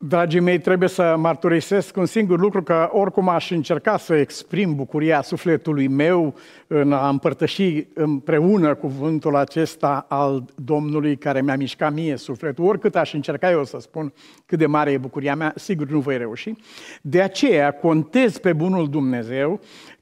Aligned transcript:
Dragii 0.00 0.40
mei, 0.40 0.58
trebuie 0.58 0.88
să 0.88 1.14
mărturisesc 1.18 1.96
un 1.96 2.06
singur 2.06 2.38
lucru, 2.38 2.62
că 2.62 2.88
oricum 2.92 3.28
aș 3.28 3.50
încerca 3.50 3.96
să 3.96 4.14
exprim 4.14 4.74
bucuria 4.74 5.22
sufletului 5.22 5.88
meu 5.88 6.34
în 6.66 6.92
a 6.92 7.08
împărtăși 7.08 7.86
împreună 7.94 8.74
cuvântul 8.74 9.36
acesta 9.36 10.06
al 10.08 10.44
Domnului 10.54 11.16
care 11.16 11.42
mi-a 11.42 11.56
mișcat 11.56 11.92
mie 11.92 12.16
sufletul, 12.16 12.64
oricât 12.64 12.96
aș 12.96 13.12
încerca 13.12 13.50
eu 13.50 13.64
să 13.64 13.78
spun 13.80 14.12
cât 14.46 14.58
de 14.58 14.66
mare 14.66 14.90
e 14.90 14.98
bucuria 14.98 15.34
mea, 15.34 15.52
sigur 15.56 15.88
nu 15.88 16.00
voi 16.00 16.18
reuși. 16.18 16.54
De 17.02 17.22
aceea 17.22 17.70
contez 17.72 18.38
pe 18.38 18.52
bunul 18.52 18.88
Dumnezeu 18.88 19.60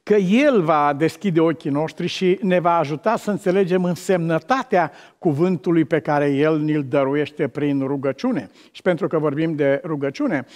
că 0.08 0.14
El 0.14 0.62
va 0.62 0.94
deschide 0.96 1.40
ochii 1.40 1.70
noștri 1.70 2.06
și 2.06 2.38
ne 2.42 2.60
va 2.60 2.76
ajuta 2.76 3.16
să 3.16 3.30
înțelegem 3.30 3.84
însemnătatea 3.84 4.92
cuvântului 5.18 5.84
pe 5.84 6.00
care 6.00 6.30
El 6.30 6.60
ni-l 6.60 6.84
dăruiește 6.88 7.48
prin 7.48 7.80
rugăciune. 7.86 8.50
Și 8.70 8.82
pentru 8.82 9.06
că 9.06 9.18
vorbim 9.18 9.54
de 9.54 9.80
rugăciune, 9.84 10.46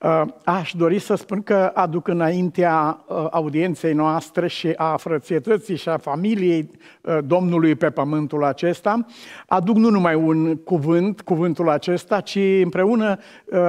uh, 0.00 0.22
aș 0.44 0.72
dori 0.76 0.98
să 0.98 1.14
spun 1.14 1.42
că 1.42 1.70
aduc 1.74 2.08
înaintea 2.08 3.04
uh, 3.06 3.26
audienței 3.30 3.92
noastre 3.92 4.48
și 4.48 4.72
a 4.76 4.96
frățietății 4.96 5.76
și 5.76 5.88
a 5.88 5.96
familiei 5.96 6.70
uh, 7.00 7.18
Domnului 7.24 7.74
pe 7.74 7.90
pământul 7.90 8.44
acesta, 8.44 9.06
aduc 9.46 9.76
nu 9.76 9.90
numai 9.90 10.14
un 10.14 10.56
cuvânt, 10.56 11.20
cuvântul 11.20 11.68
acesta, 11.68 12.20
ci 12.20 12.38
împreună 12.62 13.18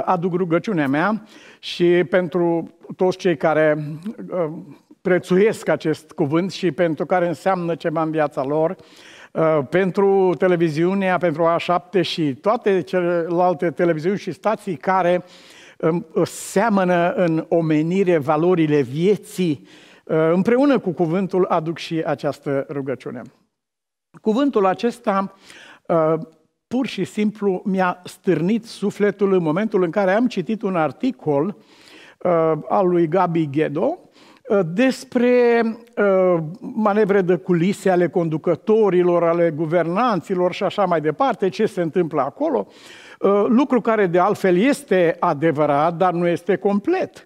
aduc 0.05 0.33
rugăciunea 0.33 0.87
mea 0.87 1.23
și 1.59 1.85
pentru 2.09 2.73
toți 2.95 3.17
cei 3.17 3.37
care 3.37 3.97
prețuiesc 5.01 5.67
acest 5.67 6.11
cuvânt 6.11 6.51
și 6.51 6.71
pentru 6.71 7.05
care 7.05 7.27
înseamnă 7.27 7.75
ceva 7.75 8.01
în 8.01 8.11
viața 8.11 8.43
lor, 8.43 8.75
uh, 9.31 9.59
pentru 9.69 10.33
televiziunea, 10.37 11.17
pentru 11.17 11.47
A7 11.55 12.01
și 12.01 12.35
toate 12.35 12.81
celelalte 12.81 13.71
televiziuni 13.71 14.17
și 14.17 14.31
stații 14.31 14.75
care 14.75 15.23
um, 15.77 16.05
seamănă 16.23 17.13
în 17.13 17.45
omenire 17.49 18.17
valorile 18.17 18.81
vieții, 18.81 19.67
uh, 20.05 20.15
împreună 20.33 20.79
cu 20.79 20.91
cuvântul 20.91 21.45
aduc 21.45 21.77
și 21.77 22.03
această 22.05 22.65
rugăciune. 22.69 23.21
Cuvântul 24.21 24.65
acesta 24.65 25.33
uh, 25.87 26.13
pur 26.67 26.85
și 26.85 27.03
simplu 27.03 27.61
mi-a 27.65 28.01
stârnit 28.03 28.65
sufletul 28.65 29.33
în 29.33 29.41
momentul 29.41 29.83
în 29.83 29.91
care 29.91 30.13
am 30.13 30.27
citit 30.27 30.61
un 30.61 30.75
articol 30.75 31.57
al 32.69 32.87
lui 32.87 33.07
Gabi 33.07 33.49
Ghedo, 33.49 33.99
Uh, 33.99 34.30
despre 34.65 35.61
uh, 35.97 36.37
manevre 36.59 37.21
de 37.21 37.35
culise 37.35 37.89
ale 37.89 38.07
conducătorilor, 38.07 39.23
ale 39.23 39.53
guvernanților 39.55 40.53
și 40.53 40.63
așa 40.63 40.85
mai 40.85 41.01
departe, 41.01 41.49
ce 41.49 41.65
se 41.65 41.81
întâmplă 41.81 42.21
acolo, 42.21 42.67
uh, 43.19 43.45
lucru 43.47 43.81
care 43.81 44.07
de 44.07 44.19
altfel 44.19 44.57
este 44.57 45.15
adevărat, 45.19 45.93
dar 45.93 46.13
nu 46.13 46.27
este 46.27 46.55
complet. 46.55 47.25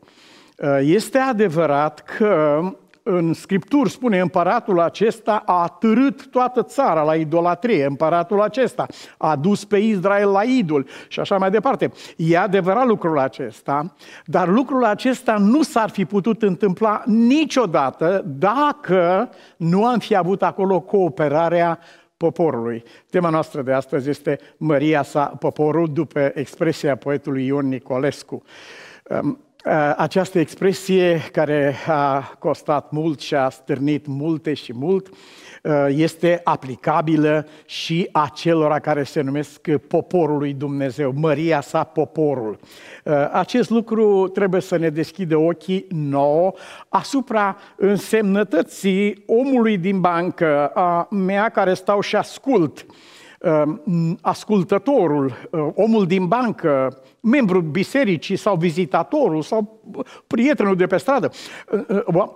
Este 0.82 1.18
adevărat 1.18 2.04
că 2.18 2.62
în 3.08 3.34
Scripturi 3.34 3.90
spune 3.90 4.20
împăratul 4.20 4.80
acesta 4.80 5.44
a 5.46 5.68
târât 5.68 6.28
toată 6.28 6.64
țara 6.64 7.04
la 7.04 7.16
idolatrie, 7.16 7.86
împăratul 7.86 8.42
acesta 8.42 8.86
a 9.18 9.36
dus 9.36 9.66
pe 9.66 9.78
Israel 9.78 10.30
la 10.30 10.44
idol 10.44 10.88
și 11.08 11.20
așa 11.20 11.38
mai 11.38 11.50
departe. 11.52 11.92
E 12.18 12.38
adevărat 12.38 12.86
lucrul 12.86 13.20
acesta, 13.20 13.94
dar 14.26 14.48
lucrul 14.48 14.84
acesta 14.86 15.38
nu 15.38 15.62
s-ar 15.62 15.90
fi 15.90 16.06
putut 16.06 16.42
întâmpla 16.42 17.02
niciodată 17.06 18.24
dacă 18.26 19.30
nu 19.58 19.86
am 19.86 20.00
fi 20.00 20.16
avut 20.16 20.44
acolo 20.44 20.80
cooperarea 20.80 21.80
poporului. 22.18 22.84
Tema 23.10 23.30
noastră 23.30 23.62
de 23.62 23.74
astăzi 23.74 24.10
este 24.10 24.40
Măria 24.58 25.04
sa 25.04 25.26
poporul, 25.26 25.88
după 25.94 26.32
expresia 26.34 26.96
poetului 26.96 27.46
Ion 27.46 27.68
Nicolescu. 27.68 28.44
Uh, 29.66 29.94
această 29.98 30.40
expresie 30.40 31.22
care 31.32 31.76
a 31.88 32.36
costat 32.40 32.92
mult 32.92 33.20
și 33.20 33.36
a 33.36 33.50
stârnit 33.50 34.08
multe 34.08 34.54
și 34.54 34.74
mult 34.74 35.10
uh, 35.64 35.86
este 35.90 36.42
aplicabilă 36.44 37.48
și 37.66 38.10
acelora 38.12 38.80
care 38.80 39.04
se 39.04 39.22
numesc 39.22 39.70
poporul 39.88 40.38
lui 40.38 40.54
Dumnezeu, 40.54 41.14
măria 41.16 41.62
sa 41.62 41.84
poporul. 41.84 42.60
Uh, 43.04 43.30
acest 43.32 43.70
lucru 43.70 44.28
trebuie 44.28 44.62
să 44.62 44.78
ne 44.78 44.90
deschidă 44.90 45.38
ochii 45.38 45.86
nouă 45.90 46.54
asupra 46.90 47.58
însemnătății 47.76 49.24
omului 49.26 49.78
din 49.78 50.00
bancă, 50.02 50.68
a 50.68 51.08
mea 51.12 51.50
care 51.50 51.74
stau 51.74 52.02
și 52.02 52.16
ascult 52.16 52.86
ascultătorul, 54.22 55.50
omul 55.76 56.06
din 56.06 56.26
bancă, 56.26 57.02
membru 57.20 57.62
bisericii 57.62 58.36
sau 58.36 58.56
vizitatorul 58.56 59.42
sau 59.42 59.82
prietenul 60.28 60.76
de 60.76 60.88
pe 60.88 60.98
stradă. 60.98 61.32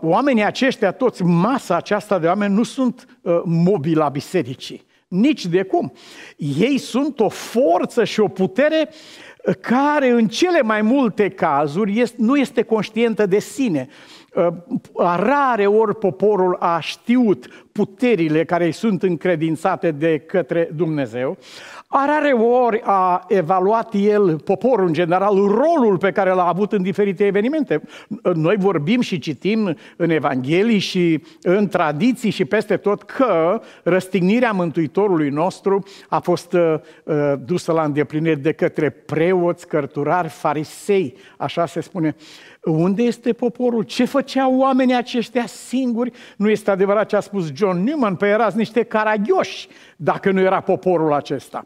Oamenii 0.02 0.44
aceștia 0.44 0.92
toți, 0.92 1.24
masa 1.24 1.76
aceasta 1.76 2.20
de 2.20 2.28
oameni 2.28 2.54
nu 2.54 2.64
sunt 2.64 3.20
uh, 3.22 3.42
mobila 3.46 4.10
bisericii. 4.10 4.88
Nici 5.08 5.46
de 5.46 5.64
cum. 5.64 5.94
Ei 6.38 6.78
sunt 6.78 7.20
o 7.20 7.30
forță 7.30 8.04
și 8.04 8.20
o 8.20 8.28
putere 8.28 8.90
uh, 8.90 9.56
care 9.62 10.10
în 10.10 10.28
cele 10.28 10.62
mai 10.62 10.82
multe 10.82 11.30
cazuri 11.30 12.14
nu 12.18 12.36
este 12.36 12.62
conștientă 12.62 13.26
de 13.26 13.40
sine. 13.40 13.88
Uh, 14.36 14.48
rare 15.16 15.66
ori 15.66 15.96
poporul 15.96 16.56
a 16.60 16.80
știut 16.80 17.48
puterile 17.72 18.46
care 18.46 18.66
îi 18.66 18.72
sunt 18.72 19.04
încredințate 19.04 19.92
de 19.92 20.18
către 20.18 20.70
Dumnezeu. 20.76 21.38
A 21.88 22.06
rare 22.06 22.32
ori 22.32 22.82
a 22.84 23.26
evaluat 23.28 23.94
el, 23.94 24.40
poporul 24.40 24.88
în 24.88 24.94
general, 24.94 25.36
rolul 25.36 25.98
pe 26.00 26.12
care 26.12 26.30
l-a 26.30 26.48
avut 26.48 26.72
în 26.72 26.82
diferite 26.82 27.26
evenimente. 27.26 27.82
Noi 28.34 28.56
vorbim 28.58 29.02
și 29.02 29.20
citim 29.20 29.76
în 29.98 30.10
Evanghelii 30.10 30.80
și 30.80 31.24
în 31.42 31.68
tradiții 31.68 32.30
și 32.30 32.46
peste 32.46 32.78
tot 32.78 33.04
că 33.04 33.62
răstignirea 33.84 34.52
Mântuitorului 34.52 35.30
nostru 35.30 35.84
a 36.10 36.20
fost 36.20 36.54
uh, 36.54 36.76
dusă 37.46 37.72
la 37.72 37.84
îndeplinire 37.84 38.36
de 38.36 38.52
către 38.52 38.90
preoți, 38.90 39.68
cărturari, 39.68 40.28
farisei, 40.28 41.16
așa 41.38 41.66
se 41.66 41.82
spune. 41.82 42.16
Unde 42.64 43.04
este 43.04 43.34
poporul? 43.34 43.84
Ce 43.84 44.06
făceau 44.06 44.58
oamenii 44.58 44.96
aceștia 44.96 45.46
singuri? 45.46 46.12
Nu 46.38 46.50
este 46.50 46.72
adevărat 46.72 47.08
ce 47.08 47.16
a 47.16 47.20
spus 47.20 47.52
John 47.54 47.84
Newman, 47.84 48.16
pe 48.16 48.28
erați 48.28 48.58
niște 48.58 48.84
caragioși 48.84 49.68
dacă 49.96 50.32
nu 50.32 50.40
era 50.40 50.60
poporul 50.60 51.14
acesta. 51.14 51.66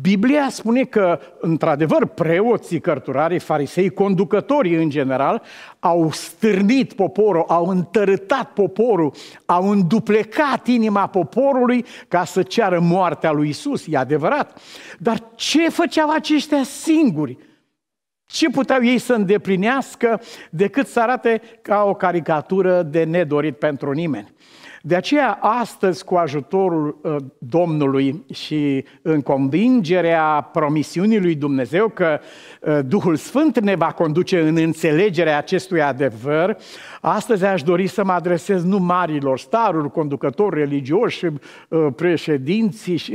Biblia 0.00 0.48
spune 0.50 0.84
că, 0.84 1.20
într-adevăr, 1.40 2.06
preoții, 2.06 2.80
cărturarii, 2.80 3.38
farisei, 3.38 3.88
conducătorii 3.88 4.74
în 4.74 4.90
general, 4.90 5.42
au 5.80 6.10
stârnit 6.10 6.92
poporul, 6.92 7.44
au 7.48 7.66
întărâtat 7.66 8.52
poporul, 8.52 9.12
au 9.46 9.70
înduplecat 9.70 10.66
inima 10.66 11.06
poporului 11.06 11.84
ca 12.08 12.24
să 12.24 12.42
ceară 12.42 12.80
moartea 12.80 13.32
lui 13.32 13.48
Isus. 13.48 13.84
E 13.88 13.96
adevărat. 13.96 14.60
Dar 14.98 15.22
ce 15.34 15.68
făceau 15.68 16.10
aceștia 16.10 16.62
singuri? 16.62 17.47
Ce 18.30 18.50
puteau 18.50 18.84
ei 18.84 18.98
să 18.98 19.12
îndeplinească 19.12 20.20
decât 20.50 20.86
să 20.86 21.00
arate 21.00 21.40
ca 21.62 21.82
o 21.82 21.94
caricatură 21.94 22.82
de 22.82 23.04
nedorit 23.04 23.58
pentru 23.58 23.92
nimeni? 23.92 24.32
De 24.82 24.94
aceea, 24.94 25.38
astăzi, 25.40 26.04
cu 26.04 26.14
ajutorul 26.14 26.98
uh, 27.02 27.16
Domnului 27.38 28.24
și 28.32 28.84
în 29.02 29.20
convingerea 29.20 30.50
promisiunii 30.52 31.20
lui 31.20 31.34
Dumnezeu 31.34 31.88
că 31.88 32.20
uh, 32.60 32.78
Duhul 32.86 33.16
Sfânt 33.16 33.60
ne 33.60 33.74
va 33.74 33.92
conduce 33.92 34.40
în 34.40 34.56
înțelegerea 34.56 35.38
acestui 35.38 35.82
adevăr, 35.82 36.56
astăzi 37.00 37.44
aș 37.44 37.62
dori 37.62 37.86
să 37.86 38.04
mă 38.04 38.12
adresez 38.12 38.64
nu 38.64 38.78
marilor 38.78 39.38
staruri, 39.38 39.90
conducători 39.90 40.58
religioși, 40.58 41.24
uh, 41.24 41.86
președinții 41.96 42.96
și 42.96 43.14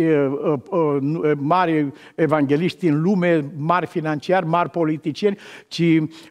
mari 1.38 1.92
evangeliști 2.16 2.88
în 2.88 3.02
lume, 3.02 3.52
mari 3.58 3.86
financiari, 3.86 4.46
mari 4.46 4.70
politicieni, 4.70 5.38
ci 5.68 5.84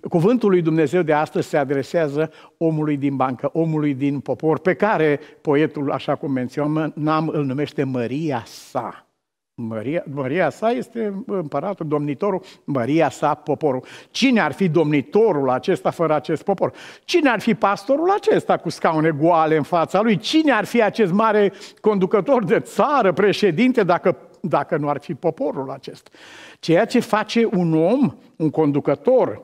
cuvântul 0.08 0.50
lui 0.50 0.62
Dumnezeu 0.62 1.02
de 1.02 1.12
astăzi 1.12 1.48
se 1.48 1.56
adresează 1.56 2.30
omului 2.64 2.96
din 2.96 3.16
bancă, 3.16 3.50
omului 3.52 3.94
din 3.94 4.20
popor, 4.20 4.58
pe 4.58 4.74
care 4.74 5.20
poetul, 5.40 5.90
așa 5.90 6.14
cum 6.14 6.32
menționam, 6.32 7.28
îl 7.32 7.44
numește 7.44 7.84
Maria 7.84 8.42
sa. 8.46 9.06
Maria, 9.54 10.04
Maria 10.14 10.50
sa 10.50 10.70
este 10.70 11.24
împăratul, 11.26 11.88
domnitorul, 11.88 12.42
Maria 12.64 13.10
sa 13.10 13.34
poporul. 13.34 13.84
Cine 14.10 14.40
ar 14.40 14.52
fi 14.52 14.68
domnitorul 14.68 15.50
acesta 15.50 15.90
fără 15.90 16.14
acest 16.14 16.42
popor? 16.42 16.72
Cine 17.04 17.28
ar 17.28 17.40
fi 17.40 17.54
pastorul 17.54 18.10
acesta 18.10 18.56
cu 18.56 18.68
scaune 18.70 19.10
goale 19.10 19.56
în 19.56 19.62
fața 19.62 20.00
lui? 20.00 20.16
Cine 20.16 20.52
ar 20.52 20.64
fi 20.64 20.82
acest 20.82 21.12
mare 21.12 21.52
conducător 21.80 22.44
de 22.44 22.60
țară, 22.60 23.12
președinte, 23.12 23.82
dacă, 23.82 24.16
dacă 24.40 24.76
nu 24.76 24.88
ar 24.88 24.98
fi 25.00 25.14
poporul 25.14 25.70
acesta? 25.70 26.10
Ceea 26.60 26.84
ce 26.84 27.00
face 27.00 27.48
un 27.52 27.74
om, 27.74 28.14
un 28.36 28.50
conducător, 28.50 29.42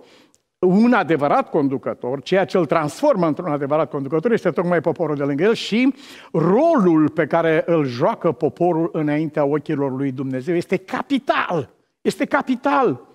un 0.67 0.93
adevărat 0.93 1.51
conducător, 1.51 2.23
ceea 2.23 2.45
ce 2.45 2.57
îl 2.57 2.67
transformă 2.67 3.27
într-un 3.27 3.53
adevărat 3.53 3.91
conducător 3.91 4.33
este 4.33 4.51
tocmai 4.51 4.81
poporul 4.81 5.17
de 5.17 5.23
lângă 5.23 5.43
el 5.43 5.55
și 5.55 5.95
rolul 6.33 7.09
pe 7.09 7.27
care 7.27 7.63
îl 7.67 7.85
joacă 7.85 8.33
poporul 8.33 8.91
înaintea 8.93 9.45
ochilor 9.45 9.97
lui 9.97 10.13
Dumnezeu 10.13 10.55
este 10.55 10.77
capital. 10.77 11.71
Este 12.01 12.25
capital. 12.25 13.07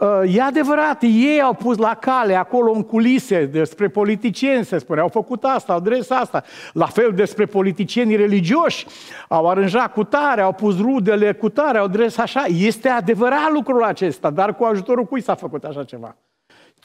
Uh, 0.00 0.34
e 0.36 0.42
adevărat, 0.42 1.02
ei 1.02 1.40
au 1.42 1.54
pus 1.54 1.76
la 1.76 1.94
cale 1.94 2.34
acolo 2.34 2.72
în 2.72 2.82
culise 2.82 3.46
despre 3.46 3.88
politicieni, 3.88 4.64
se 4.64 4.78
spune, 4.78 5.00
au 5.00 5.08
făcut 5.08 5.44
asta, 5.44 5.72
au 5.72 5.80
dres 5.80 6.10
asta. 6.10 6.42
La 6.72 6.86
fel 6.86 7.12
despre 7.14 7.46
politicienii 7.46 8.16
religioși, 8.16 8.86
au 9.28 9.48
aranjat 9.48 9.92
cu 9.92 10.04
tare, 10.04 10.40
au 10.40 10.52
pus 10.52 10.78
rudele 10.80 11.32
cu 11.32 11.48
tare, 11.48 11.78
au 11.78 11.88
dres 11.88 12.18
așa. 12.18 12.44
Este 12.58 12.88
adevărat 12.88 13.50
lucrul 13.52 13.82
acesta, 13.82 14.30
dar 14.30 14.56
cu 14.56 14.64
ajutorul 14.64 15.04
cui 15.04 15.22
s-a 15.22 15.34
făcut 15.34 15.64
așa 15.64 15.84
ceva? 15.84 16.16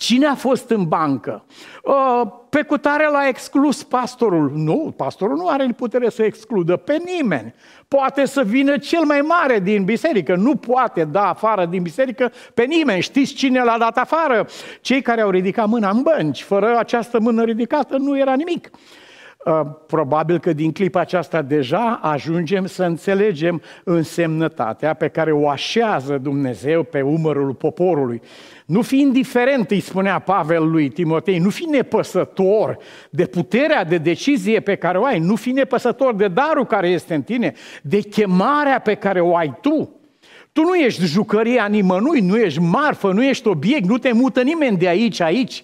Cine 0.01 0.25
a 0.25 0.36
fost 0.36 0.69
în 0.69 0.88
bancă? 0.88 1.44
Uh, 1.83 2.21
pe 2.50 2.62
cutare 2.62 3.09
l-a 3.09 3.27
exclus 3.27 3.83
pastorul. 3.83 4.51
Nu, 4.56 4.94
pastorul 4.98 5.38
nu 5.38 5.48
are 5.48 5.68
putere 5.75 6.09
să 6.09 6.24
excludă 6.24 6.75
pe 6.75 7.01
nimeni. 7.06 7.53
Poate 7.88 8.25
să 8.25 8.44
vină 8.44 8.77
cel 8.77 9.03
mai 9.03 9.21
mare 9.21 9.59
din 9.59 9.83
biserică. 9.83 10.36
Nu 10.36 10.56
poate 10.56 11.03
da 11.03 11.30
afară 11.30 11.65
din 11.65 11.81
biserică 11.81 12.31
pe 12.53 12.63
nimeni. 12.63 13.01
Știți 13.01 13.33
cine 13.33 13.63
l-a 13.63 13.77
dat 13.77 13.98
afară? 13.98 14.48
Cei 14.81 15.01
care 15.01 15.21
au 15.21 15.30
ridicat 15.30 15.68
mâna 15.68 15.89
în 15.89 16.01
bănci. 16.01 16.44
Fără 16.44 16.77
această 16.77 17.19
mână 17.19 17.44
ridicată 17.44 17.97
nu 17.97 18.18
era 18.18 18.33
nimic. 18.33 18.69
Uh, 19.45 19.61
probabil 19.88 20.39
că 20.39 20.53
din 20.53 20.71
clipa 20.71 20.99
aceasta 20.99 21.41
deja 21.41 21.99
ajungem 22.01 22.65
să 22.65 22.83
înțelegem 22.83 23.61
însemnătatea 23.83 24.93
pe 24.93 25.07
care 25.07 25.31
o 25.31 25.49
așează 25.49 26.17
Dumnezeu 26.17 26.83
pe 26.83 27.01
umărul 27.01 27.53
poporului. 27.53 28.21
Nu 28.65 28.81
fi 28.81 28.99
indiferent, 28.99 29.71
îi 29.71 29.79
spunea 29.79 30.19
Pavel 30.19 30.69
lui 30.69 30.89
Timotei, 30.89 31.38
nu 31.38 31.49
fi 31.49 31.63
nepăsător 31.63 32.77
de 33.09 33.25
puterea 33.25 33.83
de 33.83 33.97
decizie 33.97 34.59
pe 34.59 34.75
care 34.75 34.97
o 34.97 35.03
ai, 35.03 35.19
nu 35.19 35.35
fi 35.35 35.51
nepăsător 35.51 36.15
de 36.15 36.27
darul 36.27 36.65
care 36.65 36.87
este 36.87 37.13
în 37.13 37.21
tine, 37.21 37.53
de 37.81 37.99
chemarea 37.99 38.79
pe 38.79 38.95
care 38.95 39.21
o 39.21 39.35
ai 39.35 39.57
tu. 39.61 40.01
Tu 40.51 40.61
nu 40.61 40.75
ești 40.75 41.05
jucăria 41.05 41.65
nimănui, 41.65 42.19
nu 42.19 42.37
ești 42.37 42.59
marfă, 42.59 43.11
nu 43.11 43.23
ești 43.23 43.47
obiect, 43.47 43.87
nu 43.87 43.97
te 43.97 44.11
mută 44.11 44.41
nimeni 44.41 44.77
de 44.77 44.87
aici 44.87 45.19
aici. 45.19 45.63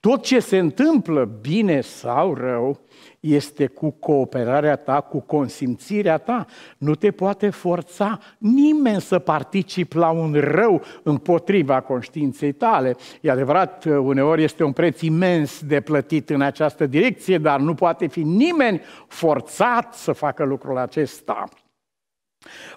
Tot 0.00 0.22
ce 0.22 0.38
se 0.38 0.58
întâmplă, 0.58 1.38
bine 1.40 1.80
sau 1.80 2.34
rău, 2.34 2.80
este 3.20 3.66
cu 3.66 3.90
cooperarea 3.90 4.76
ta, 4.76 5.00
cu 5.00 5.20
consimțirea 5.20 6.18
ta. 6.18 6.46
Nu 6.78 6.94
te 6.94 7.10
poate 7.10 7.50
forța 7.50 8.18
nimeni 8.38 9.00
să 9.00 9.18
participi 9.18 9.96
la 9.96 10.10
un 10.10 10.34
rău 10.40 10.82
împotriva 11.02 11.80
conștiinței 11.80 12.52
tale. 12.52 12.96
E 13.20 13.30
adevărat, 13.30 13.84
uneori 13.84 14.42
este 14.42 14.64
un 14.64 14.72
preț 14.72 15.00
imens 15.00 15.62
de 15.62 15.80
plătit 15.80 16.30
în 16.30 16.40
această 16.40 16.86
direcție, 16.86 17.38
dar 17.38 17.60
nu 17.60 17.74
poate 17.74 18.06
fi 18.06 18.22
nimeni 18.22 18.80
forțat 19.08 19.94
să 19.94 20.12
facă 20.12 20.44
lucrul 20.44 20.78
acesta. 20.78 21.44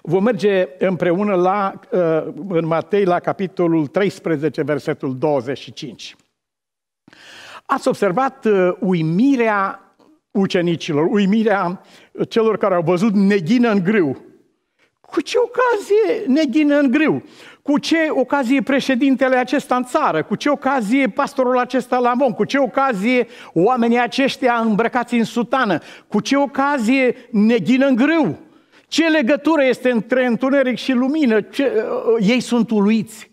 Vom 0.02 0.22
merge 0.22 0.68
împreună 0.78 1.34
la, 1.34 1.80
uh, 1.90 2.26
în 2.48 2.66
Matei 2.66 3.04
la 3.04 3.20
capitolul 3.20 3.86
13, 3.86 4.62
versetul 4.62 5.18
25. 5.18 6.16
Ați 7.66 7.88
observat 7.88 8.44
uh, 8.44 8.76
uimirea 8.80 9.83
ucenicilor, 10.34 11.06
uimirea 11.10 11.80
celor 12.28 12.58
care 12.58 12.74
au 12.74 12.82
văzut 12.82 13.14
neghină 13.14 13.70
în 13.70 13.82
grâu. 13.82 14.24
Cu 15.00 15.20
ce 15.20 15.36
ocazie 15.38 16.26
neghină 16.26 16.78
în 16.78 16.90
grâu? 16.90 17.22
Cu 17.62 17.78
ce 17.78 17.96
ocazie 18.10 18.62
președintele 18.62 19.36
acesta 19.36 19.76
în 19.76 19.84
țară? 19.84 20.22
Cu 20.22 20.34
ce 20.34 20.48
ocazie 20.48 21.08
pastorul 21.08 21.58
acesta 21.58 21.98
la 21.98 22.12
Mon? 22.12 22.32
Cu 22.32 22.44
ce 22.44 22.58
ocazie 22.58 23.26
oamenii 23.52 24.00
aceștia 24.00 24.54
îmbrăcați 24.54 25.14
în 25.14 25.24
sutană? 25.24 25.78
Cu 26.08 26.20
ce 26.20 26.36
ocazie 26.36 27.14
neghină 27.30 27.86
în 27.86 27.94
grâu? 27.94 28.38
Ce 28.88 29.08
legătură 29.08 29.64
este 29.64 29.90
între 29.90 30.26
întuneric 30.26 30.76
și 30.76 30.92
lumină? 30.92 31.40
Ce, 31.40 31.72
uh, 32.16 32.28
ei 32.28 32.40
sunt 32.40 32.70
uluiți. 32.70 33.30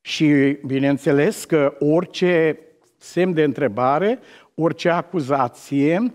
Și 0.00 0.56
bineînțeles 0.66 1.44
că 1.44 1.76
orice 1.78 2.58
semn 2.96 3.32
de 3.32 3.42
întrebare, 3.42 4.18
orice 4.54 4.88
acuzație 4.88 6.12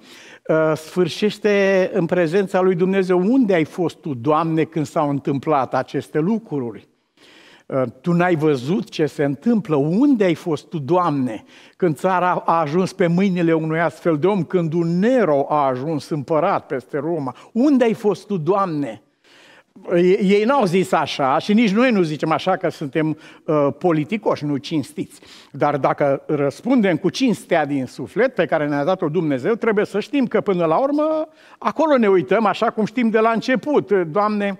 uh, 0.48 0.72
sfârșește 0.76 1.90
în 1.94 2.06
prezența 2.06 2.62
lui 2.62 2.76
Dumnezeu. 2.76 3.20
Unde 3.20 3.54
ai 3.54 3.64
fost 3.64 3.98
tu, 3.98 4.14
Doamne, 4.14 4.64
când 4.64 4.86
s-au 4.86 5.10
întâmplat 5.10 5.74
aceste 5.74 6.20
lucruri? 6.20 6.88
Uh, 7.66 7.84
tu 8.02 8.12
n-ai 8.12 8.36
văzut 8.36 8.90
ce 8.90 9.06
se 9.06 9.24
întâmplă? 9.24 9.76
Unde 9.76 10.24
ai 10.24 10.36
fost 10.36 10.68
tu, 10.68 10.80
Doamne, 10.80 11.44
când 11.78 11.96
țara 11.96 12.44
a 12.46 12.60
ajuns 12.60 12.94
pe 12.94 13.08
mâinile 13.08 13.54
unui 13.54 13.80
astfel 13.80 14.18
de 14.18 14.28
om, 14.28 14.44
când 14.44 14.74
un 14.74 15.00
Nero 15.00 15.46
a 15.50 15.66
ajuns 15.66 16.10
împărat 16.10 16.66
peste 16.66 16.98
Roma? 16.98 17.36
Unde 17.54 17.84
ai 17.84 17.94
fost 17.94 18.28
tu, 18.28 18.38
Doamne? 18.38 19.02
Ei 20.22 20.44
n-au 20.44 20.66
zis 20.66 20.92
așa 20.92 21.38
și 21.38 21.54
nici 21.54 21.72
noi 21.72 21.92
nu 21.92 22.02
zicem 22.02 22.32
așa 22.32 22.56
că 22.56 22.70
suntem 22.70 23.18
uh, 23.46 23.68
politicoși, 23.80 24.46
nu 24.46 24.58
cinstiți. 24.58 25.22
Dar 25.52 25.78
dacă 25.78 26.24
răspundem 26.26 26.98
cu 26.98 27.10
cinstea 27.10 27.66
din 27.66 27.86
suflet 27.86 28.36
pe 28.36 28.46
care 28.46 28.68
ne-a 28.68 28.84
dat-o 28.84 29.10
Dumnezeu, 29.10 29.54
trebuie 29.54 29.86
să 29.86 30.00
știm 30.00 30.26
că 30.26 30.42
până 30.42 30.66
la 30.66 30.78
urmă 30.78 31.28
acolo 31.58 31.98
ne 31.98 32.08
uităm 32.08 32.46
așa 32.46 32.70
cum 32.70 32.86
știm 32.86 33.10
de 33.10 33.20
la 33.20 33.30
început. 33.30 33.92
Doamne, 33.92 34.60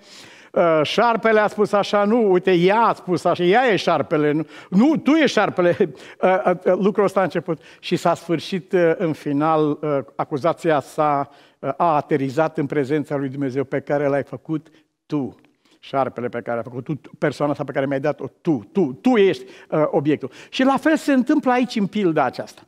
uh, 0.52 0.80
șarpele 0.82 1.40
a 1.40 1.46
spus 1.46 1.72
așa, 1.72 2.04
nu, 2.04 2.32
uite, 2.32 2.52
ea 2.52 2.80
a 2.80 2.92
spus 2.92 3.24
așa, 3.24 3.44
ea 3.44 3.66
e 3.66 3.76
șarpele, 3.76 4.32
nu, 4.32 4.46
nu 4.70 4.96
tu 4.96 5.10
e 5.10 5.26
șarpele. 5.26 5.76
Uh, 6.22 6.52
uh, 6.64 6.72
lucrul 6.78 7.04
ăsta 7.04 7.20
a 7.20 7.22
început 7.22 7.60
și 7.80 7.96
s-a 7.96 8.14
sfârșit 8.14 8.72
uh, 8.72 8.92
în 8.96 9.12
final, 9.12 9.70
uh, 9.70 9.98
acuzația 10.16 10.80
sa 10.80 11.30
uh, 11.58 11.70
a 11.76 11.94
aterizat 11.94 12.58
în 12.58 12.66
prezența 12.66 13.16
lui 13.16 13.28
Dumnezeu 13.28 13.64
pe 13.64 13.80
care 13.80 14.06
l-ai 14.06 14.22
făcut 14.22 14.66
tu, 15.08 15.36
șarpele 15.80 16.28
pe 16.28 16.40
care 16.40 16.58
a 16.58 16.62
făcut, 16.62 16.84
tu, 16.84 17.10
persoana 17.18 17.52
asta 17.52 17.64
pe 17.64 17.72
care 17.72 17.86
mi-ai 17.86 18.00
dat-o, 18.00 18.26
tu, 18.40 18.68
tu, 18.72 18.98
tu 19.00 19.16
ești 19.16 19.44
uh, 19.70 19.82
obiectul. 19.90 20.30
Și 20.50 20.62
la 20.62 20.76
fel 20.76 20.96
se 20.96 21.12
întâmplă 21.12 21.52
aici 21.52 21.76
în 21.76 21.86
pilda 21.86 22.24
aceasta. 22.24 22.62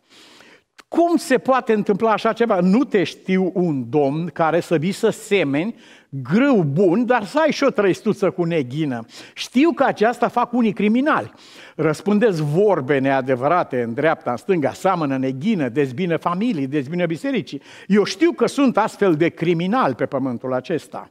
Cum 0.88 1.16
se 1.16 1.38
poate 1.38 1.72
întâmpla 1.72 2.12
așa 2.12 2.32
ceva? 2.32 2.60
Nu 2.60 2.84
te 2.84 3.04
știu 3.04 3.50
un 3.54 3.90
domn 3.90 4.26
care 4.26 4.60
să 4.60 4.76
vii 4.76 4.92
să 4.92 5.10
semeni 5.10 5.74
grâu 6.08 6.62
bun, 6.62 7.06
dar 7.06 7.24
să 7.24 7.38
ai 7.38 7.52
și 7.52 7.64
o 7.64 7.70
trăistuță 7.70 8.30
cu 8.30 8.44
neghină. 8.44 9.04
Știu 9.34 9.72
că 9.72 9.84
aceasta 9.84 10.28
fac 10.28 10.52
unii 10.52 10.72
criminali. 10.72 11.32
Răspundeți 11.76 12.42
vorbe 12.42 12.98
neadevărate 12.98 13.82
în 13.82 13.94
dreapta, 13.94 14.30
în 14.30 14.36
stânga, 14.36 14.72
seamănă 14.72 15.16
neghină, 15.16 15.68
dezbină 15.68 16.16
familii, 16.16 16.66
dezbină 16.66 17.06
bisericii. 17.06 17.62
Eu 17.86 18.04
știu 18.04 18.32
că 18.32 18.46
sunt 18.46 18.76
astfel 18.76 19.14
de 19.14 19.28
criminali 19.28 19.94
pe 19.94 20.06
pământul 20.06 20.52
acesta. 20.52 21.10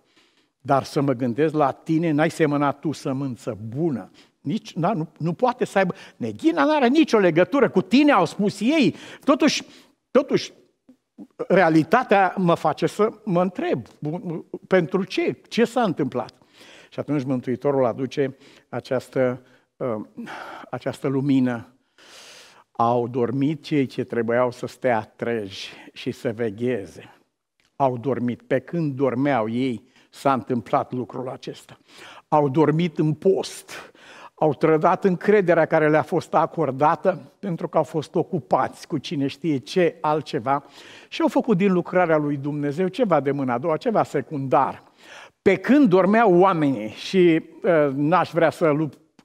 Dar 0.69 0.83
să 0.83 1.01
mă 1.01 1.13
gândesc 1.13 1.53
la 1.53 1.71
tine, 1.71 2.11
n-ai 2.11 2.29
semănat 2.29 2.79
tu 2.79 2.91
sămânță 2.91 3.57
bună. 3.67 4.11
Nici, 4.41 4.73
na, 4.73 4.93
nu, 4.93 5.07
nu 5.17 5.33
poate 5.33 5.65
să 5.65 5.77
aibă... 5.77 5.93
Neghina 6.17 6.63
nu 6.63 6.75
are 6.75 6.87
nicio 6.87 7.17
legătură 7.17 7.69
cu 7.69 7.81
tine, 7.81 8.11
au 8.11 8.25
spus 8.25 8.59
ei. 8.59 8.95
Totuși, 9.23 9.63
totuși, 10.11 10.53
realitatea 11.47 12.33
mă 12.37 12.55
face 12.55 12.87
să 12.87 13.09
mă 13.23 13.41
întreb, 13.41 13.87
pentru 14.67 15.03
ce? 15.03 15.41
Ce 15.47 15.65
s-a 15.65 15.83
întâmplat? 15.83 16.33
Și 16.89 16.99
atunci 16.99 17.23
Mântuitorul 17.23 17.85
aduce 17.85 18.37
această, 18.69 19.41
uh, 19.77 20.05
această 20.69 21.07
lumină. 21.07 21.73
Au 22.71 23.07
dormit 23.07 23.63
cei 23.63 23.85
ce 23.85 24.03
trebuiau 24.03 24.51
să 24.51 24.67
stea 24.67 25.13
treji 25.15 25.69
și 25.93 26.11
să 26.11 26.33
vegheze. 26.33 27.13
Au 27.75 27.97
dormit. 27.97 28.41
Pe 28.41 28.59
când 28.59 28.95
dormeau 28.95 29.49
ei, 29.49 29.88
s-a 30.09 30.33
întâmplat 30.33 30.93
lucrul 30.93 31.29
acesta. 31.29 31.77
Au 32.27 32.49
dormit 32.49 32.97
în 32.97 33.13
post, 33.13 33.71
au 34.35 34.53
trădat 34.53 35.03
încrederea 35.03 35.65
care 35.65 35.89
le-a 35.89 36.01
fost 36.01 36.33
acordată 36.33 37.31
pentru 37.39 37.67
că 37.67 37.77
au 37.77 37.83
fost 37.83 38.15
ocupați 38.15 38.87
cu 38.87 38.97
cine 38.97 39.27
știe 39.27 39.57
ce 39.57 39.95
altceva 40.01 40.63
și 41.07 41.21
au 41.21 41.27
făcut 41.27 41.57
din 41.57 41.73
lucrarea 41.73 42.17
lui 42.17 42.37
Dumnezeu 42.37 42.87
ceva 42.87 43.19
de 43.19 43.31
mâna 43.31 43.53
a 43.53 43.57
doua, 43.57 43.77
ceva 43.77 44.03
secundar. 44.03 44.83
Pe 45.41 45.55
când 45.55 45.89
dormeau 45.89 46.39
oamenii 46.39 46.89
și 46.89 47.43
uh, 47.63 47.93
n-aș 47.93 48.31
vrea 48.31 48.49
să 48.49 48.65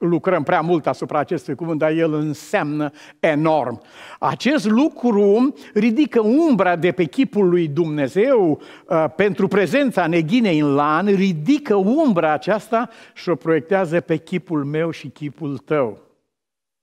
lucrăm 0.06 0.42
prea 0.42 0.60
mult 0.60 0.86
asupra 0.86 1.18
acestui 1.18 1.54
cuvânt, 1.54 1.78
dar 1.78 1.90
el 1.90 2.12
înseamnă 2.12 2.90
enorm. 3.20 3.82
Acest 4.18 4.66
lucru 4.66 5.54
ridică 5.74 6.20
umbra 6.20 6.76
de 6.76 6.92
pe 6.92 7.04
chipul 7.04 7.48
lui 7.48 7.68
Dumnezeu 7.68 8.60
uh, 8.88 9.04
pentru 9.16 9.48
prezența 9.48 10.06
neghinei 10.06 10.58
în 10.58 10.74
lan, 10.74 11.06
ridică 11.06 11.74
umbra 11.74 12.32
aceasta 12.32 12.88
și 13.14 13.28
o 13.28 13.34
proiectează 13.34 14.00
pe 14.00 14.16
chipul 14.16 14.64
meu 14.64 14.90
și 14.90 15.08
chipul 15.08 15.58
tău. 15.58 15.98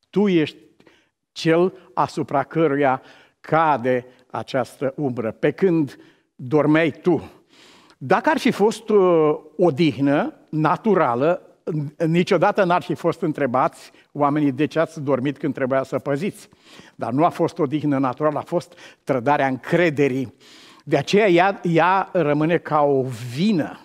Tu 0.10 0.28
ești 0.28 0.58
cel 1.32 1.74
asupra 1.94 2.44
căruia 2.44 3.02
cade 3.40 4.06
această 4.32 4.94
umbră, 4.96 5.32
pe 5.32 5.52
când 5.52 5.98
dormeai 6.36 6.92
tu. 6.92 7.32
Dacă 7.98 8.30
ar 8.30 8.38
fi 8.38 8.52
fost 8.52 8.90
uh, 8.90 9.38
o 9.58 9.72
dihnă 9.72 10.34
naturală, 10.50 11.51
niciodată 12.08 12.64
n-ar 12.64 12.82
fi 12.82 12.94
fost 12.94 13.22
întrebați 13.22 13.92
oamenii 14.12 14.52
de 14.52 14.66
ce 14.66 14.80
ați 14.80 15.02
dormit 15.02 15.38
când 15.38 15.54
trebuia 15.54 15.84
să 15.84 16.00
păziți. 16.00 16.50
Dar 16.96 17.12
nu 17.12 17.26
a 17.26 17.30
fost 17.30 17.60
o 17.60 17.66
dihnă 17.66 17.98
naturală, 17.98 18.38
a 18.38 18.42
fost 18.42 18.78
trădarea 19.04 19.48
încrederii. 19.48 20.34
De 20.84 20.98
aceea 20.98 21.28
ea, 21.28 21.62
ea 21.64 22.10
rămâne 22.14 22.58
ca 22.58 22.82
o 22.82 23.04
vină, 23.36 23.80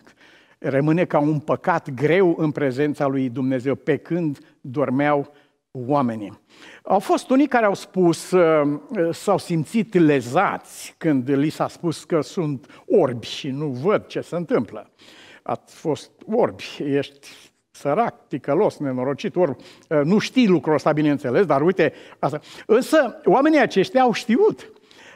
rămâne 0.59 1.05
ca 1.05 1.19
un 1.19 1.39
păcat 1.39 1.91
greu 1.91 2.35
în 2.39 2.51
prezența 2.51 3.07
lui 3.07 3.29
Dumnezeu, 3.29 3.75
pe 3.75 3.97
când 3.97 4.39
dormeau 4.61 5.33
oamenii. 5.71 6.41
Au 6.83 6.99
fost 6.99 7.31
unii 7.31 7.47
care 7.47 7.65
au 7.65 7.75
spus, 7.75 8.31
uh, 8.31 8.79
s-au 9.11 9.39
simțit 9.39 9.95
lezați 9.95 10.95
când 10.99 11.31
li 11.31 11.49
s-a 11.49 11.69
spus 11.69 12.05
că 12.05 12.21
sunt 12.21 12.85
orbi 12.87 13.27
și 13.27 13.49
nu 13.49 13.67
văd 13.67 14.07
ce 14.07 14.21
se 14.21 14.37
întâmplă. 14.37 14.91
Ați 15.43 15.75
fost 15.75 16.11
orbi, 16.27 16.65
ești 16.79 17.29
sărac, 17.79 18.29
ticălos, 18.29 18.77
nenorocit, 18.77 19.37
ori 19.37 19.51
uh, 19.51 20.01
nu 20.05 20.19
știi 20.19 20.47
lucrul 20.47 20.75
ăsta, 20.75 20.93
bineînțeles, 20.93 21.47
dar 21.47 21.63
uite 21.63 21.93
asta. 22.19 22.41
Însă, 22.67 23.21
oamenii 23.25 23.61
aceștia 23.61 24.03
au 24.03 24.13
știut. 24.13 24.71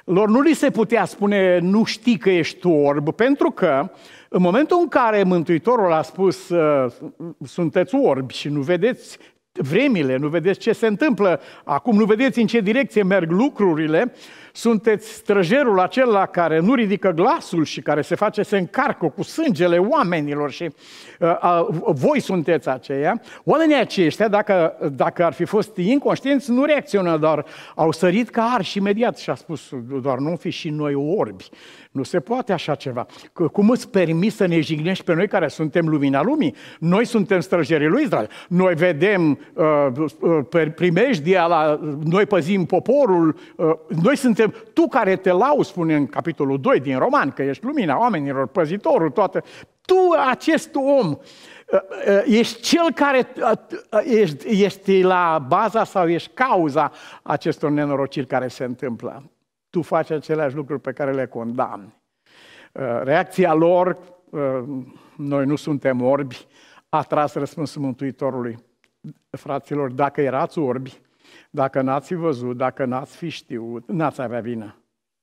Lor 0.05 0.29
nu 0.29 0.41
li 0.41 0.53
se 0.55 0.71
putea 0.71 1.05
spune, 1.05 1.59
nu 1.59 1.85
știi 1.85 2.19
că 2.19 2.31
ești 2.31 2.67
orb, 2.67 3.11
pentru 3.11 3.51
că 3.51 3.91
în 4.29 4.43
momentul 4.43 4.79
în 4.81 4.89
care 4.89 5.23
Mântuitorul 5.23 5.93
a 5.93 6.03
spus, 6.03 6.49
uh, 6.49 6.93
sunteți 7.45 7.95
orbi 7.95 8.35
și 8.35 8.49
nu 8.49 8.61
vedeți 8.61 9.19
vremile, 9.53 10.17
nu 10.17 10.29
vedeți 10.29 10.59
ce 10.59 10.73
se 10.73 10.87
întâmplă, 10.87 11.41
acum 11.65 11.97
nu 11.97 12.05
vedeți 12.05 12.41
în 12.41 12.47
ce 12.47 12.61
direcție 12.61 13.03
merg 13.03 13.31
lucrurile, 13.31 14.13
sunteți 14.53 15.13
străjerul 15.13 15.81
acela 15.81 16.27
care 16.27 16.59
nu 16.59 16.75
ridică 16.75 17.11
glasul 17.11 17.65
și 17.65 17.81
care 17.81 18.03
se 18.03 18.15
face, 18.15 18.43
se 18.43 18.59
încarcă 18.59 19.07
cu 19.07 19.23
sângele 19.23 19.79
oamenilor 19.79 20.51
și 20.51 20.71
uh, 21.21 21.29
uh, 21.43 21.67
voi 21.87 22.21
sunteți 22.21 22.69
aceia. 22.69 23.23
Oamenii 23.45 23.77
aceștia, 23.77 24.29
dacă, 24.29 24.77
dacă 24.93 25.25
ar 25.25 25.33
fi 25.33 25.45
fost 25.45 25.77
inconștienți, 25.77 26.51
nu 26.51 26.65
reacționează, 26.65 27.19
doar 27.19 27.45
au 27.75 27.93
sărit 27.93 28.29
ca 28.29 28.43
arși 28.43 28.79
imediat 28.79 29.19
și 29.19 29.31
a 29.31 29.35
spus 29.35 29.69
doar 30.03 30.19
nu 30.19 30.37
fi 30.37 30.51
și 30.51 30.69
noi 30.69 30.95
orbi. 30.95 31.49
Nu 31.91 32.03
se 32.03 32.21
poate 32.21 32.53
așa 32.53 32.75
ceva. 32.75 33.07
Cum 33.53 33.71
îți 33.71 33.91
permis 33.91 34.37
să 34.37 34.47
ne 34.47 34.61
jignești 34.61 35.05
pe 35.05 35.15
noi 35.15 35.29
care 35.29 35.49
suntem 35.49 35.89
lumina 35.89 36.23
lumii? 36.23 36.55
Noi 36.79 37.05
suntem 37.05 37.41
străjerii 37.41 37.87
lui 37.87 38.03
Israel. 38.03 38.31
Noi 38.49 38.75
vedem 38.75 39.39
uh, 39.55 39.87
uh, 40.21 40.67
primejdia, 40.75 41.47
la, 41.47 41.81
noi 42.05 42.27
păzim 42.27 42.65
poporul, 42.65 43.39
uh, 43.57 43.71
noi 44.03 44.17
suntem, 44.17 44.40
tu 44.49 44.87
care 44.87 45.17
te 45.17 45.31
lau, 45.31 45.63
spune 45.63 45.95
în 45.95 46.07
capitolul 46.07 46.61
2 46.61 46.81
din 46.81 46.99
Roman, 46.99 47.31
că 47.31 47.43
ești 47.43 47.65
lumina 47.65 47.99
oamenilor, 47.99 48.47
păzitorul, 48.47 49.11
toate. 49.11 49.43
Tu, 49.81 49.97
acest 50.29 50.75
om, 50.75 51.09
uh, 51.09 51.19
uh, 52.09 52.23
ești 52.27 52.61
cel 52.63 52.93
care 52.95 53.29
uh, 53.37 54.01
ești, 54.05 54.63
ești 54.65 55.03
la 55.03 55.45
baza 55.49 55.85
sau 55.85 56.09
ești 56.09 56.31
cauza 56.35 56.93
acestor 57.23 57.71
nenorociri 57.71 58.27
care 58.27 58.49
se 58.49 58.65
întâmplă 58.65 59.31
tu 59.71 59.83
faci 59.83 60.11
aceleași 60.11 60.55
lucruri 60.55 60.81
pe 60.81 60.93
care 60.93 61.13
le 61.13 61.27
condamni. 61.27 61.95
Uh, 62.73 63.01
reacția 63.03 63.55
lor, 63.55 63.99
uh, 64.31 64.63
noi 65.17 65.45
nu 65.45 65.57
suntem 65.57 66.03
orbi, 66.03 66.47
a 66.89 67.03
tras 67.03 67.35
răspunsul 67.35 67.83
Mântuitorului. 67.83 68.59
Fraților, 69.31 69.91
dacă 69.91 70.21
erați 70.21 70.59
orbi, 70.59 71.01
dacă 71.51 71.81
n-ați 71.81 72.07
fi 72.07 72.15
văzut, 72.15 72.57
dacă 72.57 72.85
n-ați 72.85 73.17
fi 73.17 73.29
știut, 73.29 73.89
n-ați 73.89 74.21
avea 74.21 74.41
vină. 74.41 74.75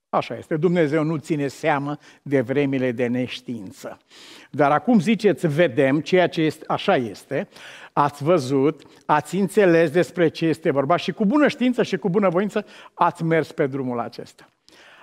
Așa 0.10 0.38
este, 0.38 0.58
Dumnezeu 0.58 1.04
nu 1.04 1.18
ține 1.18 1.48
seamă 1.48 1.98
de 2.22 2.42
vremile 2.42 2.92
de 2.92 3.08
neștiință. 3.08 3.98
Dar 4.52 4.72
acum 4.72 5.00
ziceți, 5.00 5.48
vedem 5.48 6.00
ceea 6.00 6.28
ce 6.28 6.42
este, 6.42 6.64
așa 6.68 6.96
este, 6.96 7.48
ați 7.94 8.24
văzut, 8.24 8.82
ați 9.06 9.36
înțeles 9.36 9.90
despre 9.90 10.28
ce 10.28 10.46
este 10.46 10.72
vorba 10.72 10.96
și 10.96 11.12
cu 11.12 11.26
bună 11.26 11.48
știință 11.48 11.84
și 11.84 11.98
cu 11.98 12.10
bună 12.10 12.30
voință 12.30 12.66
ați 12.94 13.24
mers 13.24 13.52
pe 13.52 13.68
drumul 13.68 14.00
acesta. 14.00 14.50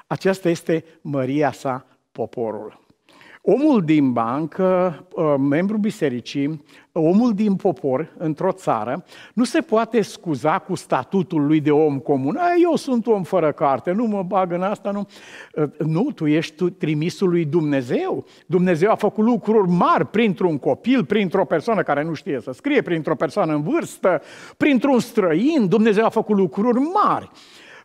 Aceasta 0.07 0.49
este 0.49 0.85
măria 1.01 1.53
sa 1.53 1.87
poporul. 2.13 2.83
Omul 3.43 3.85
din 3.85 4.13
bancă, 4.13 5.07
uh, 5.13 5.35
membru 5.39 5.79
bisericii, 5.79 6.65
omul 7.01 7.33
din 7.33 7.55
popor 7.55 8.15
într-o 8.19 8.53
țară, 8.53 9.05
nu 9.35 9.45
se 9.45 9.61
poate 9.61 10.01
scuza 10.01 10.59
cu 10.59 10.75
statutul 10.75 11.47
lui 11.47 11.61
de 11.61 11.71
om 11.71 11.99
comun. 11.99 12.39
Eu 12.63 12.77
sunt 12.77 13.07
om 13.07 13.23
fără 13.23 13.53
carte, 13.53 13.93
nu 13.93 14.05
mă 14.05 14.23
bag 14.23 14.53
în 14.53 14.63
asta, 14.63 14.91
nu. 14.91 15.07
Uh, 15.55 15.69
nu, 15.79 16.11
tu 16.15 16.27
ești 16.27 16.71
trimisul 16.71 17.29
lui 17.29 17.45
Dumnezeu. 17.45 18.25
Dumnezeu 18.47 18.91
a 18.91 18.95
făcut 18.95 19.25
lucruri 19.25 19.71
mari 19.71 20.07
printr-un 20.07 20.59
copil, 20.59 21.05
printr-o 21.05 21.45
persoană 21.45 21.83
care 21.83 22.03
nu 22.03 22.15
știe 22.15 22.41
să 22.41 22.53
scrie, 22.53 22.83
printr-o 22.83 23.15
persoană 23.15 23.55
în 23.55 23.63
vârstă, 23.63 24.23
printr-un 24.57 25.01
străin. 25.01 25.69
Dumnezeu 25.69 26.05
a 26.05 26.09
făcut 26.09 26.37
lucruri 26.37 26.79
mari. 26.79 27.31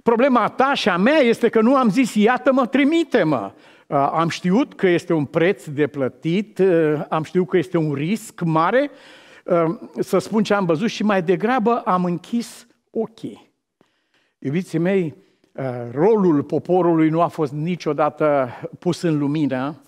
Problema 0.04 0.48
ta 0.48 0.74
și 0.74 0.90
a 0.90 0.98
mea 0.98 1.20
este 1.20 1.50
că 1.50 1.62
nu 1.62 1.76
am 1.76 1.90
zis, 1.90 2.16
iată-mă, 2.16 2.66
trimite-mă. 2.66 3.52
Uh, 3.90 4.10
am 4.12 4.30
știut 4.30 4.74
că 4.74 4.88
este 4.88 5.14
un 5.14 5.26
preț 5.26 5.66
de 5.66 5.88
plătit, 5.88 6.60
uh, 6.60 7.02
am 7.10 7.24
știut 7.24 7.48
că 7.48 7.58
este 7.58 7.78
un 7.78 7.94
risc 7.94 8.42
mare 8.42 8.90
uh, 9.46 9.80
să 10.00 10.18
spun 10.18 10.44
ce 10.44 10.54
am 10.54 10.66
văzut 10.66 10.90
și 10.90 11.04
mai 11.04 11.22
degrabă 11.22 11.82
am 11.86 12.06
închis 12.06 12.68
ochii. 12.90 13.54
Iubiții 14.40 14.80
mei, 14.80 15.16
rolul 15.92 16.44
poporului 16.44 17.10
nu 17.10 17.22
a 17.22 17.28
fost 17.28 17.52
niciodată 17.52 18.50
pus 18.80 19.02
în 19.02 19.18
lumină 19.18 19.82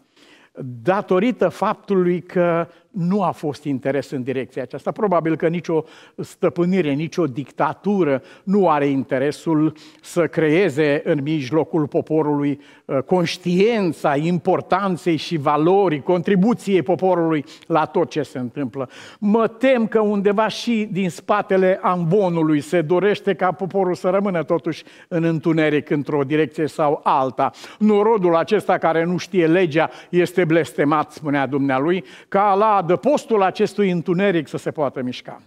datorită 0.82 1.50
faptului 1.50 2.22
că 2.22 2.68
nu 2.92 3.24
a 3.24 3.32
fost 3.32 3.64
interes 3.64 4.12
în 4.12 4.24
direcția 4.24 4.62
aceasta. 4.62 4.92
Probabil 4.92 5.36
că 5.36 5.48
nicio 5.48 5.84
stăpânire, 6.16 6.92
nicio 6.92 7.26
dictatură 7.26 8.22
nu 8.44 8.70
are 8.70 8.86
interesul 8.86 9.74
să 10.02 10.28
creeze 10.28 11.02
în 11.04 11.20
mijlocul 11.24 11.88
poporului 11.88 12.60
uh, 12.86 12.98
conștiența 12.98 14.16
importanței 14.16 15.16
și 15.16 15.38
valorii, 15.38 16.02
contribuției 16.02 16.82
poporului 16.82 17.46
la 17.68 17.86
tot 17.86 18.10
ce 18.10 18.22
se 18.22 18.40
întâmplă. 18.40 18.90
Mă 19.20 19.48
tem 19.48 19.88
că 19.88 20.00
undeva 20.00 20.48
și 20.48 20.88
din 20.92 21.10
spatele 21.10 21.80
ambonului 21.82 22.60
se 22.62 22.82
dorește 22.82 23.34
ca 23.34 23.52
poporul 23.52 23.96
să 23.96 24.10
rămână 24.10 24.44
totuși 24.44 24.84
în 25.08 25.24
întuneric 25.24 25.90
într-o 25.90 26.24
direcție 26.24 26.68
sau 26.68 27.00
alta. 27.04 27.52
Norodul 27.80 28.36
acesta 28.36 28.78
care 28.78 29.04
nu 29.04 29.18
știe 29.18 29.48
legea 29.48 29.90
este 30.10 30.46
blestemat, 30.46 31.12
spunea 31.12 31.48
dumnealui, 31.48 32.04
ca 32.28 32.54
la 32.54 32.81
adăpostul 32.82 33.42
acestui 33.42 33.92
întuneric 33.92 34.48
să 34.48 34.58
se 34.58 34.72
poată 34.72 35.02
mișca. 35.02 35.42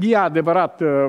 E 0.00 0.16
adevărat, 0.16 0.80
uh, 0.80 1.06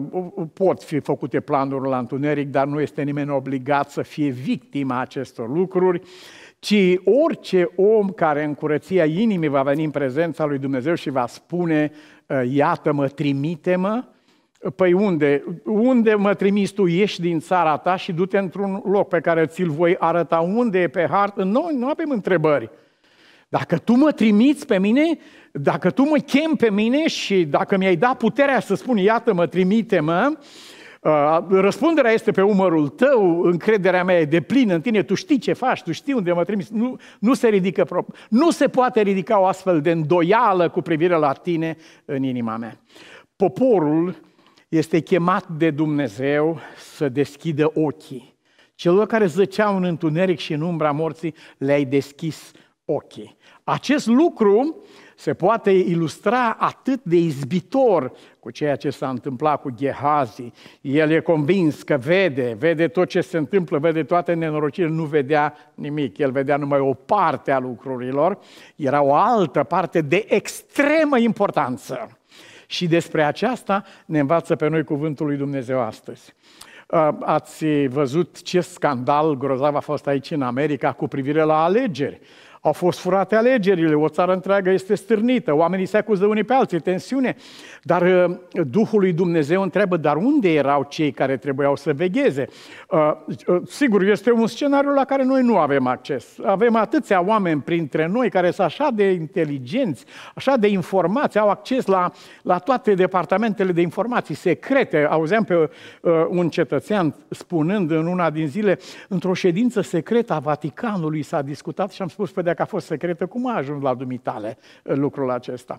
pot 0.53 0.83
fi 0.83 0.99
făcute 0.99 1.39
planuri 1.39 1.89
la 1.89 1.97
întuneric, 1.97 2.49
dar 2.49 2.65
nu 2.65 2.81
este 2.81 3.01
nimeni 3.01 3.29
obligat 3.29 3.89
să 3.89 4.01
fie 4.01 4.29
victima 4.29 4.99
acestor 4.99 5.49
lucruri, 5.49 6.01
ci 6.59 6.99
orice 7.23 7.69
om 7.75 8.09
care 8.09 8.43
în 8.43 8.53
curăția 8.53 9.05
inimii 9.05 9.49
va 9.49 9.63
veni 9.63 9.83
în 9.83 9.91
prezența 9.91 10.45
lui 10.45 10.57
Dumnezeu 10.57 10.93
și 10.93 11.09
va 11.09 11.27
spune, 11.27 11.91
uh, 12.27 12.41
iată-mă, 12.51 13.07
trimite-mă, 13.07 14.03
Păi 14.75 14.93
unde? 14.93 15.43
Unde 15.65 16.13
mă 16.13 16.33
trimis 16.33 16.71
tu? 16.71 16.85
Ieși 16.85 17.21
din 17.21 17.39
țara 17.39 17.77
ta 17.77 17.95
și 17.95 18.11
du-te 18.11 18.37
într-un 18.37 18.83
loc 18.85 19.07
pe 19.07 19.19
care 19.19 19.45
ți-l 19.45 19.69
voi 19.69 19.95
arăta. 19.99 20.39
Unde 20.39 20.79
e 20.79 20.87
pe 20.87 21.07
hartă? 21.09 21.43
Noi 21.43 21.75
nu 21.77 21.87
avem 21.87 22.09
întrebări. 22.09 22.69
Dacă 23.51 23.77
tu 23.77 23.93
mă 23.93 24.11
trimiți 24.11 24.65
pe 24.65 24.79
mine, 24.79 25.17
dacă 25.51 25.89
tu 25.89 26.03
mă 26.03 26.17
chem 26.17 26.55
pe 26.55 26.69
mine 26.69 27.07
și 27.07 27.45
dacă 27.45 27.77
mi-ai 27.77 27.95
dat 27.95 28.17
puterea 28.17 28.59
să 28.59 28.75
spun, 28.75 28.97
iată, 28.97 29.33
mă 29.33 29.47
trimite-mă, 29.47 30.37
uh, 31.01 31.37
răspunderea 31.49 32.11
este 32.11 32.31
pe 32.31 32.41
umărul 32.41 32.87
tău, 32.87 33.41
încrederea 33.41 34.03
mea 34.03 34.19
e 34.19 34.25
de 34.25 34.41
plină 34.41 34.73
în 34.73 34.81
tine, 34.81 35.03
tu 35.03 35.13
știi 35.13 35.37
ce 35.37 35.53
faci, 35.53 35.81
tu 35.81 35.91
știi 35.91 36.13
unde 36.13 36.31
mă 36.31 36.43
trimiți. 36.43 36.73
Nu, 36.73 36.99
nu 37.19 37.33
se 37.33 37.47
ridică, 37.47 38.05
nu 38.29 38.51
se 38.51 38.67
poate 38.67 39.01
ridica 39.01 39.39
o 39.39 39.45
astfel 39.45 39.81
de 39.81 39.91
îndoială 39.91 40.69
cu 40.69 40.81
privire 40.81 41.15
la 41.15 41.33
tine 41.33 41.77
în 42.05 42.23
inima 42.23 42.57
mea. 42.57 42.79
Poporul 43.35 44.15
este 44.69 44.99
chemat 44.99 45.47
de 45.47 45.69
Dumnezeu 45.69 46.59
să 46.95 47.09
deschidă 47.09 47.71
ochii. 47.73 48.35
Celor 48.75 49.07
care 49.07 49.25
zăceau 49.25 49.75
în 49.75 49.83
întuneric 49.83 50.39
și 50.39 50.53
în 50.53 50.61
umbra 50.61 50.91
morții, 50.91 51.35
le-ai 51.57 51.85
deschis 51.85 52.51
ochii. 52.85 53.37
Acest 53.63 54.07
lucru 54.07 54.75
se 55.15 55.33
poate 55.33 55.71
ilustra 55.71 56.49
atât 56.59 57.03
de 57.03 57.15
izbitor 57.15 58.11
cu 58.39 58.51
ceea 58.51 58.75
ce 58.75 58.89
s-a 58.89 59.09
întâmplat 59.09 59.61
cu 59.61 59.69
Gehazi. 59.69 60.51
El 60.81 61.11
e 61.11 61.19
convins 61.19 61.83
că 61.83 61.97
vede, 61.97 62.55
vede 62.59 62.87
tot 62.87 63.07
ce 63.07 63.21
se 63.21 63.37
întâmplă, 63.37 63.79
vede 63.79 64.03
toate 64.03 64.33
nenorocirile, 64.33 64.93
nu 64.93 65.03
vedea 65.03 65.53
nimic. 65.73 66.17
El 66.17 66.31
vedea 66.31 66.57
numai 66.57 66.79
o 66.79 66.93
parte 66.93 67.51
a 67.51 67.59
lucrurilor, 67.59 68.37
era 68.75 69.01
o 69.01 69.13
altă 69.13 69.63
parte 69.63 70.01
de 70.01 70.25
extremă 70.29 71.17
importanță. 71.17 72.17
Și 72.67 72.87
despre 72.87 73.23
aceasta 73.23 73.83
ne 74.05 74.19
învață 74.19 74.55
pe 74.55 74.67
noi 74.67 74.83
cuvântul 74.83 75.25
lui 75.25 75.37
Dumnezeu 75.37 75.79
astăzi. 75.79 76.33
Ați 77.19 77.65
văzut 77.87 78.41
ce 78.41 78.61
scandal 78.61 79.37
grozav 79.37 79.75
a 79.75 79.79
fost 79.79 80.07
aici 80.07 80.31
în 80.31 80.41
America 80.41 80.91
cu 80.91 81.07
privire 81.07 81.41
la 81.41 81.63
alegeri 81.63 82.19
Au 82.63 82.71
fost 82.71 82.99
furate 82.99 83.35
alegerile, 83.35 83.93
o 83.93 84.07
țară 84.07 84.33
întreagă 84.33 84.69
este 84.69 84.95
stârnită, 84.95 85.55
oamenii 85.55 85.85
se 85.85 85.97
acuză 85.97 86.25
unii 86.25 86.43
pe 86.43 86.53
alții, 86.53 86.79
tensiune. 86.79 87.35
Dar 87.83 88.01
uh, 88.01 88.35
Duhul 88.67 88.99
lui 88.99 89.13
Dumnezeu 89.13 89.61
întreabă, 89.61 89.97
dar 89.97 90.15
unde 90.15 90.53
erau 90.53 90.85
cei 90.89 91.11
care 91.11 91.37
trebuiau 91.37 91.75
să 91.75 91.93
vegheze? 91.93 92.47
Uh, 92.89 93.11
uh, 93.47 93.61
sigur, 93.67 94.01
este 94.03 94.31
un 94.31 94.47
scenariu 94.47 94.93
la 94.93 95.05
care 95.05 95.23
noi 95.23 95.41
nu 95.41 95.57
avem 95.57 95.87
acces. 95.87 96.37
Avem 96.45 96.75
atâția 96.75 97.23
oameni 97.25 97.61
printre 97.61 98.07
noi 98.07 98.29
care 98.29 98.51
sunt 98.51 98.67
așa 98.67 98.89
de 98.93 99.11
inteligenți, 99.11 100.05
așa 100.35 100.55
de 100.57 100.67
informați, 100.67 101.37
au 101.37 101.49
acces 101.49 101.85
la, 101.85 102.11
la 102.41 102.57
toate 102.57 102.93
departamentele 102.93 103.71
de 103.71 103.81
informații 103.81 104.35
secrete. 104.35 105.07
Auzeam 105.09 105.43
pe 105.43 105.69
un 106.29 106.49
cetățean 106.49 107.15
spunând 107.29 107.91
în 107.91 108.07
una 108.07 108.29
din 108.29 108.47
zile, 108.47 108.79
într-o 109.07 109.33
ședință 109.33 109.81
secretă 109.81 110.33
a 110.33 110.39
Vaticanului 110.39 111.21
s-a 111.21 111.41
discutat 111.41 111.91
și 111.91 112.01
am 112.01 112.07
spus, 112.07 112.31
pe 112.31 112.41
dacă 112.51 112.63
a 112.63 112.75
fost 112.75 112.85
secretă, 112.85 113.25
cum 113.25 113.47
a 113.47 113.55
ajuns 113.55 113.83
la 113.83 113.93
dumitale 113.93 114.57
lucrul 114.83 115.31
acesta? 115.31 115.77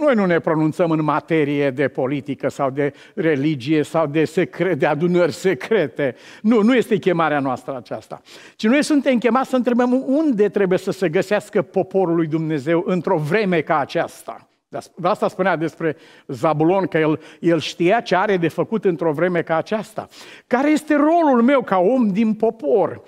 Noi 0.00 0.14
nu 0.14 0.26
ne 0.26 0.38
pronunțăm 0.38 0.90
în 0.90 1.02
materie 1.02 1.70
de 1.70 1.88
politică 1.88 2.48
sau 2.48 2.70
de 2.70 2.92
religie 3.14 3.82
sau 3.82 4.06
de, 4.06 4.24
secret, 4.24 4.78
de 4.78 4.86
adunări 4.86 5.32
secrete. 5.32 6.14
Nu, 6.42 6.62
nu 6.62 6.74
este 6.74 6.96
chemarea 6.96 7.40
noastră 7.40 7.76
aceasta. 7.76 8.20
Ci 8.56 8.66
noi 8.66 8.82
suntem 8.82 9.18
chemați 9.18 9.48
să 9.48 9.56
întrebăm 9.56 10.02
unde 10.06 10.48
trebuie 10.48 10.78
să 10.78 10.90
se 10.90 11.08
găsească 11.08 11.62
poporul 11.62 12.14
lui 12.14 12.26
Dumnezeu 12.26 12.82
într-o 12.86 13.16
vreme 13.16 13.60
ca 13.60 13.78
aceasta. 13.78 14.48
De 14.68 15.08
asta 15.08 15.28
spunea 15.28 15.56
despre 15.56 15.96
Zabulon, 16.26 16.86
că 16.86 16.98
el, 16.98 17.20
el 17.40 17.60
știa 17.60 18.00
ce 18.00 18.16
are 18.16 18.36
de 18.36 18.48
făcut 18.48 18.84
într-o 18.84 19.12
vreme 19.12 19.42
ca 19.42 19.56
aceasta. 19.56 20.08
Care 20.46 20.70
este 20.70 20.94
rolul 20.94 21.42
meu 21.42 21.62
ca 21.62 21.78
om 21.78 22.08
din 22.08 22.34
popor? 22.34 23.02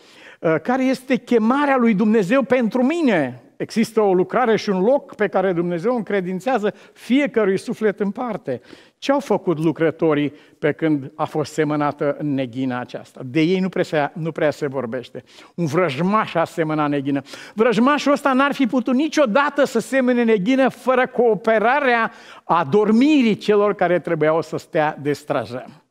Care 0.63 0.85
este 0.85 1.17
chemarea 1.17 1.77
lui 1.77 1.95
Dumnezeu 1.95 2.43
pentru 2.43 2.83
mine? 2.83 3.43
Există 3.57 4.01
o 4.01 4.15
lucrare 4.15 4.57
și 4.57 4.71
un 4.71 4.81
loc 4.83 5.15
pe 5.15 5.29
care 5.29 5.53
Dumnezeu 5.53 5.97
încredințează 5.97 6.75
fiecărui 6.93 7.59
suflet 7.59 8.01
în 8.01 8.11
parte. 8.11 8.61
Ce 8.99 9.13
au 9.13 9.21
făcut 9.21 9.59
lucrătorii 9.59 10.33
pe 10.59 10.73
când 10.73 11.13
a 11.15 11.25
fost 11.25 11.53
semănată 11.53 12.17
neghina 12.21 12.81
aceasta? 12.81 13.21
De 13.25 13.41
ei 13.41 13.61
nu 13.61 13.69
prea, 13.69 14.13
nu 14.15 14.33
prea 14.33 14.51
se 14.51 14.67
vorbește. 14.67 15.25
Un 15.55 15.67
vrăjmaș 15.67 16.35
a 16.35 16.45
semănat 16.45 16.89
neghină. 16.89 17.23
Vrăjmașul 17.55 18.13
ăsta 18.13 18.33
n-ar 18.33 18.53
fi 18.53 18.67
putut 18.67 18.95
niciodată 18.95 19.65
să 19.65 19.79
semene 19.79 20.23
neghină 20.23 20.69
fără 20.69 21.07
cooperarea 21.07 22.13
adormirii 22.45 23.37
celor 23.37 23.75
care 23.75 23.99
trebuiau 23.99 24.43
să 24.43 24.57
stea 24.57 24.99
de 25.03 25.13
strajă. 25.13 25.84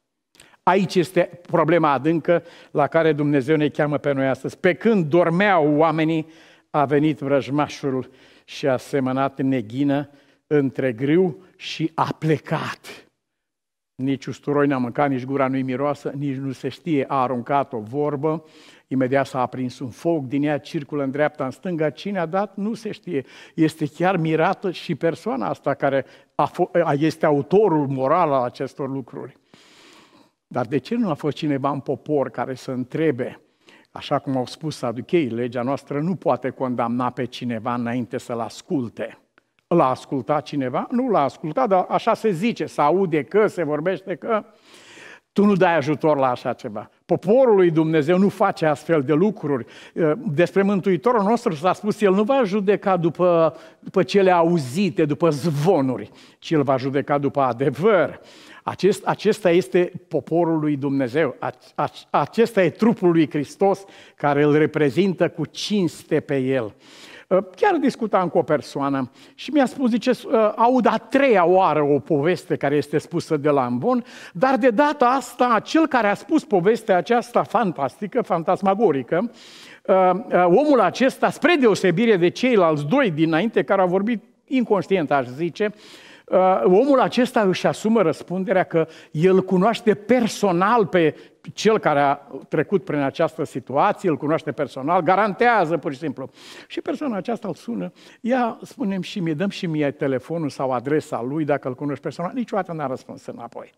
Aici 0.63 0.95
este 0.95 1.39
problema 1.41 1.91
adâncă 1.91 2.43
la 2.71 2.87
care 2.87 3.13
Dumnezeu 3.13 3.55
ne 3.55 3.69
cheamă 3.69 3.97
pe 3.97 4.11
noi 4.11 4.27
astăzi. 4.27 4.57
Pe 4.57 4.73
când 4.73 5.05
dormeau 5.05 5.75
oamenii, 5.75 6.27
a 6.69 6.85
venit 6.85 7.19
vrăjmașul 7.19 8.09
și 8.45 8.67
a 8.67 8.77
semănat 8.77 9.41
neghină 9.41 10.09
între 10.47 10.91
grâu 10.91 11.43
și 11.55 11.91
a 11.95 12.15
plecat. 12.19 13.07
Nici 13.95 14.25
usturoi 14.25 14.67
n-a 14.67 14.77
mâncat, 14.77 15.09
nici 15.09 15.25
gura 15.25 15.47
nu-i 15.47 15.61
miroasă, 15.61 16.11
nici 16.15 16.35
nu 16.35 16.51
se 16.51 16.69
știe, 16.69 17.05
a 17.07 17.21
aruncat 17.21 17.73
o 17.73 17.79
vorbă, 17.79 18.43
imediat 18.87 19.25
s-a 19.25 19.41
aprins 19.41 19.79
un 19.79 19.89
foc, 19.89 20.25
din 20.25 20.43
ea 20.43 20.57
circulă 20.57 21.03
în 21.03 21.11
dreapta, 21.11 21.45
în 21.45 21.51
stânga, 21.51 21.89
cine 21.89 22.19
a 22.19 22.25
dat, 22.25 22.55
nu 22.55 22.73
se 22.73 22.91
știe. 22.91 23.25
Este 23.55 23.85
chiar 23.85 24.17
mirată 24.17 24.71
și 24.71 24.95
persoana 24.95 25.47
asta 25.47 25.73
care 25.73 26.05
a 26.83 26.93
este 26.93 27.25
autorul 27.25 27.87
moral 27.87 28.31
al 28.31 28.43
acestor 28.43 28.89
lucruri. 28.89 29.41
Dar 30.53 30.65
de 30.65 30.77
ce 30.77 30.95
nu 30.95 31.09
a 31.09 31.13
fost 31.13 31.35
cineva 31.35 31.69
în 31.69 31.79
popor 31.79 32.29
care 32.29 32.53
să 32.53 32.71
întrebe 32.71 33.43
Așa 33.95 34.19
cum 34.19 34.37
au 34.37 34.45
spus 34.45 34.77
saduchei, 34.77 35.27
legea 35.27 35.61
noastră 35.61 35.99
nu 35.99 36.15
poate 36.15 36.49
condamna 36.49 37.09
pe 37.09 37.25
cineva 37.25 37.73
înainte 37.73 38.17
să-l 38.17 38.39
asculte. 38.39 39.17
L-a 39.67 39.89
ascultat 39.89 40.43
cineva? 40.43 40.87
Nu 40.91 41.09
l-a 41.09 41.23
ascultat, 41.23 41.67
dar 41.67 41.85
așa 41.89 42.13
se 42.13 42.31
zice, 42.31 42.65
se 42.65 42.81
aude 42.81 43.23
că, 43.23 43.47
se 43.47 43.63
vorbește 43.63 44.15
că. 44.15 44.45
Tu 45.31 45.45
nu 45.45 45.55
dai 45.55 45.75
ajutor 45.75 46.17
la 46.17 46.29
așa 46.29 46.53
ceva. 46.53 46.89
Poporul 47.05 47.55
lui 47.55 47.71
Dumnezeu 47.71 48.17
nu 48.17 48.29
face 48.29 48.65
astfel 48.65 49.01
de 49.01 49.13
lucruri. 49.13 49.65
Despre 50.17 50.61
Mântuitorul 50.61 51.23
nostru 51.23 51.53
s-a 51.53 51.73
spus, 51.73 52.01
El 52.01 52.13
nu 52.13 52.23
va 52.23 52.41
judeca 52.43 52.97
după, 52.97 53.55
după 53.79 54.03
cele 54.03 54.31
auzite, 54.31 55.05
după 55.05 55.29
zvonuri, 55.29 56.11
ci 56.39 56.51
El 56.51 56.63
va 56.63 56.77
judeca 56.77 57.17
după 57.17 57.41
adevăr. 57.41 58.19
Acest, 58.63 59.05
acesta 59.05 59.49
este 59.49 59.91
poporul 60.07 60.59
lui 60.59 60.77
Dumnezeu, 60.77 61.35
acesta 62.09 62.63
e 62.63 62.69
trupul 62.69 63.11
lui 63.11 63.29
Hristos 63.29 63.83
care 64.15 64.43
îl 64.43 64.57
reprezintă 64.57 65.29
cu 65.29 65.45
cinste 65.45 66.19
pe 66.19 66.37
el. 66.37 66.75
Uh, 67.27 67.37
chiar 67.55 67.75
discutam 67.75 68.29
cu 68.29 68.37
o 68.37 68.43
persoană 68.43 69.11
și 69.35 69.51
mi-a 69.51 69.65
spus, 69.65 69.89
zice, 69.89 70.09
uh, 70.09 70.53
aud 70.55 70.85
a 70.85 70.97
treia 70.97 71.45
oară 71.45 71.81
o 71.81 71.99
poveste 71.99 72.55
care 72.55 72.75
este 72.75 72.97
spusă 72.97 73.37
de 73.37 73.49
la 73.49 73.63
Ambon, 73.63 74.03
dar 74.33 74.57
de 74.57 74.69
data 74.69 75.05
asta, 75.05 75.59
cel 75.63 75.87
care 75.87 76.07
a 76.07 76.13
spus 76.13 76.43
povestea 76.43 76.97
aceasta 76.97 77.43
fantastică, 77.43 78.21
fantasmagorică, 78.21 79.31
uh, 79.85 80.11
omul 80.45 80.79
acesta, 80.79 81.29
spre 81.29 81.55
deosebire 81.59 82.17
de 82.17 82.29
ceilalți 82.29 82.85
doi 82.85 83.11
dinainte 83.11 83.63
care 83.63 83.81
au 83.81 83.87
vorbit 83.87 84.23
inconștient, 84.45 85.11
aș 85.11 85.27
zice, 85.27 85.73
Uh, 85.73 86.12
omul 86.63 86.99
acesta 86.99 87.41
își 87.41 87.67
asumă 87.67 88.01
răspunderea 88.01 88.63
că 88.63 88.87
el 89.11 89.41
cunoaște 89.41 89.93
personal 89.93 90.85
pe 90.85 91.15
cel 91.53 91.79
care 91.79 91.99
a 91.99 92.15
trecut 92.49 92.83
prin 92.83 92.99
această 92.99 93.43
situație, 93.43 94.09
îl 94.09 94.17
cunoaște 94.17 94.51
personal, 94.51 95.01
garantează 95.01 95.77
pur 95.77 95.93
și 95.93 95.99
simplu. 95.99 96.29
Și 96.67 96.81
persoana 96.81 97.15
aceasta 97.15 97.47
îl 97.47 97.53
sună, 97.53 97.91
ia, 98.21 98.59
spunem 98.61 99.01
și 99.01 99.19
mie, 99.19 99.33
dăm 99.33 99.49
și 99.49 99.65
mie 99.65 99.91
telefonul 99.91 100.49
sau 100.49 100.71
adresa 100.71 101.21
lui 101.21 101.45
dacă 101.45 101.67
îl 101.67 101.75
cunoști 101.75 102.03
personal, 102.03 102.31
niciodată 102.33 102.71
n-a 102.71 102.87
răspuns 102.87 103.25
înapoi. 103.25 103.71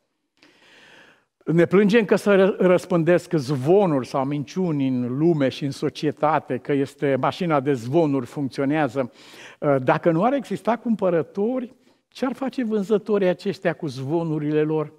Ne 1.46 1.66
plângem 1.66 2.06
că 2.06 2.16
să 2.16 2.56
răspândesc 2.60 3.34
zvonuri 3.34 4.08
sau 4.08 4.26
minciuni 4.26 4.88
în 4.88 5.18
lume 5.18 5.50
și 5.50 5.64
în 5.66 5.72
societate, 5.72 6.58
că 6.58 6.74
este 6.74 7.18
mașina 7.20 7.60
de 7.60 7.74
zvonuri 7.74 8.26
funcționează. 8.26 9.12
Uh, 9.60 9.76
dacă 9.84 10.12
nu 10.12 10.24
ar 10.24 10.34
exista 10.34 10.76
cumpărători, 10.76 11.74
ce 12.16 12.26
ar 12.26 12.34
face 12.34 12.64
vânzătorii 12.64 13.28
aceștia 13.28 13.74
cu 13.74 13.88
zvonurile 13.88 14.62
lor? 14.62 14.94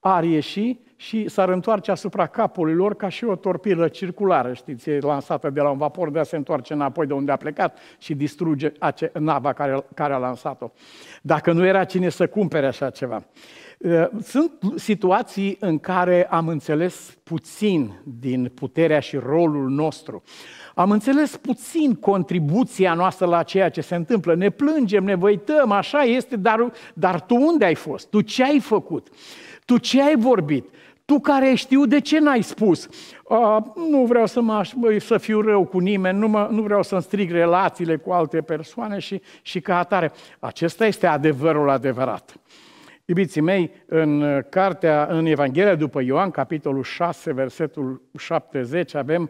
Ar 0.00 0.24
ieși 0.24 0.78
și 0.96 1.28
s-ar 1.28 1.48
întoarce 1.48 1.90
asupra 1.90 2.26
capului 2.26 2.74
lor 2.74 2.94
ca 2.94 3.08
și 3.08 3.24
o 3.24 3.36
torpilă 3.36 3.88
circulară, 3.88 4.52
știți, 4.52 4.90
e 4.90 4.98
lansată 4.98 5.50
de 5.50 5.60
la 5.60 5.70
un 5.70 5.78
vapor, 5.78 6.10
de 6.10 6.18
a 6.18 6.22
se 6.22 6.36
întoarce 6.36 6.72
înapoi 6.72 7.06
de 7.06 7.12
unde 7.12 7.32
a 7.32 7.36
plecat 7.36 7.78
și 7.98 8.14
distruge 8.14 8.72
ace- 8.78 9.10
nava 9.18 9.52
care, 9.52 9.84
care 9.94 10.12
a 10.12 10.16
lansat-o. 10.16 10.70
Dacă 11.22 11.52
nu 11.52 11.66
era 11.66 11.84
cine 11.84 12.08
să 12.08 12.26
cumpere 12.26 12.66
așa 12.66 12.90
ceva. 12.90 13.26
Sunt 14.22 14.52
situații 14.74 15.56
în 15.60 15.78
care 15.78 16.26
am 16.30 16.48
înțeles 16.48 17.18
puțin 17.22 18.00
din 18.04 18.52
puterea 18.54 19.00
și 19.00 19.16
rolul 19.16 19.68
nostru. 19.68 20.22
Am 20.78 20.90
înțeles 20.90 21.36
puțin 21.36 21.94
contribuția 21.94 22.94
noastră 22.94 23.26
la 23.26 23.42
ceea 23.42 23.68
ce 23.68 23.80
se 23.80 23.94
întâmplă. 23.94 24.34
Ne 24.34 24.50
plângem, 24.50 25.04
ne 25.04 25.14
văităm, 25.14 25.70
așa 25.70 26.02
este, 26.02 26.36
dar, 26.36 26.72
dar 26.94 27.20
tu 27.20 27.34
unde 27.34 27.64
ai 27.64 27.74
fost? 27.74 28.10
Tu 28.10 28.20
ce 28.20 28.44
ai 28.44 28.60
făcut? 28.60 29.08
Tu 29.64 29.78
ce 29.78 30.02
ai 30.02 30.16
vorbit? 30.16 30.68
Tu 31.04 31.20
care 31.20 31.54
știu, 31.54 31.86
de 31.86 32.00
ce 32.00 32.18
n-ai 32.18 32.42
spus? 32.42 32.88
Uh, 33.24 33.56
nu 33.90 34.04
vreau 34.04 34.26
să, 34.26 34.40
mă, 34.40 34.62
să 34.98 35.18
fiu 35.18 35.40
rău 35.40 35.64
cu 35.64 35.78
nimeni, 35.78 36.18
nu, 36.18 36.28
mă, 36.28 36.48
nu 36.50 36.62
vreau 36.62 36.82
să-mi 36.82 37.02
strig 37.02 37.30
relațiile 37.30 37.96
cu 37.96 38.10
alte 38.10 38.40
persoane 38.40 38.98
și, 38.98 39.20
și 39.42 39.60
ca 39.60 39.78
atare. 39.78 40.12
Acesta 40.38 40.86
este 40.86 41.06
adevărul 41.06 41.70
adevărat. 41.70 42.40
Iubiții 43.04 43.40
mei, 43.40 43.70
în 43.86 44.42
cartea, 44.48 45.06
în 45.10 45.26
Evanghelia 45.26 45.74
după 45.74 46.02
Ioan, 46.02 46.30
capitolul 46.30 46.82
6, 46.82 47.32
versetul 47.32 48.02
70, 48.18 48.94
avem 48.94 49.22
uh, 49.22 49.28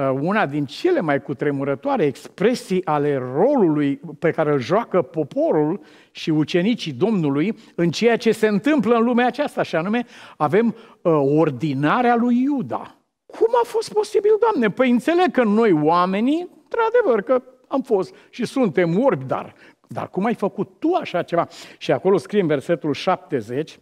una 0.00 0.46
din 0.46 0.64
cele 0.64 1.00
mai 1.00 1.22
cutremurătoare 1.22 2.04
expresii 2.04 2.84
ale 2.84 3.16
rolului 3.34 4.00
pe 4.18 4.30
care 4.30 4.52
îl 4.52 4.58
joacă 4.58 5.02
poporul 5.02 5.80
și 6.10 6.30
ucenicii 6.30 6.92
Domnului 6.92 7.58
în 7.74 7.90
ceea 7.90 8.16
ce 8.16 8.32
se 8.32 8.46
întâmplă 8.46 8.96
în 8.96 9.04
lumea 9.04 9.26
aceasta, 9.26 9.62
și 9.62 9.76
anume 9.76 10.06
avem 10.36 10.66
uh, 10.66 11.12
ordinarea 11.36 12.16
lui 12.16 12.42
Iuda. 12.42 12.96
Cum 13.26 13.48
a 13.62 13.64
fost 13.64 13.92
posibil, 13.92 14.32
Doamne? 14.40 14.70
Păi 14.70 14.90
înțeleg 14.90 15.30
că 15.30 15.42
noi 15.42 15.72
oamenii, 15.72 16.48
într-adevăr 16.62 17.22
că 17.22 17.42
am 17.68 17.82
fost 17.82 18.14
și 18.30 18.44
suntem 18.44 18.98
orbi, 18.98 19.24
dar 19.24 19.54
dar 19.88 20.10
cum 20.10 20.24
ai 20.24 20.34
făcut 20.34 20.78
tu 20.78 20.92
așa 21.00 21.22
ceva? 21.22 21.48
Și 21.78 21.92
acolo 21.92 22.16
scrie 22.16 22.40
în 22.40 22.46
versetul 22.46 22.92
70, 22.92 23.78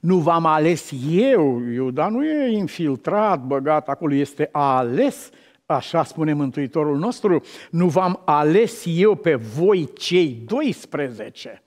nu 0.00 0.16
v-am 0.16 0.46
ales 0.46 0.92
eu, 1.10 1.62
Iuda 1.72 2.08
nu 2.08 2.24
e 2.24 2.50
infiltrat, 2.50 3.40
băgat, 3.40 3.88
acolo 3.88 4.14
este 4.14 4.48
ales, 4.52 5.30
așa 5.66 6.04
spune 6.04 6.32
Mântuitorul 6.32 6.98
nostru, 6.98 7.42
nu 7.70 7.86
v-am 7.86 8.22
ales 8.24 8.82
eu 8.86 9.14
pe 9.14 9.34
voi 9.34 9.88
cei 9.92 10.42
12. 10.46 11.62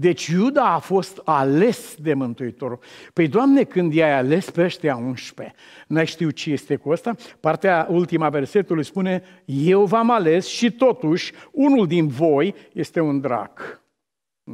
Deci 0.00 0.26
Iuda 0.26 0.64
a 0.64 0.78
fost 0.78 1.20
ales 1.24 1.94
de 1.94 2.14
Mântuitorul. 2.14 2.78
Păi, 3.12 3.28
Doamne, 3.28 3.64
când 3.64 3.92
i-ai 3.92 4.12
ales 4.12 4.50
pe 4.50 4.62
ăștia 4.62 4.96
11, 4.96 5.54
n-ai 5.86 6.06
știu 6.06 6.30
ce 6.30 6.50
este 6.50 6.76
cu 6.76 6.90
ăsta? 6.90 7.14
Partea 7.40 7.86
ultima 7.90 8.28
versetului 8.28 8.84
spune, 8.84 9.22
eu 9.44 9.84
v-am 9.84 10.10
ales 10.10 10.46
și 10.46 10.70
totuși 10.70 11.32
unul 11.52 11.86
din 11.86 12.06
voi 12.06 12.54
este 12.72 13.00
un 13.00 13.20
drac. 13.20 13.82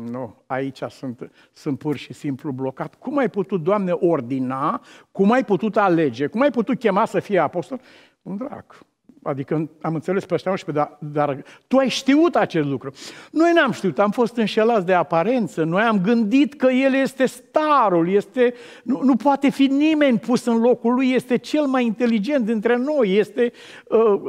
Nu, 0.03 0.35
aici 0.47 0.83
sunt, 0.89 1.31
sunt 1.53 1.79
pur 1.79 1.97
și 1.97 2.13
simplu 2.13 2.53
blocat. 2.53 2.95
Cum 2.95 3.19
ai 3.19 3.31
putut, 3.31 3.63
Doamne, 3.63 3.93
ordina? 3.93 4.81
Cum 5.13 5.31
ai 5.31 5.45
putut 5.45 5.77
alege? 5.77 6.27
Cum 6.27 6.41
ai 6.41 6.51
putut 6.51 6.79
chema 6.79 7.05
să 7.05 7.21
fie 7.21 7.39
apostol? 7.39 7.81
Un 8.23 8.37
drac. 8.37 8.85
Adică 9.23 9.71
am 9.81 9.95
înțeles 9.95 10.25
pe 10.25 10.35
ăștia 10.35 10.51
11, 10.51 10.85
dar, 10.85 10.99
dar 11.13 11.43
tu 11.67 11.77
ai 11.77 11.89
știut 11.89 12.37
acest 12.37 12.69
lucru. 12.69 12.93
Noi 13.31 13.53
n-am 13.55 13.71
știut, 13.71 13.99
am 13.99 14.11
fost 14.11 14.37
înșelați 14.37 14.87
de 14.87 14.93
aparență, 14.93 15.65
noi 15.65 15.83
am 15.83 16.01
gândit 16.01 16.55
că 16.55 16.71
el 16.71 16.95
este 16.95 17.27
starul, 17.27 18.09
este, 18.09 18.55
nu, 18.83 19.01
nu 19.03 19.17
poate 19.17 19.51
fi 19.51 19.67
nimeni 19.67 20.19
pus 20.19 20.45
în 20.45 20.61
locul 20.61 20.95
lui, 20.95 21.13
este 21.13 21.37
cel 21.37 21.65
mai 21.65 21.85
inteligent 21.85 22.45
dintre 22.45 22.77
noi, 22.77 23.17
este 23.17 23.53
uh, 23.89 24.21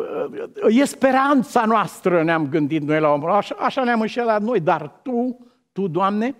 uh, 0.65 0.79
e 0.79 0.85
speranța 0.85 1.65
noastră, 1.65 2.23
ne-am 2.23 2.47
gândit 2.49 2.81
noi 2.81 2.99
la 2.99 3.09
omul, 3.09 3.31
așa, 3.31 3.55
așa 3.59 3.83
ne-am 3.83 4.01
înșelat 4.01 4.41
noi, 4.41 4.59
dar 4.59 4.99
tu, 5.01 5.39
tu, 5.75 5.87
Doamne, 5.87 6.35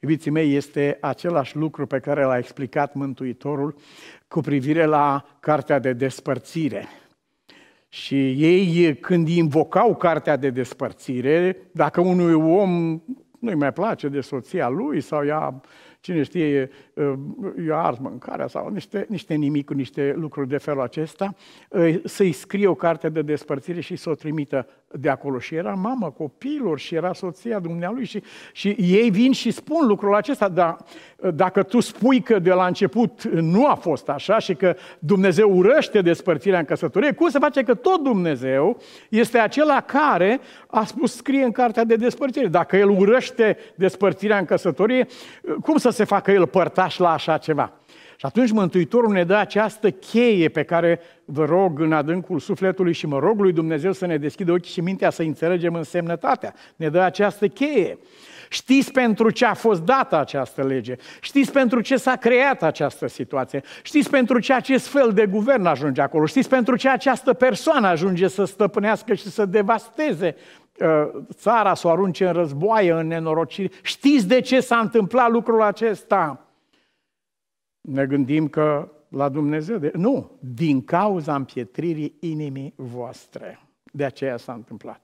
Iubiții 0.00 0.30
mei, 0.30 0.54
este 0.54 0.98
același 1.00 1.56
lucru 1.56 1.86
pe 1.86 1.98
care 1.98 2.24
l-a 2.24 2.38
explicat 2.38 2.94
Mântuitorul 2.94 3.74
cu 4.28 4.40
privire 4.40 4.84
la 4.84 5.24
cartea 5.40 5.78
de 5.78 5.92
despărțire. 5.92 6.88
Și 7.88 8.30
ei, 8.30 8.96
când 8.96 9.28
invocau 9.28 9.96
cartea 9.96 10.36
de 10.36 10.50
despărțire, 10.50 11.56
dacă 11.72 12.00
unui 12.00 12.32
om 12.32 13.02
nu-i 13.38 13.54
mai 13.54 13.72
place 13.72 14.08
de 14.08 14.20
soția 14.20 14.68
lui 14.68 15.00
sau 15.00 15.24
ea 15.24 15.60
cine 16.00 16.22
știe, 16.22 16.70
eu 17.66 17.76
ars 17.76 17.98
mâncarea 17.98 18.46
sau 18.46 18.68
niște, 18.68 19.06
niște 19.08 19.34
nimic, 19.34 19.70
niște 19.70 20.14
lucruri 20.16 20.48
de 20.48 20.56
felul 20.56 20.82
acesta, 20.82 21.34
să-i 22.04 22.32
scrie 22.32 22.66
o 22.66 22.74
carte 22.74 23.08
de 23.08 23.22
despărțire 23.22 23.80
și 23.80 23.96
să 23.96 24.10
o 24.10 24.14
trimită 24.14 24.66
de 24.90 25.08
acolo. 25.08 25.38
Și 25.38 25.54
era 25.54 25.74
mama 25.74 26.10
copilor 26.10 26.78
și 26.78 26.94
era 26.94 27.12
soția 27.12 27.58
dumnealui 27.58 28.04
și, 28.04 28.22
și 28.52 28.76
ei 28.78 29.10
vin 29.10 29.32
și 29.32 29.50
spun 29.50 29.86
lucrul 29.86 30.14
acesta, 30.14 30.48
dar 30.48 30.76
dacă 31.34 31.62
tu 31.62 31.80
spui 31.80 32.20
că 32.20 32.38
de 32.38 32.52
la 32.52 32.66
început 32.66 33.22
nu 33.24 33.66
a 33.66 33.74
fost 33.74 34.08
așa 34.08 34.38
și 34.38 34.54
că 34.54 34.76
Dumnezeu 34.98 35.56
urăște 35.56 36.00
despărțirea 36.00 36.58
în 36.58 36.64
căsătorie, 36.64 37.12
cum 37.12 37.28
se 37.28 37.38
face 37.38 37.62
că 37.62 37.74
tot 37.74 38.02
Dumnezeu 38.02 38.80
este 39.08 39.38
acela 39.38 39.80
care 39.80 40.40
a 40.66 40.84
spus 40.84 41.16
scrie 41.16 41.44
în 41.44 41.52
cartea 41.52 41.84
de 41.84 41.96
despărțire? 41.96 42.46
Dacă 42.46 42.76
El 42.76 42.88
urăște 42.88 43.56
despărțirea 43.74 44.38
în 44.38 44.44
căsătorie, 44.44 45.06
cum 45.60 45.76
să 45.76 45.90
se 45.90 46.04
facă 46.04 46.30
El 46.30 46.46
părtaș 46.46 46.87
la 46.96 47.12
așa 47.12 47.38
ceva? 47.38 47.72
Și 48.20 48.26
atunci 48.26 48.50
Mântuitorul 48.50 49.12
ne 49.12 49.24
dă 49.24 49.34
această 49.34 49.90
cheie 49.90 50.48
pe 50.48 50.62
care 50.62 51.00
vă 51.24 51.44
rog 51.44 51.80
în 51.80 51.92
adâncul 51.92 52.38
sufletului 52.38 52.92
și 52.92 53.06
mă 53.06 53.18
rog 53.18 53.40
lui 53.40 53.52
Dumnezeu 53.52 53.92
să 53.92 54.06
ne 54.06 54.16
deschidă 54.16 54.52
ochii 54.52 54.72
și 54.72 54.80
mintea 54.80 55.10
să 55.10 55.22
înțelegem 55.22 55.74
însemnătatea. 55.74 56.54
Ne 56.76 56.88
dă 56.88 57.00
această 57.00 57.48
cheie. 57.48 57.98
Știți 58.48 58.92
pentru 58.92 59.30
ce 59.30 59.44
a 59.44 59.54
fost 59.54 59.82
dată 59.82 60.18
această 60.18 60.62
lege. 60.62 60.96
Știți 61.20 61.52
pentru 61.52 61.80
ce 61.80 61.96
s-a 61.96 62.16
creat 62.16 62.62
această 62.62 63.08
situație. 63.08 63.62
Știți 63.82 64.10
pentru 64.10 64.38
ce 64.38 64.52
acest 64.52 64.86
fel 64.86 65.12
de 65.12 65.26
guvern 65.26 65.66
ajunge 65.66 66.00
acolo. 66.00 66.26
Știți 66.26 66.48
pentru 66.48 66.76
ce 66.76 66.88
această 66.88 67.32
persoană 67.32 67.86
ajunge 67.86 68.28
să 68.28 68.44
stăpânească 68.44 69.14
și 69.14 69.28
să 69.28 69.46
devasteze 69.46 70.36
uh, 70.80 70.88
țara, 71.32 71.74
să 71.74 71.86
o 71.86 71.90
arunce 71.90 72.26
în 72.26 72.32
războaie, 72.32 72.92
în 72.92 73.06
nenorocire. 73.06 73.70
Știți 73.82 74.28
de 74.28 74.40
ce 74.40 74.60
s-a 74.60 74.78
întâmplat 74.78 75.30
lucrul 75.30 75.62
acesta? 75.62 76.47
Ne 77.90 78.06
gândim 78.06 78.48
că 78.48 78.92
la 79.08 79.28
Dumnezeu. 79.28 79.78
De... 79.78 79.90
Nu, 79.94 80.30
din 80.40 80.84
cauza 80.84 81.34
împietririi 81.34 82.14
inimii 82.20 82.72
voastre. 82.76 83.60
De 83.92 84.04
aceea 84.04 84.36
s-a 84.36 84.52
întâmplat. 84.52 85.00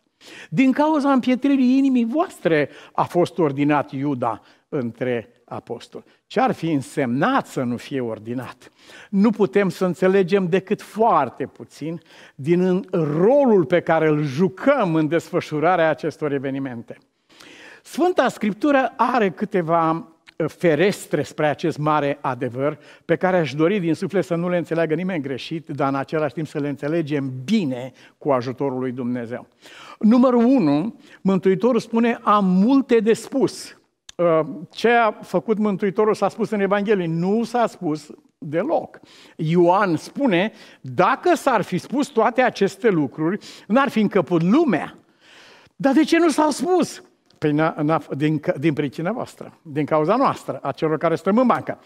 Din 0.51 0.73
cauza 0.73 1.13
împietririi 1.13 1.77
inimii 1.77 2.05
voastre 2.05 2.69
a 2.93 3.03
fost 3.03 3.39
ordinat 3.39 3.93
Iuda 3.93 4.41
între 4.69 5.29
apostoli. 5.45 6.05
Ce 6.27 6.41
ar 6.41 6.53
fi 6.53 6.73
însemnat 6.73 7.47
să 7.47 7.63
nu 7.63 7.77
fie 7.77 8.01
ordinat? 8.01 8.71
Nu 9.11 9.31
putem 9.31 9.69
să 9.69 9.85
înțelegem 9.85 10.49
decât 10.49 10.83
foarte 10.83 11.47
puțin 11.47 12.01
din 12.35 12.87
rolul 12.91 13.65
pe 13.65 13.81
care 13.81 14.09
îl 14.09 14.23
jucăm 14.23 14.95
în 14.95 15.09
desfășurarea 15.09 15.91
acestor 15.91 16.33
evenimente. 16.33 16.99
Sfânta 17.83 18.29
Scriptură 18.29 18.93
are 18.97 19.31
câteva 19.31 20.14
ferestre 20.37 21.23
spre 21.23 21.47
acest 21.47 21.79
mare 21.79 22.19
adevăr, 22.21 22.79
pe 23.05 23.17
care 23.17 23.37
aș 23.37 23.55
dori 23.55 23.81
din 23.81 23.95
suflet 23.95 24.25
să 24.25 24.35
nu 24.35 24.49
le 24.49 24.57
înțeleagă 24.57 24.95
nimeni 24.95 25.23
greșit, 25.23 25.69
dar 25.69 25.89
în 25.89 25.95
același 25.95 26.35
timp 26.35 26.47
să 26.47 26.59
le 26.59 26.69
înțelegem 26.69 27.33
bine 27.45 27.93
cu 28.19 28.31
ajutorul 28.31 28.79
lui 28.79 28.93
Dumnezeu. 28.93 29.47
Numărul 29.99 30.45
1, 30.45 30.95
Mântuitorul 31.23 31.81
spune, 31.81 32.19
am 32.23 32.45
multe 32.45 32.99
de 32.99 33.13
spus. 33.13 33.79
Uh, 34.17 34.41
ce 34.71 34.89
a 34.89 35.11
făcut 35.11 35.59
Mântuitorul 35.59 36.15
s-a 36.15 36.29
spus 36.29 36.51
în 36.51 36.61
Evanghelie, 36.61 37.07
nu 37.07 37.45
s-a 37.45 37.67
spus 37.67 38.11
deloc. 38.39 39.01
Ioan 39.37 39.97
spune, 39.97 40.53
dacă 40.81 41.35
s-ar 41.35 41.63
fi 41.63 41.79
spus 41.79 42.07
toate 42.07 42.43
aceste 42.43 42.89
lucruri, 42.89 43.39
n-ar 43.67 43.89
fi 43.89 44.01
încăput 44.01 44.43
lumea. 44.43 44.99
Dar 45.77 45.93
de 45.93 46.05
ce 46.05 46.19
nu 46.19 46.29
s-au 46.29 46.51
spus? 46.51 47.03
Păi 47.45 47.97
din, 48.17 48.41
din 48.59 48.73
pricina 48.73 49.13
voastră, 49.13 49.59
din 49.63 49.85
cauza 49.85 50.17
noastră, 50.17 50.59
a 50.63 50.73
celor 50.73 50.99
care 50.99 51.15
stăm 51.15 51.39
în 51.39 51.47
bancă. 51.47 51.79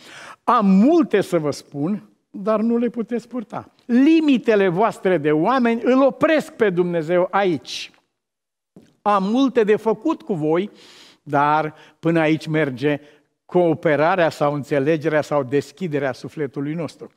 Am 0.45 0.67
multe 0.67 1.21
să 1.21 1.39
vă 1.39 1.51
spun, 1.51 2.09
dar 2.31 2.61
nu 2.61 2.77
le 2.77 2.89
puteți 2.89 3.29
purta. 3.29 3.71
Limitele 3.85 4.69
voastre 4.69 5.19
de 5.19 5.31
oameni 5.31 5.81
îl 5.85 6.03
opresc 6.03 6.53
pe 6.53 6.71
Dumnezeu 6.71 7.29
aici. 7.31 7.91
Am 9.03 9.23
multe 9.23 9.65
de 9.65 9.77
făcut 9.77 10.23
cu 10.23 10.35
voi, 10.35 10.71
dar 11.23 11.75
până 11.99 12.21
aici 12.21 12.47
merge 12.47 13.01
cooperarea 13.45 14.31
sau 14.31 14.55
înțelegerea 14.55 15.23
sau 15.23 15.43
deschiderea 15.43 16.13
sufletului 16.13 16.75
nostru. 16.75 17.11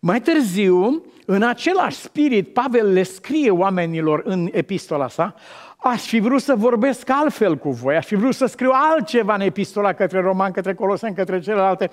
Mai 0.00 0.20
târziu, 0.20 1.04
în 1.26 1.42
același 1.42 1.96
spirit, 1.96 2.52
Pavel 2.52 2.92
le 2.92 3.02
scrie 3.02 3.50
oamenilor 3.50 4.22
în 4.24 4.48
epistola 4.52 5.08
sa, 5.08 5.34
Aș 5.80 6.06
fi 6.06 6.18
vrut 6.20 6.40
să 6.40 6.54
vorbesc 6.56 7.10
altfel 7.10 7.56
cu 7.56 7.70
voi, 7.70 7.96
aș 7.96 8.06
fi 8.06 8.14
vrut 8.14 8.34
să 8.34 8.46
scriu 8.46 8.70
altceva 8.72 9.34
în 9.34 9.40
epistola 9.40 9.92
către 9.92 10.20
roman, 10.20 10.50
către 10.50 10.74
coloseni, 10.74 11.14
către 11.14 11.40
celelalte, 11.40 11.90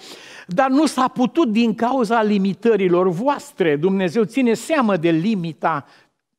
dar 0.47 0.69
nu 0.69 0.85
s-a 0.85 1.07
putut 1.07 1.51
din 1.51 1.75
cauza 1.75 2.21
limitărilor 2.21 3.09
voastre. 3.09 3.75
Dumnezeu 3.75 4.23
ține 4.23 4.53
seamă 4.53 4.97
de 4.97 5.09
limita 5.09 5.85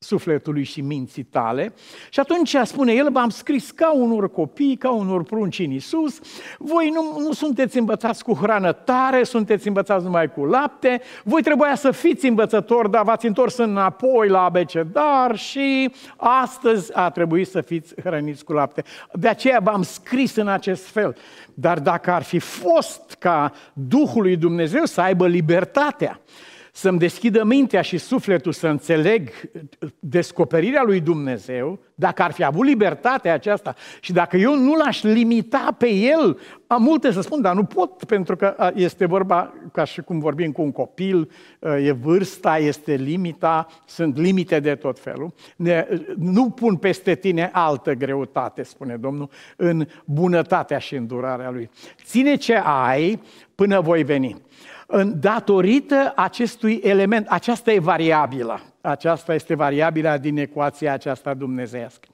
sufletului 0.07 0.63
și 0.63 0.81
minții 0.81 1.23
tale. 1.23 1.75
Și 2.11 2.21
atunci 2.21 2.57
spune 2.63 2.93
el, 2.93 3.11
v-am 3.13 3.29
scris 3.29 3.71
ca 3.71 3.93
unor 3.93 4.31
copii, 4.31 4.77
ca 4.77 4.91
unor 4.91 5.23
prunci 5.23 5.59
în 5.59 5.71
Iisus, 5.71 6.21
voi 6.59 6.91
nu, 6.95 7.21
nu 7.21 7.33
sunteți 7.33 7.79
învățați 7.79 8.25
cu 8.25 8.35
hrană 8.35 8.73
tare, 8.73 9.23
sunteți 9.23 9.69
învățați 9.69 10.05
numai 10.05 10.33
cu 10.33 10.45
lapte, 10.45 11.01
voi 11.25 11.43
trebuia 11.43 11.75
să 11.75 11.91
fiți 11.91 12.27
învățători, 12.27 12.91
dar 12.91 13.03
v-ați 13.03 13.27
întors 13.27 13.57
înapoi 13.57 14.29
la 14.29 14.45
abecedar 14.45 15.37
și 15.37 15.93
astăzi 16.17 16.97
a 16.97 17.11
trebuit 17.11 17.49
să 17.49 17.61
fiți 17.61 17.95
hrăniți 18.01 18.45
cu 18.45 18.53
lapte. 18.53 18.83
De 19.13 19.29
aceea 19.29 19.61
v-am 19.63 19.83
scris 19.83 20.37
în 20.37 20.49
acest 20.49 20.87
fel. 20.87 21.17
Dar 21.55 21.79
dacă 21.79 22.11
ar 22.11 22.23
fi 22.23 22.39
fost 22.39 23.17
ca 23.19 23.53
Duhul 23.73 24.23
lui 24.23 24.37
Dumnezeu 24.37 24.85
să 24.85 25.01
aibă 25.01 25.27
libertatea, 25.27 26.21
să-mi 26.77 26.99
deschidă 26.99 27.45
mintea 27.45 27.83
și 27.83 27.99
sufletul 27.99 28.53
să 28.53 28.69
înțeleg 28.69 29.31
descoperirea 29.99 30.83
lui 30.83 31.01
Dumnezeu, 31.01 31.79
dacă 31.95 32.23
ar 32.23 32.33
fi 32.33 32.45
avut 32.45 32.67
libertatea 32.67 33.33
aceasta 33.33 33.75
și 34.01 34.13
dacă 34.13 34.37
eu 34.37 34.57
nu 34.57 34.75
l-aș 34.75 35.03
limita 35.03 35.75
pe 35.79 35.89
el, 35.89 36.39
am 36.67 36.83
multe 36.83 37.13
să 37.13 37.21
spun, 37.21 37.41
dar 37.41 37.55
nu 37.55 37.65
pot, 37.65 38.05
pentru 38.05 38.37
că 38.37 38.73
este 38.75 39.07
vorba, 39.07 39.55
ca 39.73 39.85
și 39.85 40.01
cum 40.01 40.19
vorbim 40.19 40.53
cu 40.53 40.63
un 40.63 40.73
copil, 40.73 41.31
e 41.83 41.93
vârsta, 41.93 42.59
este 42.59 42.95
limita, 42.95 43.67
sunt 43.87 44.17
limite 44.17 44.61
de 44.61 44.75
tot 44.75 44.99
felul. 44.99 45.35
Ne, 45.57 45.87
nu 46.17 46.51
pun 46.51 46.77
peste 46.77 47.15
tine 47.15 47.51
altă 47.53 47.93
greutate, 47.93 48.63
spune 48.63 48.97
Domnul, 48.97 49.31
în 49.57 49.87
bunătatea 50.05 50.79
și 50.79 50.95
îndurarea 50.95 51.51
lui. 51.51 51.71
Ține 52.05 52.35
ce 52.35 52.55
ai 52.65 53.23
până 53.55 53.81
voi 53.81 54.05
veni 54.05 54.45
datorită 55.21 56.13
acestui 56.17 56.81
element, 56.85 57.27
aceasta 57.29 57.73
e 57.73 57.79
variabilă. 57.79 58.61
Aceasta 58.81 59.35
este 59.35 59.55
variabila 59.55 60.19
din 60.19 60.39
ecuația 60.39 60.93
aceasta 60.93 61.35
dumnezeiască. 61.35 62.09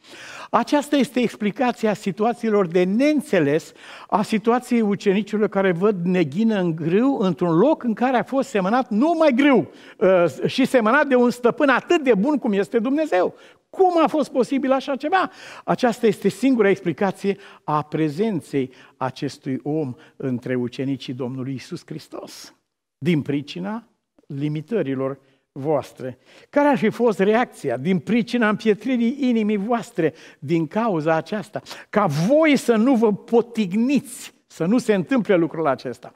Aceasta 0.51 0.97
este 0.97 1.21
explicația 1.21 1.95
situațiilor 1.95 2.67
de 2.67 2.85
neînțeles, 2.85 3.73
a 4.09 4.23
situației 4.23 4.81
ucenicilor 4.81 5.49
care 5.49 5.73
văd 5.73 6.05
neghină 6.05 6.61
în 6.61 6.75
grâu 6.75 7.19
într-un 7.19 7.59
loc 7.59 7.83
în 7.83 7.95
care 7.95 8.17
a 8.17 8.23
fost 8.23 8.49
semănat 8.49 8.91
numai 8.91 9.33
grâu 9.37 9.71
uh, 9.99 10.25
și 10.47 10.65
semănat 10.65 11.07
de 11.07 11.15
un 11.15 11.31
stăpân 11.31 11.69
atât 11.69 12.03
de 12.03 12.15
bun 12.15 12.39
cum 12.39 12.53
este 12.53 12.79
Dumnezeu. 12.79 13.35
Cum 13.71 14.03
a 14.03 14.07
fost 14.07 14.31
posibil 14.31 14.73
așa 14.73 14.97
ceva? 14.97 15.31
Aceasta 15.65 16.07
este 16.07 16.29
singura 16.29 16.69
explicație 16.69 17.37
a 17.65 17.83
prezenței 17.83 18.71
acestui 18.97 19.61
om 19.63 19.95
între 20.17 20.55
ucenicii 20.55 21.13
Domnului 21.13 21.55
Isus 21.55 21.83
Hristos. 21.87 22.55
Din 23.03 23.23
pricina 23.23 23.89
limitărilor 24.27 25.19
voastre. 25.53 26.19
Care 26.51 26.69
ar 26.69 26.79
fi 26.79 26.89
fost 26.89 27.19
reacția 27.19 27.77
din 27.77 27.99
pricina 27.99 28.49
împietririi 28.49 29.17
inimii 29.21 29.57
voastre 29.57 30.15
din 30.39 30.67
cauza 30.67 31.15
aceasta? 31.15 31.63
Ca 31.91 32.07
voi 32.07 32.57
să 32.57 32.77
nu 32.77 32.95
vă 32.95 33.13
potigniți, 33.13 34.35
să 34.47 34.65
nu 34.65 34.79
se 34.79 34.95
întâmple 34.95 35.37
lucrul 35.37 35.67
acesta. 35.67 36.15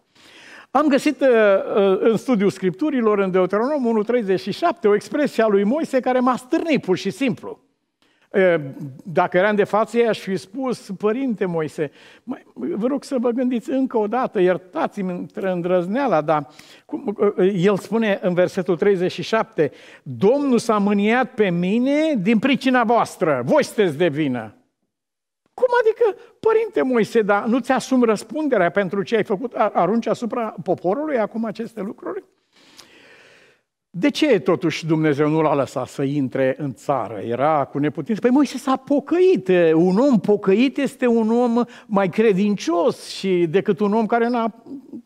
Am 0.71 0.87
găsit 0.87 1.21
uh, 1.21 1.29
uh, 1.29 1.99
în 2.01 2.17
studiul 2.17 2.51
Scripturilor, 2.51 3.19
în 3.19 3.31
Deuteronom 3.31 4.05
1.37, 4.05 4.59
o 4.85 4.95
expresie 4.95 5.43
a 5.43 5.47
lui 5.47 5.65
Moise 5.65 6.01
care 6.01 6.19
m-a 6.19 6.37
stârnit 6.37 6.81
pur 6.81 6.97
și 6.97 7.11
simplu. 7.11 7.66
Dacă 9.05 9.37
eram 9.37 9.55
de 9.55 9.65
față, 9.65 9.99
aș 10.09 10.19
fi 10.19 10.37
spus, 10.37 10.91
Părinte 10.99 11.45
Moise, 11.45 11.91
vă 12.55 12.87
rog 12.87 13.05
să 13.05 13.17
vă 13.19 13.31
gândiți 13.31 13.71
încă 13.71 13.99
o 13.99 14.07
dată, 14.07 14.41
iertați-mi 14.41 15.11
între 15.11 15.51
îndrăzneala, 15.51 16.21
dar 16.21 16.49
cum, 16.85 17.17
el 17.55 17.77
spune 17.77 18.19
în 18.23 18.35
versetul 18.35 18.77
37, 18.77 19.71
Domnul 20.03 20.59
s-a 20.59 20.79
mâniat 20.79 21.35
pe 21.35 21.51
mine 21.51 22.15
din 22.19 22.39
pricina 22.39 22.85
voastră, 22.85 23.43
voi 23.45 23.65
sunteți 23.65 23.97
de 23.97 24.09
vină. 24.09 24.55
Cum 25.55 25.69
adică, 25.81 26.21
Părinte 26.41 26.83
Moise, 26.83 27.23
dar 27.23 27.45
nu 27.45 27.59
ți 27.59 27.73
asumi 27.73 28.05
răspunderea 28.05 28.71
pentru 28.71 29.03
ce 29.03 29.17
ai 29.17 29.25
făcut, 29.25 29.55
arunci 29.55 30.07
asupra 30.07 30.55
poporului 30.63 31.19
acum 31.19 31.45
aceste 31.45 31.81
lucruri? 31.81 32.25
De 33.99 34.11
ce 34.11 34.39
totuși 34.39 34.87
Dumnezeu 34.87 35.29
nu 35.29 35.41
l-a 35.41 35.55
lăsat 35.55 35.87
să 35.87 36.03
intre 36.03 36.55
în 36.59 36.75
țară? 36.75 37.19
Era 37.19 37.65
cu 37.65 37.79
neputință. 37.79 38.21
Păi 38.21 38.31
Moise 38.31 38.59
s-a 38.59 38.77
pocăit. 38.77 39.49
Un 39.75 39.99
om 39.99 40.21
pocăit 40.21 40.77
este 40.79 41.07
un 41.07 41.31
om 41.31 41.65
mai 41.87 42.09
credincios 42.09 43.09
și 43.09 43.47
decât 43.51 43.81
un 43.81 43.93
om 43.93 44.07
care 44.07 44.29
n-a 44.29 44.55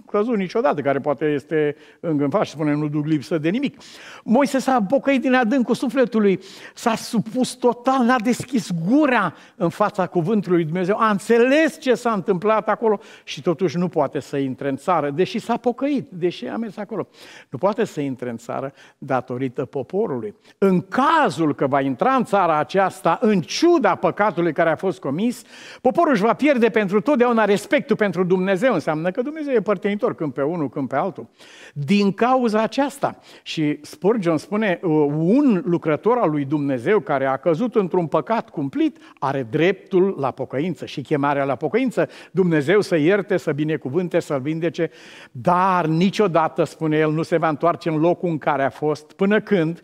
căzut 0.07 0.37
niciodată, 0.37 0.81
care 0.81 0.99
poate 0.99 1.25
este 1.25 1.77
îngânfat 2.01 2.45
și 2.45 2.51
spune 2.51 2.75
nu 2.75 2.89
duc 2.89 3.07
lipsă 3.07 3.39
de 3.39 3.49
nimic. 3.49 3.81
Moise 4.25 4.59
s-a 4.59 4.83
pocăit 4.89 5.21
din 5.21 5.35
adâncul 5.35 5.75
sufletului, 5.75 6.41
s-a 6.75 6.95
supus 6.95 7.53
total, 7.53 8.05
n-a 8.05 8.19
deschis 8.19 8.71
gura 8.89 9.35
în 9.57 9.69
fața 9.69 10.07
cuvântului 10.07 10.57
lui 10.57 10.67
Dumnezeu, 10.67 10.97
a 10.99 11.11
înțeles 11.11 11.81
ce 11.81 11.95
s-a 11.95 12.13
întâmplat 12.13 12.69
acolo 12.69 13.01
și 13.25 13.43
totuși 13.43 13.77
nu 13.77 13.89
poate 13.89 14.21
să 14.21 14.37
intre 14.37 14.69
în 14.69 14.77
țară, 14.77 15.11
deși 15.11 15.39
s-a 15.39 15.57
pocăit, 15.57 16.11
deși 16.11 16.47
a 16.47 16.57
mers 16.57 16.77
acolo. 16.77 17.09
Nu 17.49 17.59
poate 17.59 17.85
să 17.85 18.01
intre 18.01 18.31
în 18.31 18.37
țară 18.37 18.73
datorită 18.99 19.65
poporului. 19.65 20.35
În 20.59 20.81
cazul 20.81 21.55
că 21.55 21.67
va 21.67 21.81
intra 21.81 22.13
în 22.13 22.25
țara 22.25 22.59
aceasta, 22.59 23.19
în 23.21 23.41
ciuda 23.41 23.95
păcatului 23.95 24.53
care 24.53 24.71
a 24.71 24.77
fost 24.77 25.01
comis, 25.01 25.43
poporul 25.81 26.13
își 26.13 26.23
va 26.23 26.35
pierde 26.35 26.69
pentru 26.69 27.01
totdeauna 27.01 27.45
respectul 27.45 27.97
pentru 27.97 28.25
Dumnezeu. 28.25 28.73
Înseamnă 28.73 29.11
că 29.11 29.23
Dumnezeu 29.23 29.55
e 29.55 29.61
părtenitor 29.61 30.15
când 30.15 30.33
pe 30.33 30.43
unul, 30.43 30.69
când 30.69 30.89
pe 30.89 30.97
altul. 30.97 31.29
Din 31.73 32.13
cauza 32.13 32.63
aceasta, 32.63 33.19
și 33.43 33.79
Spurgeon 33.83 34.37
spune, 34.37 34.81
uh, 34.83 34.91
un 35.19 35.63
lucrător 35.65 36.19
al 36.19 36.31
lui 36.31 36.45
Dumnezeu 36.45 37.01
care 37.01 37.27
a 37.27 37.37
căzut 37.37 37.75
într-un 37.75 38.07
păcat 38.07 38.51
cumplit, 38.51 38.99
are 39.19 39.47
dreptul 39.51 40.17
la 40.19 40.31
pocăință 40.31 40.87
și 40.87 41.01
chemarea 41.01 41.45
la 41.45 41.55
pocăință. 41.55 42.09
Dumnezeu 42.31 42.81
să 42.81 42.97
ierte, 42.97 43.37
să 43.37 43.53
binecuvânte, 43.53 44.21
să-l 44.21 44.41
vindece, 44.41 44.91
dar 45.33 45.87
niciodată, 45.87 46.65
spune 46.65 46.97
el, 46.97 47.13
nu 47.13 47.23
se 47.23 47.37
va 47.37 47.49
întoarce 47.49 47.89
în 47.89 47.97
locul 47.97 48.29
în 48.29 48.39
care 48.39 48.63
a 48.63 48.70
fost, 48.71 49.13
până 49.13 49.41
când 49.41 49.81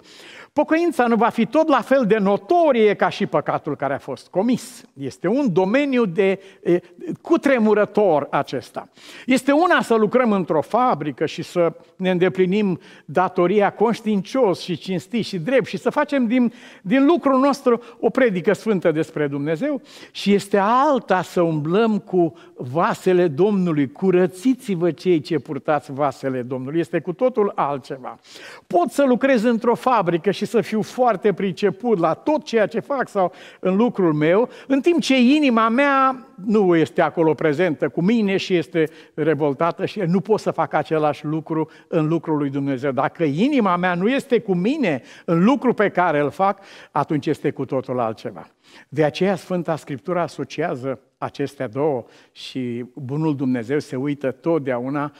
Pocăința 0.56 1.06
nu 1.06 1.16
va 1.16 1.28
fi 1.28 1.46
tot 1.46 1.68
la 1.68 1.80
fel 1.80 2.04
de 2.06 2.18
notorie 2.18 2.94
ca 2.94 3.08
și 3.08 3.26
păcatul 3.26 3.76
care 3.76 3.94
a 3.94 3.98
fost 3.98 4.28
comis. 4.28 4.84
Este 4.92 5.28
un 5.28 5.52
domeniu 5.52 6.04
de 6.06 6.40
e, 6.62 6.80
cutremurător 7.20 8.26
acesta. 8.30 8.88
Este 9.26 9.52
una 9.52 9.82
să 9.82 9.94
lucrăm 9.94 10.32
într-o 10.32 10.60
fabrică 10.60 11.26
și 11.26 11.42
să 11.42 11.72
ne 11.96 12.10
îndeplinim 12.10 12.80
datoria 13.04 13.70
conștiincios 13.70 14.60
și 14.60 14.76
cinstit 14.76 15.24
și 15.24 15.38
drept 15.38 15.66
și 15.66 15.76
să 15.76 15.90
facem 15.90 16.26
din, 16.26 16.52
din 16.82 17.06
lucrul 17.06 17.38
nostru 17.38 17.82
o 18.00 18.10
predică 18.10 18.52
sfântă 18.52 18.92
despre 18.92 19.26
Dumnezeu 19.26 19.80
și 20.10 20.32
este 20.32 20.58
alta 20.60 21.22
să 21.22 21.40
umblăm 21.40 21.98
cu 21.98 22.34
vasele 22.54 23.28
Domnului. 23.28 23.92
Curățiți-vă 23.92 24.90
cei 24.90 25.20
ce 25.20 25.38
purtați 25.38 25.92
vasele 25.92 26.42
Domnului. 26.42 26.80
Este 26.80 27.00
cu 27.00 27.12
totul 27.12 27.52
altceva. 27.54 28.18
Pot 28.66 28.90
să 28.90 29.04
lucrez 29.04 29.42
într-o 29.42 29.74
fabrică 29.74 30.30
și 30.30 30.44
să 30.46 30.60
fiu 30.60 30.82
foarte 30.82 31.32
priceput 31.32 31.98
la 31.98 32.14
tot 32.14 32.44
ceea 32.44 32.66
ce 32.66 32.80
fac 32.80 33.08
sau 33.08 33.32
în 33.60 33.76
lucrul 33.76 34.12
meu, 34.12 34.48
în 34.66 34.80
timp 34.80 35.00
ce 35.00 35.20
inima 35.20 35.68
mea 35.68 36.26
nu 36.44 36.76
este 36.76 37.00
acolo 37.00 37.34
prezentă 37.34 37.88
cu 37.88 38.02
mine 38.02 38.36
și 38.36 38.54
este 38.54 38.88
revoltată 39.14 39.86
și 39.86 40.00
nu 40.00 40.20
pot 40.20 40.40
să 40.40 40.50
fac 40.50 40.72
același 40.72 41.24
lucru 41.24 41.70
în 41.88 42.08
lucrul 42.08 42.36
lui 42.36 42.50
Dumnezeu. 42.50 42.90
Dacă 42.90 43.24
inima 43.24 43.76
mea 43.76 43.94
nu 43.94 44.08
este 44.08 44.40
cu 44.40 44.54
mine 44.54 45.02
în 45.24 45.44
lucru 45.44 45.72
pe 45.72 45.88
care 45.88 46.20
îl 46.20 46.30
fac, 46.30 46.60
atunci 46.90 47.26
este 47.26 47.50
cu 47.50 47.64
totul 47.64 48.00
altceva. 48.00 48.48
De 48.88 49.04
aceea 49.04 49.36
Sfânta 49.36 49.76
Scriptură 49.76 50.18
asociază 50.18 51.00
acestea 51.18 51.68
două 51.68 52.04
și 52.32 52.84
Bunul 52.94 53.36
Dumnezeu 53.36 53.78
se 53.78 53.96
uită 53.96 54.30
totdeauna 54.30 55.12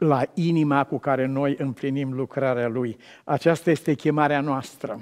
la 0.00 0.22
inima 0.34 0.84
cu 0.84 0.98
care 0.98 1.26
noi 1.26 1.54
împlinim 1.58 2.12
lucrarea 2.12 2.68
Lui. 2.68 2.96
Aceasta 3.24 3.70
este 3.70 3.94
chemarea 3.94 4.40
noastră. 4.40 4.98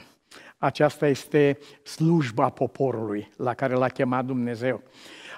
Aceasta 0.58 1.06
este 1.06 1.58
slujba 1.82 2.48
poporului 2.48 3.30
la 3.37 3.54
care 3.54 3.74
l-a 3.74 3.88
chemat 3.88 4.24
Dumnezeu. 4.24 4.82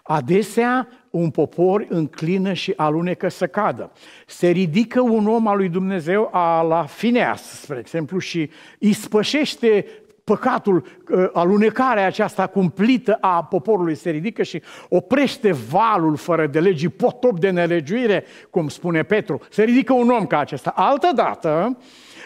Adesea 0.02 0.88
un 1.10 1.30
popor 1.30 1.86
înclină 1.88 2.52
și 2.52 2.72
alunecă 2.76 3.28
să 3.28 3.46
cadă. 3.46 3.92
Se 4.26 4.48
ridică 4.48 5.00
un 5.00 5.26
om 5.26 5.46
al 5.46 5.56
lui 5.56 5.68
Dumnezeu, 5.68 6.28
a 6.32 6.62
la 6.62 6.84
Fineas, 6.84 7.60
spre 7.60 7.78
exemplu, 7.78 8.18
și 8.18 8.50
îi 8.78 8.92
spășește 8.92 9.86
păcatul, 10.30 10.84
ă, 11.12 11.30
alunecarea 11.32 12.06
aceasta 12.06 12.46
cumplită 12.46 13.18
a 13.20 13.44
poporului 13.44 13.94
se 13.94 14.10
ridică 14.10 14.42
și 14.42 14.62
oprește 14.88 15.52
valul 15.52 16.16
fără 16.16 16.46
de 16.46 16.60
legii, 16.60 16.88
potop 16.88 17.38
de 17.38 17.50
nelegiuire, 17.50 18.24
cum 18.50 18.68
spune 18.68 19.02
Petru. 19.02 19.40
Se 19.50 19.62
ridică 19.62 19.92
un 19.92 20.10
om 20.10 20.26
ca 20.26 20.38
acesta. 20.38 20.72
Altă 20.76 21.10
dată, 21.14 21.76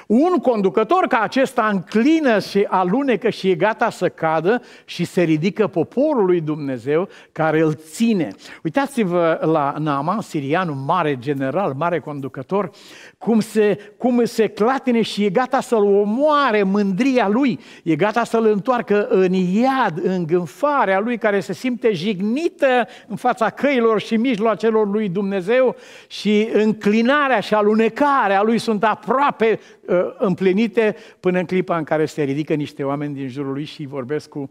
un 0.07 0.39
conducător 0.39 1.07
ca 1.07 1.21
acesta 1.21 1.69
înclină 1.73 2.39
și 2.39 2.67
alunecă 2.69 3.31
și 3.31 3.51
e 3.51 3.55
gata 3.55 3.91
să 3.91 4.09
cadă 4.09 4.63
și 4.85 5.05
se 5.05 5.23
ridică 5.23 5.67
poporul 5.67 6.25
lui 6.25 6.41
Dumnezeu 6.41 7.09
care 7.33 7.61
îl 7.61 7.75
ține. 7.75 8.29
Uitați-vă 8.63 9.41
la 9.43 9.75
Naaman, 9.79 10.21
sirianul, 10.21 10.75
mare 10.75 11.19
general, 11.19 11.75
mare 11.77 11.99
conducător, 11.99 12.71
cum 13.25 13.41
se, 13.41 13.79
cum 13.97 14.25
se 14.25 14.47
clatine 14.47 15.03
și 15.03 15.25
e 15.25 15.31
gata 15.31 15.61
să-l 15.61 15.85
omoare 15.85 16.63
mândria 16.63 17.29
lui, 17.29 17.59
e 17.83 17.97
gata 17.97 18.25
să-l 18.25 18.47
întoarcă 18.47 19.07
în 19.07 19.33
iad, 19.33 20.01
în 20.03 20.27
gânfarea 20.27 21.01
lui 21.01 21.19
care 21.19 21.41
se 21.41 21.53
simte 21.53 21.93
jignită 21.93 22.89
în 23.07 23.17
fața 23.17 23.51
căilor 23.51 24.01
și 24.01 24.17
mijloacelor 24.17 24.91
lui 24.91 25.09
Dumnezeu 25.09 25.77
și 26.07 26.49
înclinarea 26.53 27.41
și 27.41 27.55
alunecarea 27.55 28.43
lui 28.43 28.59
sunt 28.59 28.85
aproape 28.85 29.59
Uh, 29.89 30.15
împlinite 30.19 30.97
până 31.21 31.39
în 31.39 31.45
clipa 31.45 31.77
în 31.77 31.85
care 31.85 32.05
se 32.05 32.23
ridică 32.23 32.55
niște 32.55 32.83
oameni 32.83 33.15
din 33.15 33.29
jurul 33.29 33.53
lui 33.53 33.65
și 33.65 33.87
vorbesc 33.87 34.29
cu, 34.29 34.39
uh, 34.39 34.49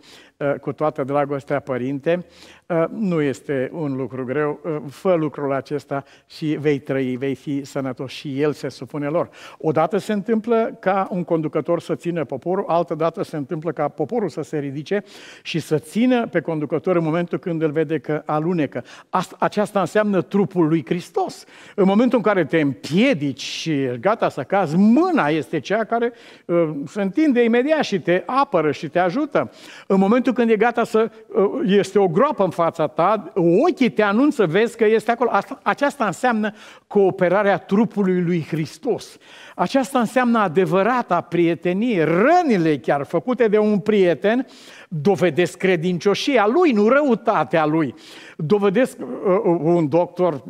cu 0.61 0.71
toată 0.71 1.03
dragostea 1.03 1.59
părinte. 1.59 2.25
Uh, 2.65 2.83
nu 2.89 3.21
este 3.21 3.69
un 3.73 3.95
lucru 3.95 4.25
greu, 4.25 4.59
fă 4.89 5.13
lucrul 5.13 5.53
acesta 5.53 6.03
și 6.27 6.45
vei 6.45 6.79
trăi, 6.79 7.15
vei 7.15 7.35
fi 7.35 7.63
sănătos 7.63 8.11
și 8.11 8.41
el 8.41 8.53
se 8.53 8.69
supune 8.69 9.07
lor. 9.07 9.29
Odată 9.57 9.97
se 9.97 10.13
întâmplă 10.13 10.77
ca 10.79 11.07
un 11.11 11.23
conducător 11.23 11.79
să 11.79 11.95
țină 11.95 12.25
poporul, 12.25 12.65
altă 12.67 12.95
dată 12.95 13.23
se 13.23 13.37
întâmplă 13.37 13.71
ca 13.71 13.87
poporul 13.87 14.29
să 14.29 14.41
se 14.41 14.57
ridice 14.57 15.03
și 15.41 15.59
să 15.59 15.77
țină 15.77 16.27
pe 16.27 16.41
conducător 16.41 16.95
în 16.95 17.03
momentul 17.03 17.37
când 17.37 17.61
îl 17.61 17.71
vede 17.71 17.99
că 17.99 18.21
alunecă. 18.25 18.83
Asta, 19.09 19.35
aceasta 19.39 19.79
înseamnă 19.79 20.21
trupul 20.21 20.67
lui 20.67 20.85
Hristos. 20.85 21.45
În 21.75 21.85
momentul 21.85 22.17
în 22.17 22.23
care 22.23 22.45
te 22.45 22.59
împiedici 22.59 23.41
și 23.41 23.89
gata 23.99 24.29
să 24.29 24.43
cazi, 24.43 24.75
mâna 24.75 25.27
este 25.27 25.59
cea 25.59 25.83
care 25.83 26.13
uh, 26.45 26.69
se 26.85 27.01
întinde 27.01 27.43
imediat 27.43 27.83
și 27.83 27.99
te 27.99 28.23
apără 28.25 28.71
și 28.71 28.89
te 28.89 28.99
ajută. 28.99 29.51
În 29.87 29.99
momentul 29.99 30.32
când 30.33 30.49
e 30.49 30.55
gata 30.55 30.83
să 30.83 31.11
uh, 31.27 31.45
este 31.65 31.99
o 31.99 32.07
groapă 32.07 32.43
în 32.43 32.49
fața 32.49 32.87
ta, 32.87 33.31
ochii 33.67 33.89
te 33.89 34.01
anunță, 34.01 34.45
vezi 34.45 34.77
că 34.77 34.85
este 34.85 35.11
acolo. 35.11 35.29
Asta, 35.33 35.59
aceasta 35.63 36.05
înseamnă 36.05 36.53
cooperarea 36.87 37.57
trupului 37.57 38.21
lui 38.21 38.45
Hristos. 38.49 39.17
Aceasta 39.55 39.99
înseamnă 39.99 40.39
adevărata 40.39 41.21
prietenie. 41.21 42.03
Rănile 42.03 42.77
chiar 42.77 43.03
făcute 43.03 43.47
de 43.47 43.57
un 43.57 43.79
prieten 43.79 44.47
dovedesc 44.87 45.57
credincioșia 45.57 46.47
lui, 46.47 46.71
nu 46.71 46.87
răutatea 46.87 47.65
lui. 47.65 47.93
Dovedesc 48.37 48.97
uh, 48.99 49.05
uh 49.43 49.59
un 49.63 49.89
doctor 49.89 50.43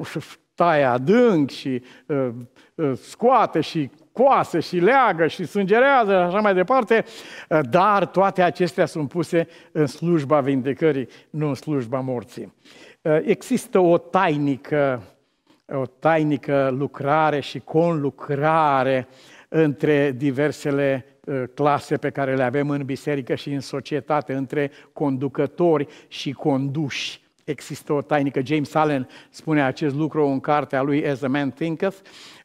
taie 0.55 0.83
adânc 0.83 1.49
și 1.49 1.81
uh, 2.05 2.29
uh, 2.75 2.91
scoate 2.95 3.61
și 3.61 3.89
coase 4.13 4.59
și 4.59 4.77
leagă 4.77 5.27
și 5.27 5.45
sângerează 5.45 6.11
și 6.11 6.17
așa 6.17 6.39
mai 6.39 6.53
departe, 6.53 7.05
dar 7.69 8.05
toate 8.05 8.41
acestea 8.41 8.85
sunt 8.85 9.09
puse 9.09 9.47
în 9.71 9.85
slujba 9.85 10.39
vindecării, 10.39 11.07
nu 11.29 11.47
în 11.47 11.53
slujba 11.53 11.99
morții. 11.99 12.53
Există 13.23 13.79
o 13.79 13.97
tainică, 13.97 15.03
o 15.65 15.85
tainică 15.85 16.69
lucrare 16.77 17.39
și 17.39 17.59
conlucrare 17.59 19.07
între 19.55 20.11
diversele 20.11 21.05
uh, 21.25 21.43
clase 21.53 21.97
pe 21.97 22.09
care 22.09 22.35
le 22.35 22.43
avem 22.43 22.69
în 22.69 22.83
biserică 22.85 23.35
și 23.35 23.49
în 23.49 23.59
societate, 23.59 24.33
între 24.33 24.71
conducători 24.93 25.87
și 26.07 26.31
conduși. 26.31 27.21
Există 27.43 27.93
o 27.93 28.01
tainică. 28.01 28.41
James 28.43 28.73
Allen 28.73 29.07
spune 29.29 29.63
acest 29.63 29.95
lucru 29.95 30.27
în 30.27 30.39
cartea 30.39 30.81
lui 30.81 31.09
As 31.09 31.21
a 31.21 31.27
Man 31.27 31.51
Thinketh. 31.51 31.97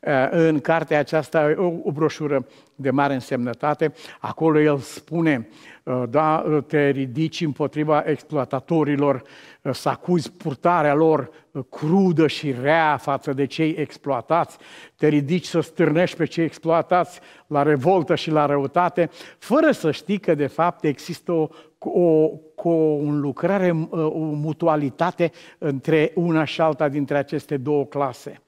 Uh, 0.02 0.28
în 0.30 0.60
cartea 0.60 0.98
aceasta, 0.98 1.54
o, 1.56 1.72
o 1.82 1.90
broșură 1.92 2.46
de 2.74 2.90
mare 2.90 3.14
însemnătate, 3.14 3.92
acolo 4.20 4.60
el 4.60 4.78
spune, 4.78 5.48
uh, 5.82 6.02
da, 6.08 6.44
te 6.66 6.88
ridici 6.88 7.40
împotriva 7.40 8.02
exploatatorilor, 8.06 9.22
să 9.70 9.88
acuzi 9.88 10.32
purtarea 10.32 10.94
lor 10.94 11.30
crudă 11.70 12.26
și 12.26 12.54
rea 12.60 12.96
față 12.96 13.32
de 13.32 13.44
cei 13.44 13.70
exploatați, 13.70 14.56
te 14.96 15.08
ridici 15.08 15.46
să 15.46 15.60
stârnești 15.60 16.16
pe 16.16 16.24
cei 16.24 16.44
exploatați 16.44 17.20
la 17.46 17.62
revoltă 17.62 18.14
și 18.14 18.30
la 18.30 18.46
răutate, 18.46 19.10
fără 19.38 19.70
să 19.70 19.90
știi 19.90 20.18
că 20.18 20.34
de 20.34 20.46
fapt 20.46 20.84
există 20.84 21.32
o, 21.32 21.48
o, 21.78 22.30
o, 22.54 22.70
o 22.70 23.10
lucrare, 23.10 23.88
o 23.90 24.18
mutualitate 24.18 25.30
între 25.58 26.12
una 26.14 26.44
și 26.44 26.60
alta 26.60 26.88
dintre 26.88 27.16
aceste 27.16 27.56
două 27.56 27.84
clase. 27.84 28.42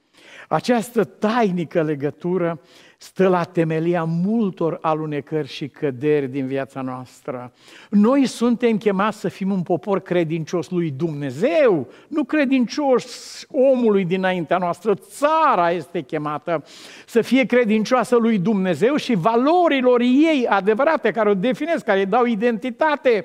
Această 0.48 1.04
tainică 1.04 1.82
legătură 1.82 2.60
stă 3.02 3.28
la 3.28 3.44
temelia 3.44 4.04
multor 4.04 4.78
alunecări 4.80 5.48
și 5.48 5.68
căderi 5.68 6.26
din 6.26 6.46
viața 6.46 6.80
noastră. 6.80 7.52
Noi 7.90 8.26
suntem 8.26 8.78
chemați 8.78 9.20
să 9.20 9.28
fim 9.28 9.50
un 9.50 9.62
popor 9.62 10.00
credincios 10.00 10.70
lui 10.70 10.90
Dumnezeu, 10.90 11.88
nu 12.08 12.24
credincios 12.24 13.46
omului 13.50 14.04
dinaintea 14.04 14.58
noastră. 14.58 14.94
Țara 14.94 15.70
este 15.70 16.00
chemată 16.00 16.64
să 17.06 17.20
fie 17.20 17.44
credincioasă 17.44 18.16
lui 18.16 18.38
Dumnezeu 18.38 18.96
și 18.96 19.14
valorilor 19.14 20.00
ei 20.00 20.46
adevărate, 20.48 21.10
care 21.10 21.30
o 21.30 21.34
definesc, 21.34 21.84
care 21.84 21.98
îi 21.98 22.06
dau 22.06 22.24
identitate. 22.24 23.24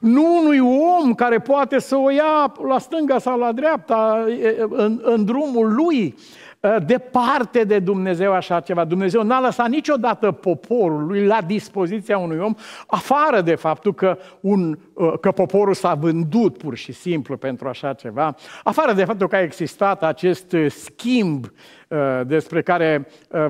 Nu 0.00 0.38
unui 0.42 0.60
om 1.02 1.14
care 1.14 1.38
poate 1.38 1.78
să 1.78 1.96
o 1.96 2.10
ia 2.10 2.52
la 2.68 2.78
stânga 2.78 3.18
sau 3.18 3.38
la 3.38 3.52
dreapta 3.52 4.24
în, 4.70 5.00
în 5.02 5.24
drumul 5.24 5.74
lui, 5.74 6.14
Ă, 6.62 6.78
departe 6.86 7.64
de 7.64 7.78
Dumnezeu 7.78 8.32
așa 8.32 8.60
ceva. 8.60 8.84
Dumnezeu 8.84 9.22
n-a 9.22 9.40
lăsat 9.40 9.68
niciodată 9.68 10.30
poporul 10.32 11.06
lui 11.06 11.24
la 11.24 11.38
dispoziția 11.46 12.18
unui 12.18 12.38
om, 12.38 12.54
afară 12.86 13.40
de 13.40 13.54
faptul 13.54 13.94
că, 13.94 14.18
un, 14.40 14.78
ă, 14.96 15.16
că 15.20 15.30
poporul 15.30 15.74
s-a 15.74 15.94
vândut 15.94 16.58
pur 16.58 16.76
și 16.76 16.92
simplu 16.92 17.36
pentru 17.36 17.68
așa 17.68 17.92
ceva, 17.92 18.34
afară 18.62 18.92
de 18.92 19.04
faptul 19.04 19.28
că 19.28 19.36
a 19.36 19.42
existat 19.42 20.02
acest 20.02 20.56
schimb 20.68 21.46
Uh, 21.85 21.85
despre 22.26 22.62
care 22.62 23.08
uh, 23.28 23.46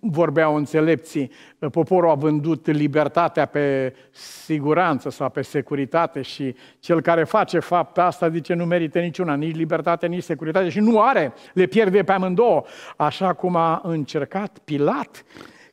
vorbeau 0.00 0.56
înțelepții. 0.56 1.30
Uh, 1.58 1.70
poporul 1.70 2.10
a 2.10 2.14
vândut 2.14 2.66
libertatea 2.66 3.46
pe 3.46 3.94
siguranță 4.44 5.10
sau 5.10 5.30
pe 5.30 5.42
securitate 5.42 6.22
și 6.22 6.54
cel 6.78 7.00
care 7.00 7.24
face 7.24 7.58
fapta 7.58 8.04
asta 8.04 8.28
zice 8.28 8.54
nu 8.54 8.64
merită 8.64 8.98
niciuna, 8.98 9.34
nici 9.34 9.56
libertate, 9.56 10.06
nici 10.06 10.22
securitate 10.22 10.68
și 10.68 10.80
nu 10.80 11.00
are, 11.00 11.32
le 11.54 11.66
pierde 11.66 12.02
pe 12.02 12.12
amândouă. 12.12 12.64
Așa 12.96 13.32
cum 13.32 13.56
a 13.56 13.80
încercat 13.84 14.58
Pilat 14.64 15.24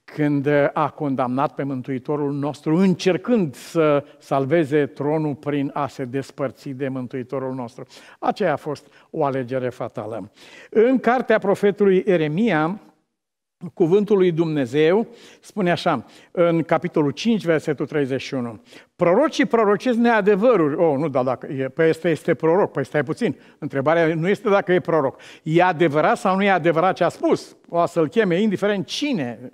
când 0.10 0.48
a 0.74 0.90
condamnat 0.90 1.54
pe 1.54 1.64
Mântuitorul 1.64 2.34
nostru, 2.34 2.76
încercând 2.76 3.56
să 3.56 4.04
salveze 4.18 4.86
tronul 4.86 5.36
prin 5.36 5.72
a 5.74 5.88
se 5.88 6.06
despărți 6.06 6.70
de 6.70 6.88
Mântuitorul 6.88 7.54
nostru. 7.54 7.86
Aceea 8.20 8.54
a 8.54 8.56
fost 8.56 8.88
o 9.10 9.26
alegere 9.26 9.70
fatală. 9.70 10.32
În 10.70 11.00
cartea 11.00 11.38
profetului 11.38 12.04
Eremia, 12.06 12.80
Cuvântul 13.74 14.18
lui 14.18 14.32
Dumnezeu 14.32 15.08
spune 15.40 15.72
așa, 15.72 16.06
în 16.32 16.64
capitolul 16.64 17.12
5, 17.12 17.46
versetul 17.46 17.86
31. 17.86 18.62
Prorocii 18.96 19.46
prorocesc 19.46 19.98
neadevăruri. 19.98 20.76
Oh, 20.76 20.98
nu, 20.98 21.08
dar 21.08 21.24
dacă 21.24 21.48
e, 21.48 21.68
păi 21.68 21.90
este, 21.90 22.10
este 22.10 22.34
proroc, 22.34 22.72
păi 22.72 22.86
stai 22.86 23.04
puțin. 23.04 23.36
Întrebarea 23.58 24.16
nu 24.16 24.30
este 24.30 24.50
dacă 24.50 24.74
e 24.74 24.80
proroc. 24.80 25.20
E 25.44 25.64
adevărat 25.64 26.18
sau 26.18 26.36
nu 26.36 26.44
e 26.44 26.50
adevărat 26.50 26.96
ce 26.96 27.04
a 27.04 27.10
spus? 27.10 27.58
O 27.70 27.86
să-l 27.86 28.08
cheme, 28.08 28.42
indiferent 28.42 28.86
cine. 28.86 29.50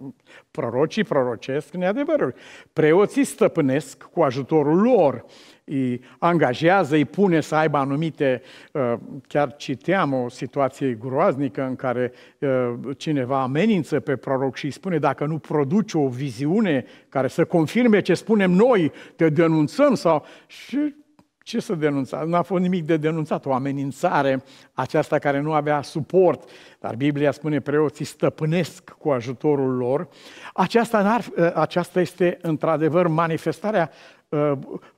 Prorocii 0.51 1.03
prorocesc 1.03 1.73
neadevăruri. 1.73 2.35
Preoții 2.73 3.23
stăpânesc 3.23 4.03
cu 4.03 4.21
ajutorul 4.21 4.81
lor 4.81 5.25
îi 5.65 6.01
angajează, 6.19 6.95
îi 6.95 7.05
pune 7.05 7.41
să 7.41 7.55
aibă 7.55 7.77
anumite, 7.77 8.41
uh, 8.71 8.93
chiar 9.27 9.55
citeam 9.55 10.13
o 10.13 10.29
situație 10.29 10.93
groaznică 10.93 11.63
în 11.63 11.75
care 11.75 12.11
uh, 12.39 12.73
cineva 12.97 13.41
amenință 13.41 13.99
pe 13.99 14.15
proroc 14.15 14.55
și 14.55 14.65
îi 14.65 14.71
spune 14.71 14.97
dacă 14.97 15.25
nu 15.25 15.37
produci 15.37 15.93
o 15.93 16.07
viziune 16.07 16.85
care 17.09 17.27
să 17.27 17.45
confirme 17.45 18.01
ce 18.01 18.13
spunem 18.13 18.51
noi, 18.51 18.91
te 19.15 19.29
denunțăm 19.29 19.95
sau... 19.95 20.25
Și 20.47 20.95
ce 21.43 21.59
să 21.59 21.75
denunța? 21.75 22.23
Nu 22.23 22.35
a 22.35 22.41
fost 22.41 22.61
nimic 22.61 22.85
de 22.85 22.97
denunțat, 22.97 23.45
o 23.45 23.53
amenințare 23.53 24.43
aceasta 24.73 25.19
care 25.19 25.39
nu 25.39 25.53
avea 25.53 25.81
suport, 25.81 26.49
dar 26.79 26.95
Biblia 26.95 27.31
spune 27.31 27.59
preoții 27.59 28.05
stăpânesc 28.05 28.89
cu 28.89 29.09
ajutorul 29.09 29.75
lor. 29.75 30.07
Aceasta, 30.53 31.19
uh, 31.37 31.51
aceasta 31.53 31.99
este 31.99 32.37
într-adevăr 32.41 33.07
manifestarea 33.07 33.89
Uh, 33.89 34.14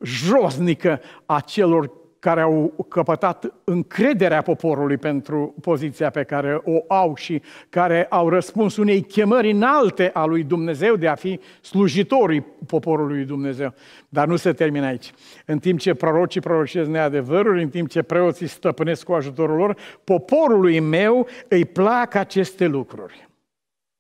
josnică 0.02 1.00
a 1.26 1.40
celor 1.40 1.92
care 2.20 2.42
au 2.42 2.86
căpătat 2.90 3.54
încrederea 3.64 4.42
poporului 4.42 4.98
pentru 4.98 5.56
poziția 5.62 6.10
pe 6.10 6.24
care 6.24 6.62
o 6.64 6.94
au 6.94 7.16
și 7.16 7.42
care 7.70 8.06
au 8.10 8.30
răspuns 8.30 8.78
unei 8.78 9.02
chemări 9.02 9.52
înalte 9.52 10.10
a 10.14 10.26
lui 10.26 10.44
Dumnezeu 10.44 10.96
de 10.96 11.08
a 11.08 11.16
fi 11.16 11.40
slujitorii 11.62 12.46
poporului 12.66 13.16
lui 13.16 13.26
Dumnezeu. 13.26 13.74
Dar 14.10 14.28
nu 14.28 14.36
se 14.36 14.54
termină 14.54 14.86
aici. 14.86 15.12
În 15.46 15.60
timp 15.60 15.80
ce 15.80 15.94
prorocii 15.94 16.42
prorocesc 16.42 16.90
neadevăruri, 16.90 17.64
în 17.64 17.70
timp 17.70 17.90
ce 17.90 18.02
preoții 18.02 18.48
stăpânesc 18.48 19.04
cu 19.04 19.14
ajutorul 19.14 19.58
lor, 19.58 19.78
poporului 20.04 20.80
meu 20.80 21.28
îi 21.48 21.66
plac 21.66 22.16
aceste 22.16 22.66
lucruri. 22.66 23.27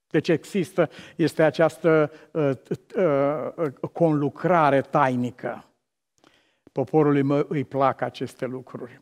Deci 0.09 0.27
există, 0.27 0.89
este 1.15 1.43
această 1.43 2.11
uh, 2.31 2.51
uh, 2.95 3.71
conlucrare 3.93 4.81
tainică. 4.81 5.65
Poporului 6.71 7.21
meu 7.21 7.45
îi 7.49 7.63
plac 7.63 8.01
aceste 8.01 8.45
lucruri. 8.45 9.01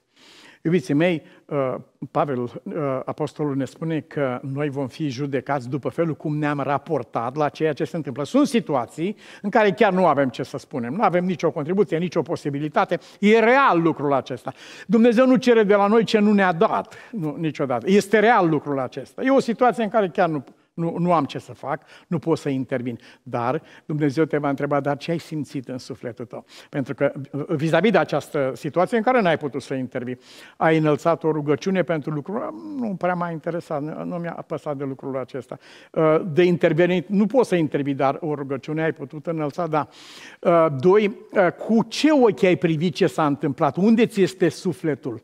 Iubiții 0.65 0.93
mei, 0.93 1.23
uh, 1.45 1.75
Pavel, 2.11 2.39
uh, 2.39 2.49
apostolul, 3.05 3.55
ne 3.55 3.65
spune 3.65 3.99
că 3.99 4.39
noi 4.41 4.69
vom 4.69 4.87
fi 4.87 5.09
judecați 5.09 5.69
după 5.69 5.89
felul 5.89 6.15
cum 6.15 6.37
ne-am 6.37 6.59
raportat 6.59 7.35
la 7.35 7.49
ceea 7.49 7.73
ce 7.73 7.83
se 7.83 7.95
întâmplă. 7.95 8.23
Sunt 8.23 8.47
situații 8.47 9.15
în 9.41 9.49
care 9.49 9.71
chiar 9.71 9.93
nu 9.93 10.05
avem 10.05 10.29
ce 10.29 10.43
să 10.43 10.57
spunem, 10.57 10.93
nu 10.93 11.03
avem 11.03 11.25
nicio 11.25 11.51
contribuție, 11.51 11.97
nicio 11.97 12.21
posibilitate. 12.21 12.99
E 13.19 13.39
real 13.39 13.81
lucrul 13.81 14.13
acesta. 14.13 14.53
Dumnezeu 14.87 15.25
nu 15.25 15.35
cere 15.35 15.63
de 15.63 15.75
la 15.75 15.87
noi 15.87 16.03
ce 16.03 16.19
nu 16.19 16.33
ne-a 16.33 16.53
dat 16.53 16.93
nu, 17.11 17.35
niciodată. 17.39 17.85
Este 17.89 18.19
real 18.19 18.49
lucrul 18.49 18.79
acesta. 18.79 19.23
E 19.23 19.29
o 19.29 19.39
situație 19.39 19.83
în 19.83 19.89
care 19.89 20.07
chiar 20.07 20.29
nu 20.29 20.43
nu, 20.75 20.95
nu 20.97 21.13
am 21.13 21.25
ce 21.25 21.39
să 21.39 21.53
fac, 21.53 21.81
nu 22.07 22.19
pot 22.19 22.37
să 22.37 22.49
intervin. 22.49 22.99
Dar 23.23 23.61
Dumnezeu 23.85 24.25
te 24.25 24.37
va 24.37 24.49
întreba, 24.49 24.79
dar 24.79 24.97
ce 24.97 25.11
ai 25.11 25.17
simțit 25.17 25.67
în 25.67 25.77
sufletul 25.77 26.25
tău? 26.25 26.45
Pentru 26.69 26.93
că 26.93 27.13
vis-a-vis 27.47 27.91
de 27.91 27.97
această 27.97 28.51
situație 28.55 28.97
în 28.97 29.03
care 29.03 29.21
n-ai 29.21 29.37
putut 29.37 29.61
să 29.61 29.73
intervii, 29.73 30.19
ai 30.57 30.77
înălțat 30.77 31.23
o 31.23 31.31
rugăciune 31.31 31.83
pentru 31.83 32.11
lucrul, 32.11 32.53
nu 32.79 32.95
prea 32.95 33.13
m-a 33.13 33.29
interesat, 33.29 34.05
nu 34.05 34.15
mi-a 34.15 34.43
păsat 34.47 34.77
de 34.77 34.83
lucrul 34.83 35.17
acesta. 35.17 35.57
Uh, 35.91 36.21
de 36.33 36.43
intervenit, 36.43 37.07
nu 37.07 37.25
poți 37.25 37.49
să 37.49 37.55
intervii, 37.55 37.93
dar 37.93 38.17
o 38.19 38.35
rugăciune 38.35 38.83
ai 38.83 38.93
putut 38.93 39.27
înălța, 39.27 39.67
da. 39.67 39.87
Uh, 40.39 40.65
doi, 40.79 41.07
uh, 41.31 41.51
cu 41.51 41.83
ce 41.87 42.11
ochi 42.11 42.43
ai 42.43 42.55
privit 42.55 42.95
ce 42.95 43.07
s-a 43.07 43.25
întâmplat? 43.25 43.77
Unde 43.77 44.05
ți 44.05 44.21
este 44.21 44.49
sufletul? 44.49 45.23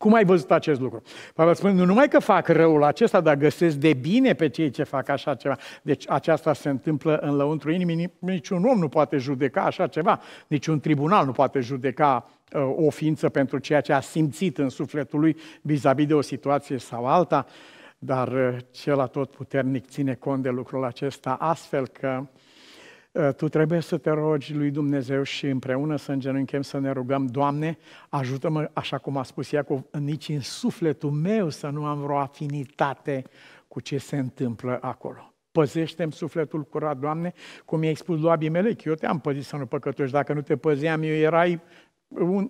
Cum 0.00 0.14
ai 0.14 0.24
văzut 0.24 0.50
acest 0.50 0.80
lucru? 0.80 1.02
Pavel 1.34 1.54
spune, 1.54 1.72
nu 1.72 1.84
numai 1.84 2.08
că 2.08 2.18
fac 2.18 2.48
răul 2.48 2.82
acesta, 2.82 3.20
dar 3.20 3.36
găsesc 3.36 3.76
de 3.76 3.92
bine 3.92 4.34
pe 4.34 4.48
cei 4.48 4.70
ce 4.70 4.82
fac 4.82 5.08
așa 5.08 5.34
ceva. 5.34 5.56
Deci 5.82 6.04
aceasta 6.08 6.52
se 6.52 6.68
întâmplă 6.68 7.16
în 7.16 7.36
lăuntru 7.36 7.70
inimii. 7.70 8.12
Niciun 8.18 8.64
om 8.64 8.78
nu 8.78 8.88
poate 8.88 9.16
judeca 9.16 9.62
așa 9.62 9.86
ceva. 9.86 10.20
Niciun 10.46 10.80
tribunal 10.80 11.24
nu 11.24 11.32
poate 11.32 11.60
judeca 11.60 12.30
uh, 12.52 12.72
o 12.76 12.90
ființă 12.90 13.28
pentru 13.28 13.58
ceea 13.58 13.80
ce 13.80 13.92
a 13.92 14.00
simțit 14.00 14.58
în 14.58 14.68
sufletul 14.68 15.20
lui 15.20 15.36
vis-a-vis 15.60 16.06
de 16.06 16.14
o 16.14 16.20
situație 16.20 16.78
sau 16.78 17.06
alta. 17.06 17.46
Dar 17.98 18.28
uh, 18.28 18.56
cel 18.70 19.00
atotputernic 19.00 19.86
ține 19.88 20.14
cont 20.14 20.42
de 20.42 20.48
lucrul 20.48 20.84
acesta 20.84 21.32
astfel 21.32 21.86
că 21.86 22.06
Ă, 22.06 22.26
tu 23.36 23.48
trebuie 23.48 23.80
să 23.80 23.98
te 23.98 24.10
rogi 24.10 24.54
lui 24.54 24.70
Dumnezeu 24.70 25.22
și 25.22 25.46
împreună 25.46 25.96
să 25.96 26.12
îngenunchem 26.12 26.62
să 26.62 26.78
ne 26.78 26.90
rugăm, 26.90 27.26
Doamne, 27.26 27.78
ajută-mă, 28.08 28.70
așa 28.72 28.98
cum 28.98 29.16
a 29.16 29.22
spus 29.22 29.50
Iacov, 29.50 29.82
nici 29.98 30.28
în 30.28 30.40
sufletul 30.40 31.10
meu 31.10 31.48
să 31.48 31.68
nu 31.68 31.84
am 31.84 32.00
vreo 32.00 32.18
afinitate 32.18 33.24
cu 33.68 33.80
ce 33.80 33.98
se 33.98 34.16
întâmplă 34.16 34.78
acolo. 34.80 35.34
Păzește-mi 35.52 36.12
sufletul 36.12 36.62
curat, 36.62 36.96
Doamne, 36.96 37.32
cum 37.64 37.82
i-ai 37.82 37.94
spus 37.94 38.20
lui 38.20 38.30
Abimelech, 38.30 38.84
eu 38.84 38.94
te-am 38.94 39.18
păzit 39.18 39.44
să 39.44 39.56
nu 39.56 39.66
păcătoși, 39.66 40.12
dacă 40.12 40.32
nu 40.32 40.40
te 40.40 40.56
păzeam 40.56 41.02
eu, 41.02 41.14
erai 41.14 41.60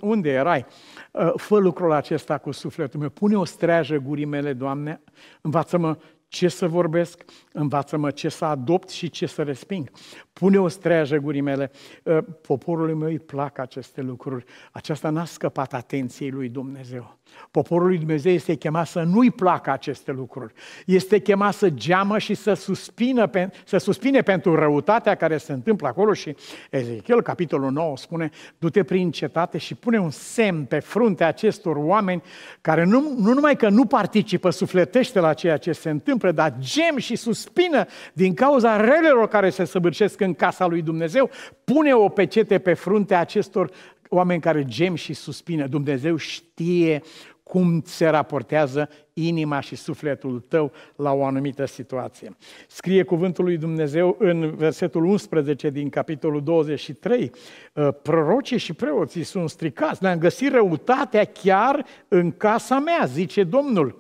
unde 0.01 0.31
erai? 0.31 0.67
Uh, 1.13 1.33
fă 1.37 1.59
lucrul 1.59 1.93
acesta 1.93 2.39
cu 2.39 2.51
sufletul 2.51 3.01
meu, 3.01 3.09
pune 3.09 3.37
o 3.37 3.45
streajă 3.45 3.97
gurii 3.97 4.25
mele, 4.25 4.53
Doamne, 4.53 5.01
învață-mă 5.41 5.97
ce 6.31 6.49
să 6.49 6.69
vorbesc, 6.69 7.25
învață-mă 7.53 8.11
ce 8.11 8.29
să 8.29 8.45
adopt 8.45 8.89
și 8.89 9.11
ce 9.11 9.27
să 9.27 9.43
resping. 9.43 9.91
Pune 10.33 10.61
o 10.61 10.69
streajă 10.69 11.17
gurii 11.17 11.41
mele. 11.41 11.71
Ă, 12.07 12.21
poporului 12.21 12.95
meu 12.95 13.09
îi 13.09 13.19
plac 13.19 13.59
aceste 13.59 14.01
lucruri. 14.01 14.45
Aceasta 14.73 15.11
n-a 15.11 15.25
scăpat 15.25 15.73
atenției 15.73 16.31
lui 16.31 16.49
Dumnezeu. 16.49 17.19
Poporul 17.51 17.87
lui 17.87 17.99
Dumnezeu 17.99 18.33
este 18.33 18.55
chemat 18.55 18.87
să 18.87 19.03
nu-i 19.03 19.31
placă 19.31 19.71
aceste 19.71 20.13
lucruri. 20.13 20.53
Este 20.87 21.19
chemat 21.19 21.55
să 21.55 21.71
geamă 21.71 22.19
și 22.19 22.35
să, 22.35 22.55
suspină, 22.55 23.31
să 23.65 23.77
suspine 23.77 24.23
pentru 24.23 24.55
răutatea 24.55 25.15
care 25.15 25.37
se 25.37 25.53
întâmplă 25.53 25.89
acolo 25.89 26.13
și 26.13 26.37
Ezechiel, 26.71 27.23
capitolul 27.23 27.71
9, 27.71 27.97
spune 27.97 28.31
du-te 28.59 28.83
prin 28.83 29.11
cetate 29.11 29.59
și 29.59 29.75
pune 29.75 29.99
un 29.99 30.11
semn 30.11 30.65
pe 30.65 30.79
fruntea 30.79 31.27
acestor 31.27 31.77
oameni 31.77 32.23
care 32.61 32.85
nu, 32.85 33.15
nu 33.19 33.33
numai 33.33 33.57
că 33.57 33.69
nu 33.69 33.85
participă, 33.85 34.51
sufletește 34.51 35.21
la 35.21 35.35
ceea 35.35 35.57
ce 35.57 35.73
se 35.73 35.91
întâmplă, 35.91 36.33
dar 36.33 36.55
gem 36.59 36.97
și 36.97 37.17
suspină 37.17 37.87
din 38.13 38.35
cauza 38.35 38.77
relelor 38.77 39.29
care 39.29 39.51
se 39.51 39.65
săvârșesc 39.65 40.21
în 40.21 40.35
casa 40.35 40.67
lui 40.67 40.83
Dumnezeu, 40.83 41.31
pune 41.65 41.95
o 41.95 42.09
pecete 42.09 42.59
pe 42.59 42.75
fruntea 42.75 43.21
acestor 43.21 43.71
oameni 44.13 44.41
care 44.41 44.65
gem 44.65 44.95
și 44.95 45.13
suspină. 45.13 45.67
Dumnezeu 45.67 46.17
știe 46.17 47.03
cum 47.43 47.83
se 47.85 48.07
raportează 48.07 48.89
inima 49.13 49.61
și 49.61 49.77
sufletul 49.77 50.41
tău 50.49 50.73
la 50.97 51.13
o 51.13 51.25
anumită 51.25 51.65
situație. 51.65 52.37
Scrie 52.69 53.03
cuvântul 53.03 53.45
lui 53.45 53.57
Dumnezeu 53.57 54.17
în 54.19 54.55
versetul 54.57 55.05
11 55.05 55.71
din 55.71 55.89
capitolul 55.89 56.43
23. 56.43 57.31
Ă, 57.77 57.91
prorocii 57.91 58.59
și 58.59 58.73
preoții 58.73 59.23
sunt 59.23 59.51
stricați, 59.51 60.03
le-am 60.03 60.19
găsit 60.19 60.53
răutatea 60.53 61.25
chiar 61.25 61.85
în 62.09 62.33
casa 62.33 62.79
mea, 62.79 63.05
zice 63.07 63.45
Domnul. 63.45 63.99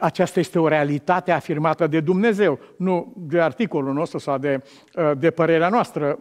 Aceasta 0.00 0.40
este 0.40 0.58
o 0.58 0.68
realitate 0.68 1.32
afirmată 1.32 1.86
de 1.86 2.00
Dumnezeu, 2.00 2.58
nu 2.76 3.12
de 3.16 3.40
articolul 3.40 3.92
nostru 3.92 4.18
sau 4.18 4.38
de, 4.38 4.62
de 5.18 5.30
părerea 5.30 5.68
noastră. 5.68 6.18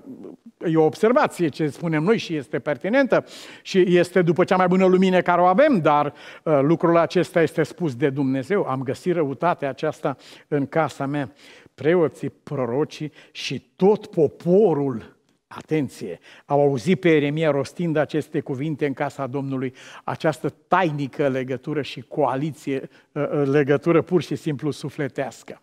E 0.66 0.78
o 0.78 0.86
observație 0.86 1.48
ce 1.48 1.68
spunem 1.68 2.04
noi 2.04 2.18
și 2.18 2.36
este 2.36 2.60
pertinentă 2.60 3.26
și 3.62 3.98
este 3.98 4.22
după 4.22 4.44
cea 4.44 4.56
mai 4.56 4.68
bună 4.68 4.86
lumină 4.86 5.22
care 5.22 5.42
o 5.42 5.46
avem, 5.46 5.80
dar 5.80 6.14
lucrul 6.62 6.98
acesta 6.98 7.42
este 7.42 7.64
spus 7.64 7.96
de 7.96 8.10
Dumnezeu. 8.10 8.64
Am 8.64 8.84
găsit 8.84 9.14
răutatea 9.14 9.70
aceasta 9.70 10.18
în 10.48 10.66
casa 10.66 11.06
mea. 11.06 11.34
Preoții, 11.76 12.30
prorocii 12.30 13.12
și 13.32 13.72
tot 13.76 14.06
poporul 14.06 15.15
Atenție! 15.48 16.20
Au 16.46 16.62
auzit 16.62 17.00
pe 17.00 17.10
Eremia 17.16 17.52
rostind 17.52 17.96
aceste 17.96 18.40
cuvinte 18.40 18.86
în 18.86 18.94
casa 18.94 19.28
Domnului, 19.28 19.74
această 20.04 20.50
tainică 20.50 21.28
legătură 21.28 21.82
și 21.82 22.02
coaliție, 22.02 22.90
ă, 23.16 23.30
ă, 23.34 23.44
legătură 23.44 24.02
pur 24.02 24.22
și 24.22 24.36
simplu 24.36 24.72
sufletească. 24.72 25.60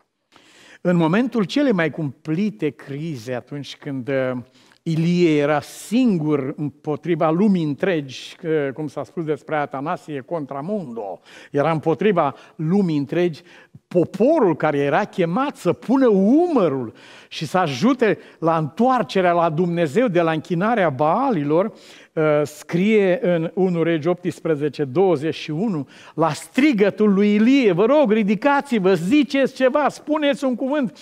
În 0.80 0.96
momentul 0.96 1.44
cele 1.44 1.70
mai 1.70 1.90
cumplite 1.90 2.70
crize, 2.70 3.34
atunci 3.34 3.76
când 3.76 4.08
ă, 4.08 4.46
Ilie 4.84 5.40
era 5.40 5.60
singur 5.60 6.54
împotriva 6.56 7.30
lumii 7.30 7.64
întregi, 7.64 8.36
cum 8.74 8.86
s-a 8.88 9.04
spus 9.04 9.24
despre 9.24 9.56
Atanasie, 9.56 10.20
contra 10.20 10.60
mundo. 10.60 11.20
Era 11.50 11.70
împotriva 11.70 12.34
lumii 12.56 12.96
întregi. 12.96 13.42
Poporul 13.88 14.56
care 14.56 14.78
era 14.78 15.04
chemat 15.04 15.56
să 15.56 15.72
pună 15.72 16.06
umărul 16.08 16.92
și 17.28 17.46
să 17.46 17.58
ajute 17.58 18.18
la 18.38 18.56
întoarcerea 18.56 19.32
la 19.32 19.50
Dumnezeu 19.50 20.08
de 20.08 20.20
la 20.20 20.30
închinarea 20.30 20.90
Baalilor, 20.90 21.64
uh, 22.12 22.22
scrie 22.44 23.18
în 23.22 23.50
1 23.54 23.82
Regi 23.82 24.08
18, 24.08 24.84
21, 24.84 25.88
la 26.14 26.32
strigătul 26.32 27.12
lui 27.12 27.34
Ilie, 27.34 27.72
vă 27.72 27.84
rog, 27.84 28.12
ridicați-vă, 28.12 28.94
ziceți 28.94 29.54
ceva, 29.54 29.88
spuneți 29.88 30.44
un 30.44 30.54
cuvânt, 30.54 30.98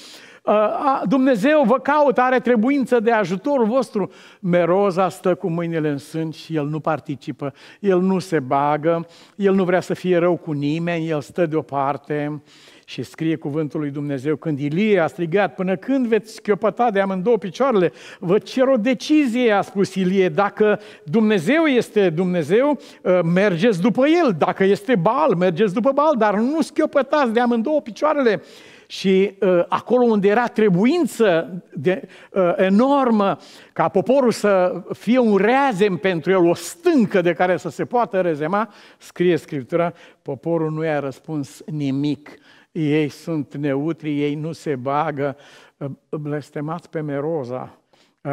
Dumnezeu 1.04 1.62
vă 1.62 1.78
caută, 1.78 2.20
are 2.20 2.40
trebuință 2.40 3.00
de 3.00 3.10
ajutorul 3.10 3.66
vostru. 3.66 4.10
Meroza 4.40 5.08
stă 5.08 5.34
cu 5.34 5.48
mâinile 5.48 5.88
în 5.88 5.98
sân 5.98 6.30
și 6.30 6.56
el 6.56 6.66
nu 6.66 6.80
participă, 6.80 7.52
el 7.80 8.00
nu 8.00 8.18
se 8.18 8.40
bagă, 8.40 9.06
el 9.36 9.54
nu 9.54 9.64
vrea 9.64 9.80
să 9.80 9.94
fie 9.94 10.16
rău 10.16 10.36
cu 10.36 10.52
nimeni, 10.52 11.08
el 11.08 11.20
stă 11.20 11.46
deoparte 11.46 12.42
și 12.90 13.02
scrie 13.02 13.36
cuvântul 13.36 13.80
lui 13.80 13.90
Dumnezeu, 13.90 14.36
când 14.36 14.58
Ilie 14.58 14.98
a 14.98 15.06
strigat, 15.06 15.54
până 15.54 15.76
când 15.76 16.06
veți 16.06 16.34
schiopăta 16.34 16.90
de 16.90 17.00
amândouă 17.00 17.36
picioarele, 17.36 17.92
vă 18.18 18.38
cer 18.38 18.66
o 18.66 18.76
decizie, 18.76 19.52
a 19.52 19.60
spus 19.60 19.94
Ilie, 19.94 20.28
dacă 20.28 20.80
Dumnezeu 21.04 21.64
este 21.64 22.10
Dumnezeu, 22.10 22.78
ă, 23.04 23.22
mergeți 23.22 23.80
după 23.80 24.06
El, 24.06 24.34
dacă 24.38 24.64
este 24.64 24.94
Bal, 24.94 25.34
mergeți 25.34 25.74
după 25.74 25.90
Bal, 25.92 26.14
dar 26.18 26.34
nu 26.34 26.60
schiopătați 26.60 27.32
de 27.32 27.40
amândouă 27.40 27.80
picioarele. 27.80 28.42
Și 28.90 29.36
uh, 29.40 29.64
acolo 29.68 30.04
unde 30.04 30.28
era 30.28 30.46
trebuință 30.46 31.62
de, 31.74 32.08
uh, 32.32 32.52
enormă 32.56 33.36
ca 33.72 33.88
poporul 33.88 34.30
să 34.30 34.82
fie 34.92 35.18
un 35.18 35.36
reazem 35.36 35.96
pentru 35.96 36.30
el, 36.30 36.46
o 36.46 36.54
stâncă 36.54 37.20
de 37.20 37.32
care 37.32 37.56
să 37.56 37.68
se 37.68 37.84
poată 37.84 38.20
rezema, 38.20 38.72
scrie 38.98 39.36
Scriptura, 39.36 39.92
poporul 40.22 40.70
nu 40.70 40.84
i-a 40.84 40.98
răspuns 40.98 41.62
nimic. 41.66 42.30
Ei 42.72 43.08
sunt 43.08 43.54
neutri, 43.54 44.22
ei 44.22 44.34
nu 44.34 44.52
se 44.52 44.76
bagă, 44.76 45.36
uh, 45.76 45.90
blestemați 46.10 46.90
pe 46.90 47.00
Meroza, 47.00 47.74
Uh, 47.74 47.79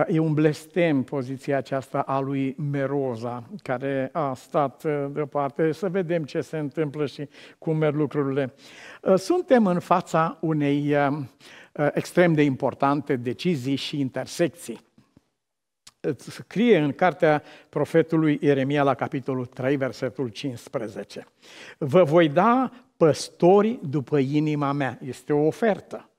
e 0.08 0.20
un 0.20 0.34
blestem 0.34 1.04
poziția 1.04 1.58
aceasta 1.58 2.00
a 2.00 2.20
lui 2.20 2.56
Meroza, 2.72 3.44
care 3.64 4.10
a 4.14 4.34
stat 4.34 4.84
uh, 4.84 5.06
deoparte 5.12 5.72
să 5.72 5.90
vedem 5.90 6.24
ce 6.24 6.42
se 6.42 6.58
întâmplă 6.58 7.06
și 7.06 7.30
cum 7.58 7.78
merg 7.78 7.96
lucrurile. 7.96 8.54
Uh, 9.02 9.16
suntem 9.16 9.66
în 9.66 9.80
fața 9.80 10.38
unei 10.42 10.96
extrem 11.94 12.34
de 12.34 12.42
importante 12.42 13.16
decizii 13.16 13.76
și 13.76 14.00
intersecții. 14.00 14.86
Scrie 16.18 16.78
în 16.78 16.92
cartea 16.92 17.44
profetului 17.70 18.38
Ieremia 18.42 18.84
la 18.84 18.94
capitolul 18.94 19.46
3, 19.46 19.76
versetul 19.76 20.28
15. 20.28 21.28
Vă 21.78 22.04
voi 22.04 22.30
da 22.30 22.72
păstori 22.98 23.80
după 23.90 24.18
inima 24.18 24.72
mea. 24.72 25.00
Este 25.06 25.34
o 25.34 25.46
ofertă. 25.46 26.10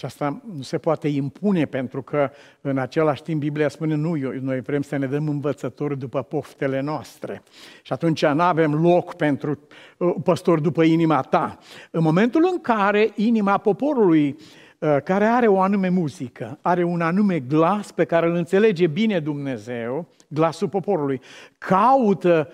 Aceasta 0.00 0.42
nu 0.56 0.62
se 0.62 0.78
poate 0.78 1.08
impune 1.08 1.64
pentru 1.64 2.02
că 2.02 2.30
în 2.60 2.78
același 2.78 3.22
timp 3.22 3.40
Biblia 3.40 3.68
spune 3.68 3.94
nu, 3.94 4.14
noi 4.40 4.60
vrem 4.60 4.82
să 4.82 4.96
ne 4.96 5.06
dăm 5.06 5.28
învățători 5.28 5.98
după 5.98 6.22
poftele 6.22 6.80
noastre. 6.80 7.42
Și 7.82 7.92
atunci 7.92 8.26
nu 8.26 8.42
avem 8.42 8.74
loc 8.74 9.14
pentru 9.14 9.58
uh, 9.96 10.14
păstori 10.24 10.62
după 10.62 10.82
inima 10.82 11.20
ta. 11.20 11.58
În 11.90 12.02
momentul 12.02 12.48
în 12.52 12.60
care 12.60 13.10
inima 13.14 13.58
poporului 13.58 14.36
uh, 14.78 14.96
care 15.04 15.24
are 15.24 15.46
o 15.46 15.60
anume 15.60 15.88
muzică, 15.88 16.58
are 16.62 16.82
un 16.82 17.00
anume 17.00 17.38
glas 17.38 17.92
pe 17.92 18.04
care 18.04 18.26
îl 18.26 18.34
înțelege 18.34 18.86
bine 18.86 19.18
Dumnezeu, 19.18 20.08
glasul 20.28 20.68
poporului, 20.68 21.20
caută 21.58 22.48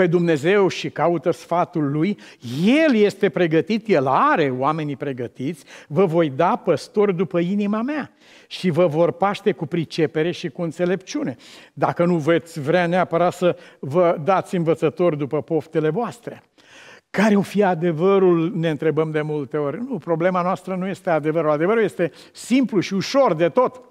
pe 0.00 0.06
Dumnezeu 0.06 0.68
și 0.68 0.90
caută 0.90 1.30
sfatul 1.30 1.90
lui, 1.90 2.18
El 2.64 2.94
este 2.94 3.28
pregătit, 3.28 3.88
El 3.88 4.06
are 4.06 4.54
oamenii 4.58 4.96
pregătiți, 4.96 5.64
vă 5.88 6.04
voi 6.04 6.30
da 6.30 6.56
păstori 6.56 7.16
după 7.16 7.38
inima 7.38 7.82
mea 7.82 8.12
și 8.46 8.70
vă 8.70 8.86
vor 8.86 9.12
paște 9.12 9.52
cu 9.52 9.66
pricepere 9.66 10.30
și 10.30 10.48
cu 10.48 10.62
înțelepciune. 10.62 11.36
Dacă 11.72 12.04
nu 12.04 12.16
veți 12.16 12.60
vrea 12.60 12.86
neapărat 12.86 13.32
să 13.32 13.56
vă 13.78 14.16
dați 14.24 14.56
învățători 14.56 15.18
după 15.18 15.42
poftele 15.42 15.88
voastre. 15.88 16.42
Care 17.10 17.36
o 17.36 17.42
fi 17.42 17.62
adevărul, 17.62 18.52
ne 18.54 18.70
întrebăm 18.70 19.10
de 19.10 19.20
multe 19.20 19.56
ori. 19.56 19.80
Nu, 19.88 19.98
problema 19.98 20.42
noastră 20.42 20.74
nu 20.74 20.86
este 20.86 21.10
adevărul. 21.10 21.50
Adevărul 21.50 21.82
este 21.82 22.12
simplu 22.32 22.80
și 22.80 22.94
ușor 22.94 23.34
de 23.34 23.48
tot. 23.48 23.89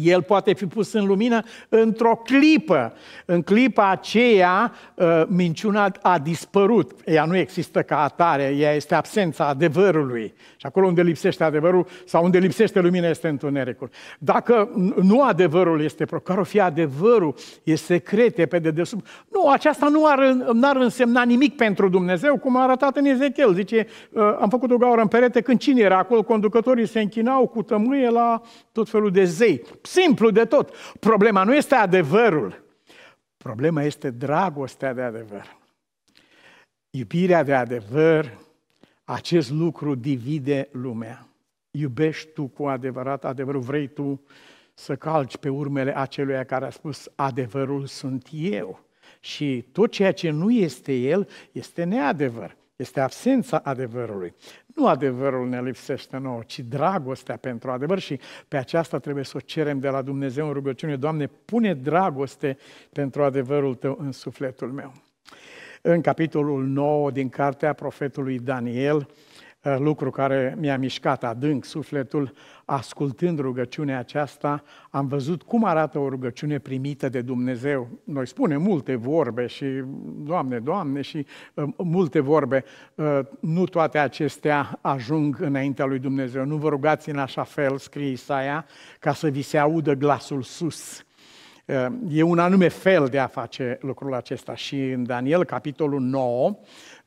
El 0.00 0.22
poate 0.22 0.52
fi 0.52 0.66
pus 0.66 0.92
în 0.92 1.06
lumină 1.06 1.42
într-o 1.68 2.20
clipă. 2.24 2.92
În 3.24 3.42
clipa 3.42 3.90
aceea, 3.90 4.72
uh, 4.94 5.22
minciuna 5.26 5.92
a 6.02 6.18
dispărut. 6.18 6.92
Ea 7.04 7.24
nu 7.24 7.36
există 7.36 7.82
ca 7.82 8.02
atare, 8.02 8.54
ea 8.58 8.72
este 8.72 8.94
absența 8.94 9.46
adevărului. 9.46 10.34
Și 10.56 10.66
acolo 10.66 10.86
unde 10.86 11.02
lipsește 11.02 11.44
adevărul 11.44 11.86
sau 12.04 12.24
unde 12.24 12.38
lipsește 12.38 12.80
lumina 12.80 13.08
este 13.08 13.28
întunericul. 13.28 13.90
Dacă 14.18 14.70
nu 15.02 15.22
adevărul 15.22 15.82
este, 15.82 16.04
care 16.24 16.40
o 16.40 16.44
fi 16.44 16.60
adevărul, 16.60 17.34
e 17.62 17.74
secret, 17.74 18.38
e 18.38 18.46
pe 18.46 18.58
dedesubt. 18.58 19.06
Nu, 19.28 19.48
aceasta 19.48 19.88
nu 19.88 20.06
ar, 20.06 20.18
n-ar 20.52 20.76
însemna 20.76 21.22
nimic 21.22 21.56
pentru 21.56 21.88
Dumnezeu, 21.88 22.38
cum 22.38 22.56
a 22.56 22.62
arătat 22.62 22.96
în 22.96 23.04
Ezechiel. 23.04 23.54
Zice, 23.54 23.86
uh, 24.12 24.22
am 24.40 24.48
făcut 24.48 24.70
o 24.70 24.76
gaură 24.76 25.00
în 25.00 25.08
perete 25.08 25.40
când 25.40 25.58
cine 25.58 25.80
era 25.80 25.98
acolo? 25.98 26.22
Conducătorii 26.22 26.86
se 26.86 27.00
închinau 27.00 27.46
cu 27.46 27.62
tămâie 27.62 28.08
la 28.08 28.42
tot 28.72 28.88
felul 28.88 29.10
de 29.10 29.24
zei. 29.24 29.62
Simplu 29.82 30.30
de 30.30 30.44
tot. 30.44 30.76
Problema 31.00 31.44
nu 31.44 31.54
este 31.54 31.74
adevărul. 31.74 32.64
Problema 33.36 33.82
este 33.82 34.10
dragostea 34.10 34.92
de 34.92 35.02
adevăr. 35.02 35.56
Iubirea 36.90 37.42
de 37.42 37.54
adevăr, 37.54 38.38
acest 39.04 39.50
lucru 39.50 39.94
divide 39.94 40.68
lumea. 40.72 41.26
iubești 41.70 42.32
tu 42.32 42.46
cu 42.46 42.66
adevărat 42.66 43.24
adevărul, 43.24 43.60
vrei 43.60 43.88
tu 43.88 44.22
să 44.74 44.96
calci 44.96 45.36
pe 45.36 45.48
urmele 45.48 45.96
acelui 45.96 46.44
care 46.44 46.64
a 46.64 46.70
spus 46.70 47.08
adevărul 47.14 47.86
sunt 47.86 48.28
eu. 48.32 48.84
Și 49.20 49.68
tot 49.72 49.90
ceea 49.90 50.12
ce 50.12 50.30
nu 50.30 50.50
este 50.50 50.92
el 50.92 51.28
este 51.52 51.84
neadevăr. 51.84 52.56
Este 52.82 53.00
absența 53.00 53.60
adevărului. 53.64 54.34
Nu 54.66 54.86
adevărul 54.86 55.48
ne 55.48 55.62
lipsește 55.62 56.16
nouă, 56.16 56.40
ci 56.46 56.58
dragostea 56.58 57.36
pentru 57.36 57.70
adevăr 57.70 57.98
și 57.98 58.20
pe 58.48 58.56
aceasta 58.56 58.98
trebuie 58.98 59.24
să 59.24 59.32
o 59.36 59.40
cerem 59.40 59.78
de 59.78 59.88
la 59.88 60.02
Dumnezeu 60.02 60.46
în 60.46 60.52
rugăciune. 60.52 60.96
Doamne, 60.96 61.26
pune 61.44 61.74
dragoste 61.74 62.56
pentru 62.92 63.22
adevărul 63.22 63.74
Tău 63.74 63.96
în 64.00 64.12
sufletul 64.12 64.72
meu. 64.72 64.92
În 65.82 66.00
capitolul 66.00 66.64
9 66.64 67.10
din 67.10 67.28
cartea 67.28 67.72
profetului 67.72 68.38
Daniel, 68.38 69.06
Eh, 69.06 69.31
lucru 69.62 70.10
care 70.10 70.56
mi-a 70.58 70.78
mișcat 70.78 71.24
adânc 71.24 71.64
sufletul, 71.64 72.32
ascultând 72.64 73.38
rugăciunea 73.38 73.98
aceasta, 73.98 74.62
am 74.90 75.06
văzut 75.06 75.42
cum 75.42 75.64
arată 75.64 75.98
o 75.98 76.08
rugăciune 76.08 76.58
primită 76.58 77.08
de 77.08 77.20
Dumnezeu. 77.20 77.88
Noi 78.04 78.26
spunem 78.26 78.62
multe 78.62 78.94
vorbe 78.94 79.46
și 79.46 79.64
Doamne, 80.24 80.58
Doamne 80.58 81.00
și 81.00 81.26
uh, 81.54 81.64
multe 81.76 82.20
vorbe. 82.20 82.64
Uh, 82.94 83.18
nu 83.40 83.64
toate 83.64 83.98
acestea 83.98 84.78
ajung 84.80 85.40
înaintea 85.40 85.84
lui 85.84 85.98
Dumnezeu. 85.98 86.44
Nu 86.44 86.56
vă 86.56 86.68
rugați 86.68 87.10
în 87.10 87.18
așa 87.18 87.42
fel, 87.42 87.78
scrie 87.78 88.10
Isaia, 88.10 88.66
ca 88.98 89.12
să 89.12 89.28
vi 89.28 89.42
se 89.42 89.58
audă 89.58 89.92
glasul 89.92 90.42
sus. 90.42 91.04
Uh, 91.66 91.86
e 92.08 92.22
un 92.22 92.38
anume 92.38 92.68
fel 92.68 93.06
de 93.06 93.18
a 93.18 93.26
face 93.26 93.78
lucrul 93.80 94.14
acesta. 94.14 94.54
Și 94.54 94.80
în 94.90 95.04
Daniel, 95.04 95.44
capitolul 95.44 96.00
9, 96.00 96.58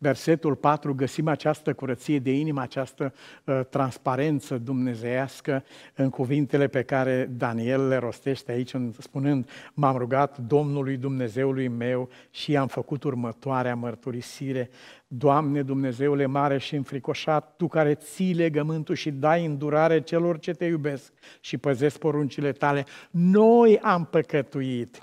versetul 0.06 0.56
4 0.56 0.94
găsim 0.94 1.28
această 1.28 1.74
curăție 1.74 2.20
de 2.20 2.32
inimă, 2.32 2.62
această 2.62 3.14
uh, 3.44 3.60
transparență 3.70 4.58
dumnezeiască 4.58 5.64
în 5.96 6.10
cuvintele 6.10 6.68
pe 6.68 6.84
care 6.84 7.30
Daniel 7.38 7.88
le 7.88 7.98
rostește 7.98 8.52
aici, 8.52 8.74
spunând, 9.00 9.50
m-am 9.74 9.98
rugat 9.98 10.38
Domnului 10.38 10.98
Dumnezeului 10.98 11.68
meu 11.68 12.10
și 12.32 12.58
am 12.58 12.68
făcut 12.68 13.04
următoarea 13.04 13.76
mărturisire. 13.76 14.70
Doamne 15.18 15.62
Dumnezeule 15.62 16.26
mare 16.26 16.58
și 16.58 16.76
înfricoșat, 16.76 17.54
Tu 17.58 17.68
care 17.68 17.94
ții 17.94 18.34
legământul 18.34 18.96
și 18.96 19.12
dai 19.12 19.46
îndurare 19.46 20.02
celor 20.02 20.40
ce 20.40 20.52
te 20.52 20.66
iubesc 20.66 21.14
și 21.40 21.58
păzesc 21.58 21.98
poruncile 21.98 22.52
tale, 22.52 22.86
noi 23.12 23.80
am 23.80 24.08
păcătuit, 24.12 25.02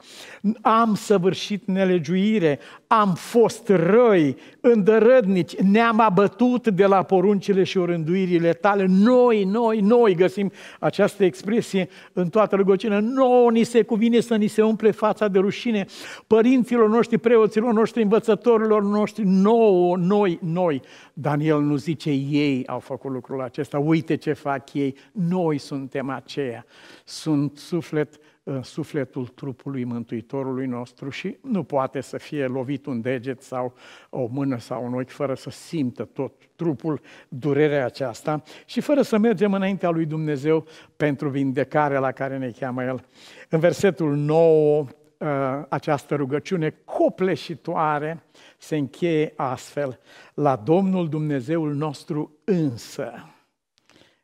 am 0.60 0.94
săvârșit 0.94 1.66
nelegiuire, 1.66 2.58
am 2.86 3.14
fost 3.14 3.68
răi, 3.68 4.36
îndărădnici, 4.60 5.56
ne-am 5.56 6.00
abătut 6.00 6.68
de 6.68 6.86
la 6.86 7.02
poruncile 7.02 7.62
și 7.64 7.78
orânduirile 7.78 8.52
tale. 8.52 8.86
Noi, 8.88 9.44
noi, 9.44 9.80
noi 9.80 10.14
găsim 10.14 10.52
această 10.80 11.24
expresie 11.24 11.88
în 12.12 12.28
toată 12.28 12.56
rugăciunea. 12.56 13.00
Nouă 13.00 13.50
ni 13.50 13.62
se 13.62 13.82
cuvine 13.82 14.20
să 14.20 14.36
ni 14.36 14.46
se 14.46 14.62
umple 14.62 14.90
fața 14.90 15.28
de 15.28 15.38
rușine 15.38 15.86
părinților 16.26 16.88
noștri, 16.88 17.18
preoților 17.18 17.72
noștri, 17.72 18.02
învățătorilor 18.02 18.82
noștri, 18.82 19.24
nouă, 19.26 19.96
noi, 20.02 20.38
noi. 20.42 20.82
Daniel 21.12 21.60
nu 21.60 21.76
zice 21.76 22.10
ei 22.10 22.66
au 22.66 22.78
făcut 22.78 23.10
lucrul 23.10 23.42
acesta, 23.42 23.78
uite 23.78 24.16
ce 24.16 24.32
fac 24.32 24.72
ei, 24.72 24.96
noi 25.12 25.58
suntem 25.58 26.10
aceia. 26.10 26.64
Sunt 27.04 27.56
suflet 27.56 28.20
în 28.44 28.62
sufletul 28.62 29.26
trupului 29.26 29.84
Mântuitorului 29.84 30.66
nostru 30.66 31.08
și 31.08 31.36
nu 31.40 31.62
poate 31.62 32.00
să 32.00 32.18
fie 32.18 32.46
lovit 32.46 32.86
un 32.86 33.00
deget 33.00 33.42
sau 33.42 33.74
o 34.10 34.26
mână 34.30 34.58
sau 34.58 34.84
un 34.84 34.94
ochi 34.94 35.10
fără 35.10 35.34
să 35.34 35.50
simtă 35.50 36.04
tot 36.04 36.32
trupul 36.56 37.00
durerea 37.28 37.84
aceasta 37.84 38.42
și 38.66 38.80
fără 38.80 39.02
să 39.02 39.18
mergem 39.18 39.52
înaintea 39.52 39.90
lui 39.90 40.06
Dumnezeu 40.06 40.64
pentru 40.96 41.28
vindecarea 41.28 41.98
la 41.98 42.12
care 42.12 42.38
ne 42.38 42.50
cheamă 42.50 42.82
El. 42.82 43.04
În 43.48 43.58
versetul 43.58 44.16
9, 44.16 44.78
uh, 44.78 45.28
această 45.68 46.14
rugăciune 46.14 46.74
copleșitoare 46.84 48.22
se 48.62 48.76
încheie 48.76 49.32
astfel. 49.36 50.00
La 50.34 50.56
Domnul 50.56 51.08
Dumnezeul 51.08 51.74
nostru 51.74 52.38
însă 52.44 53.12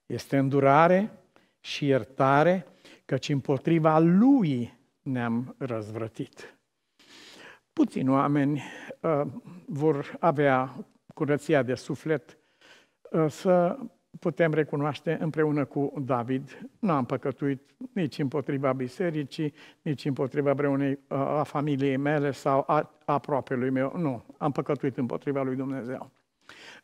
este 0.07 0.36
îndurare 0.36 1.12
și 1.61 1.86
iertare 1.86 2.66
căci 3.05 3.28
împotriva 3.28 3.99
lui 3.99 4.78
ne-am 5.03 5.55
răzvrătit. 5.59 6.59
Puțini 7.72 8.09
oameni 8.09 8.62
uh, 9.01 9.22
vor 9.66 10.16
avea 10.20 10.86
curăția 11.14 11.62
de 11.62 11.74
suflet 11.74 12.39
uh, 13.11 13.30
să 13.30 13.78
putem 14.20 14.52
recunoaște 14.52 15.16
împreună 15.20 15.64
cu 15.64 15.92
David. 16.06 16.68
Nu 16.78 16.92
am 16.92 17.04
păcătuit 17.04 17.60
nici 17.92 18.18
împotriva 18.18 18.72
bisericii, 18.72 19.54
nici 19.82 20.04
împotriva 20.04 20.52
vreunei 20.52 20.98
uh, 21.08 21.18
a 21.18 21.42
familiei 21.42 21.96
mele 21.96 22.30
sau 22.30 22.64
a 22.66 22.90
aproapelui 23.04 23.70
meu. 23.70 23.92
Nu, 23.96 24.24
am 24.36 24.52
păcătuit 24.52 24.96
împotriva 24.96 25.42
lui 25.42 25.56
Dumnezeu. 25.56 26.10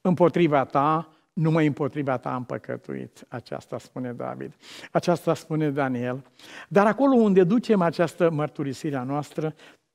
Împotriva 0.01 0.65
ta 0.65 1.09
numai 1.33 1.67
împotriva 1.67 2.17
ta 2.17 2.35
am 2.35 2.45
păcătuit. 2.45 3.25
Aceasta 3.29 3.79
spune 3.79 4.13
David. 4.13 4.53
Aceasta 4.93 5.35
spune 5.35 5.71
Daniel. 5.71 6.25
Dar 6.69 6.87
acolo 6.87 7.15
unde 7.15 7.45
ducem 7.45 7.81
această 7.81 8.31
mărturisire 8.31 8.97
a 8.97 9.03
noastră, 9.03 9.55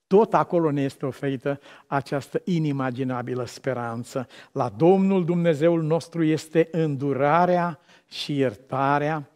tot 0.09 0.33
acolo 0.33 0.71
ne 0.71 0.81
este 0.81 1.05
oferită 1.05 1.59
această 1.87 2.41
inimaginabilă 2.45 3.45
speranță. 3.45 4.27
La 4.51 4.69
Domnul 4.77 5.25
Dumnezeul 5.25 5.83
nostru 5.83 6.23
este 6.23 6.67
îndurarea 6.71 7.79
și 8.07 8.37
iertarea 8.37 9.29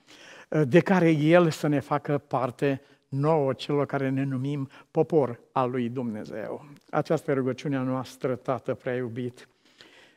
de 0.67 0.79
care 0.79 1.09
El 1.09 1.49
să 1.49 1.67
ne 1.67 1.79
facă 1.79 2.17
parte 2.17 2.81
nouă 3.07 3.53
celor 3.53 3.85
care 3.85 4.09
ne 4.09 4.23
numim 4.23 4.69
popor 4.91 5.39
al 5.51 5.69
lui 5.69 5.89
Dumnezeu. 5.89 6.65
Această 6.89 7.33
rugăciune 7.33 7.77
a 7.77 7.81
noastră, 7.81 8.35
Tată 8.35 8.73
prea 8.73 8.95
iubit, 8.95 9.47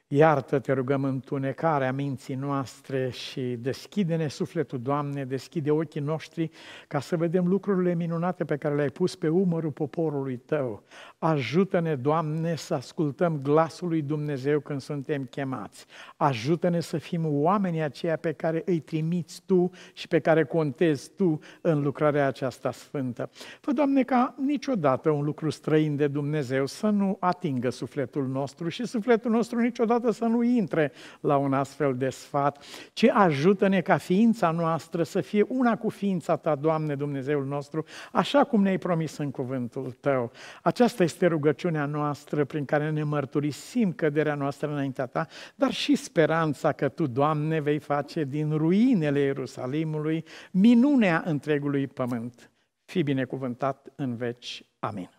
Iartă, 0.09 0.59
te 0.59 0.73
rugăm, 0.73 1.05
întunecarea 1.05 1.93
minții 1.93 2.35
noastre 2.35 3.11
și 3.11 3.41
deschide-ne 3.41 4.29
sufletul, 4.29 4.81
Doamne, 4.81 5.25
deschide 5.25 5.71
ochii 5.71 6.01
noștri 6.01 6.51
ca 6.89 7.01
să 7.01 7.17
vedem 7.17 7.47
lucrurile 7.47 7.95
minunate 7.95 8.45
pe 8.45 8.57
care 8.57 8.75
le-ai 8.75 8.89
pus 8.89 9.17
pe 9.17 9.29
umărul 9.29 9.71
poporului 9.71 10.37
Tău. 10.37 10.83
Ajută-ne, 11.19 11.95
Doamne, 11.95 12.55
să 12.55 12.75
ascultăm 12.75 13.41
glasul 13.43 13.89
lui 13.89 14.03
Dumnezeu 14.03 14.61
când 14.61 14.81
suntem 14.81 15.25
chemați. 15.25 15.87
Ajută-ne 16.17 16.81
să 16.81 16.99
fim 16.99 17.23
oamenii 17.27 17.83
aceia 17.83 18.17
pe 18.17 18.33
care 18.33 18.63
îi 18.65 18.81
trimiți 18.81 19.43
Tu 19.47 19.71
și 19.93 20.09
pe 20.09 20.19
care 20.19 20.45
contezi 20.45 21.11
Tu 21.11 21.39
în 21.61 21.83
lucrarea 21.83 22.27
aceasta 22.27 22.71
sfântă. 22.71 23.31
Fă, 23.61 23.73
Doamne, 23.73 24.03
ca 24.03 24.35
niciodată 24.45 25.11
un 25.11 25.25
lucru 25.25 25.51
străin 25.51 25.97
de 25.97 26.07
Dumnezeu 26.07 26.67
să 26.67 26.89
nu 26.89 27.17
atingă 27.21 27.71
sufletul 27.71 28.27
nostru 28.27 28.69
și 28.69 28.87
sufletul 28.87 29.31
nostru 29.31 29.61
niciodată 29.61 29.95
niciodată 29.97 30.25
să 30.25 30.25
nu 30.25 30.43
intre 30.43 30.93
la 31.21 31.37
un 31.37 31.53
astfel 31.53 31.97
de 31.97 32.09
sfat, 32.09 32.65
ci 32.93 33.05
ajută-ne 33.05 33.81
ca 33.81 33.97
ființa 33.97 34.51
noastră 34.51 35.03
să 35.03 35.21
fie 35.21 35.45
una 35.49 35.77
cu 35.77 35.89
ființa 35.89 36.37
Ta, 36.37 36.55
Doamne 36.55 36.95
Dumnezeul 36.95 37.45
nostru, 37.45 37.85
așa 38.13 38.45
cum 38.45 38.63
ne-ai 38.63 38.79
promis 38.79 39.17
în 39.17 39.31
cuvântul 39.31 39.97
Tău. 40.01 40.33
Aceasta 40.63 41.03
este 41.03 41.27
rugăciunea 41.27 41.87
noastră 41.87 42.45
prin 42.45 42.65
care 42.65 42.91
ne 42.91 43.03
mărturisim 43.03 43.93
căderea 43.93 44.35
noastră 44.35 44.71
înaintea 44.71 45.07
Ta, 45.07 45.27
dar 45.55 45.73
și 45.73 45.95
speranța 45.95 46.73
că 46.73 46.89
Tu, 46.89 47.07
Doamne, 47.07 47.61
vei 47.61 47.79
face 47.79 48.25
din 48.25 48.57
ruinele 48.57 49.21
Ierusalimului 49.21 50.25
minunea 50.51 51.23
întregului 51.27 51.87
pământ. 51.87 52.51
Fii 52.85 53.03
binecuvântat 53.03 53.93
în 53.97 54.17
veci. 54.17 54.65
Amin. 54.79 55.16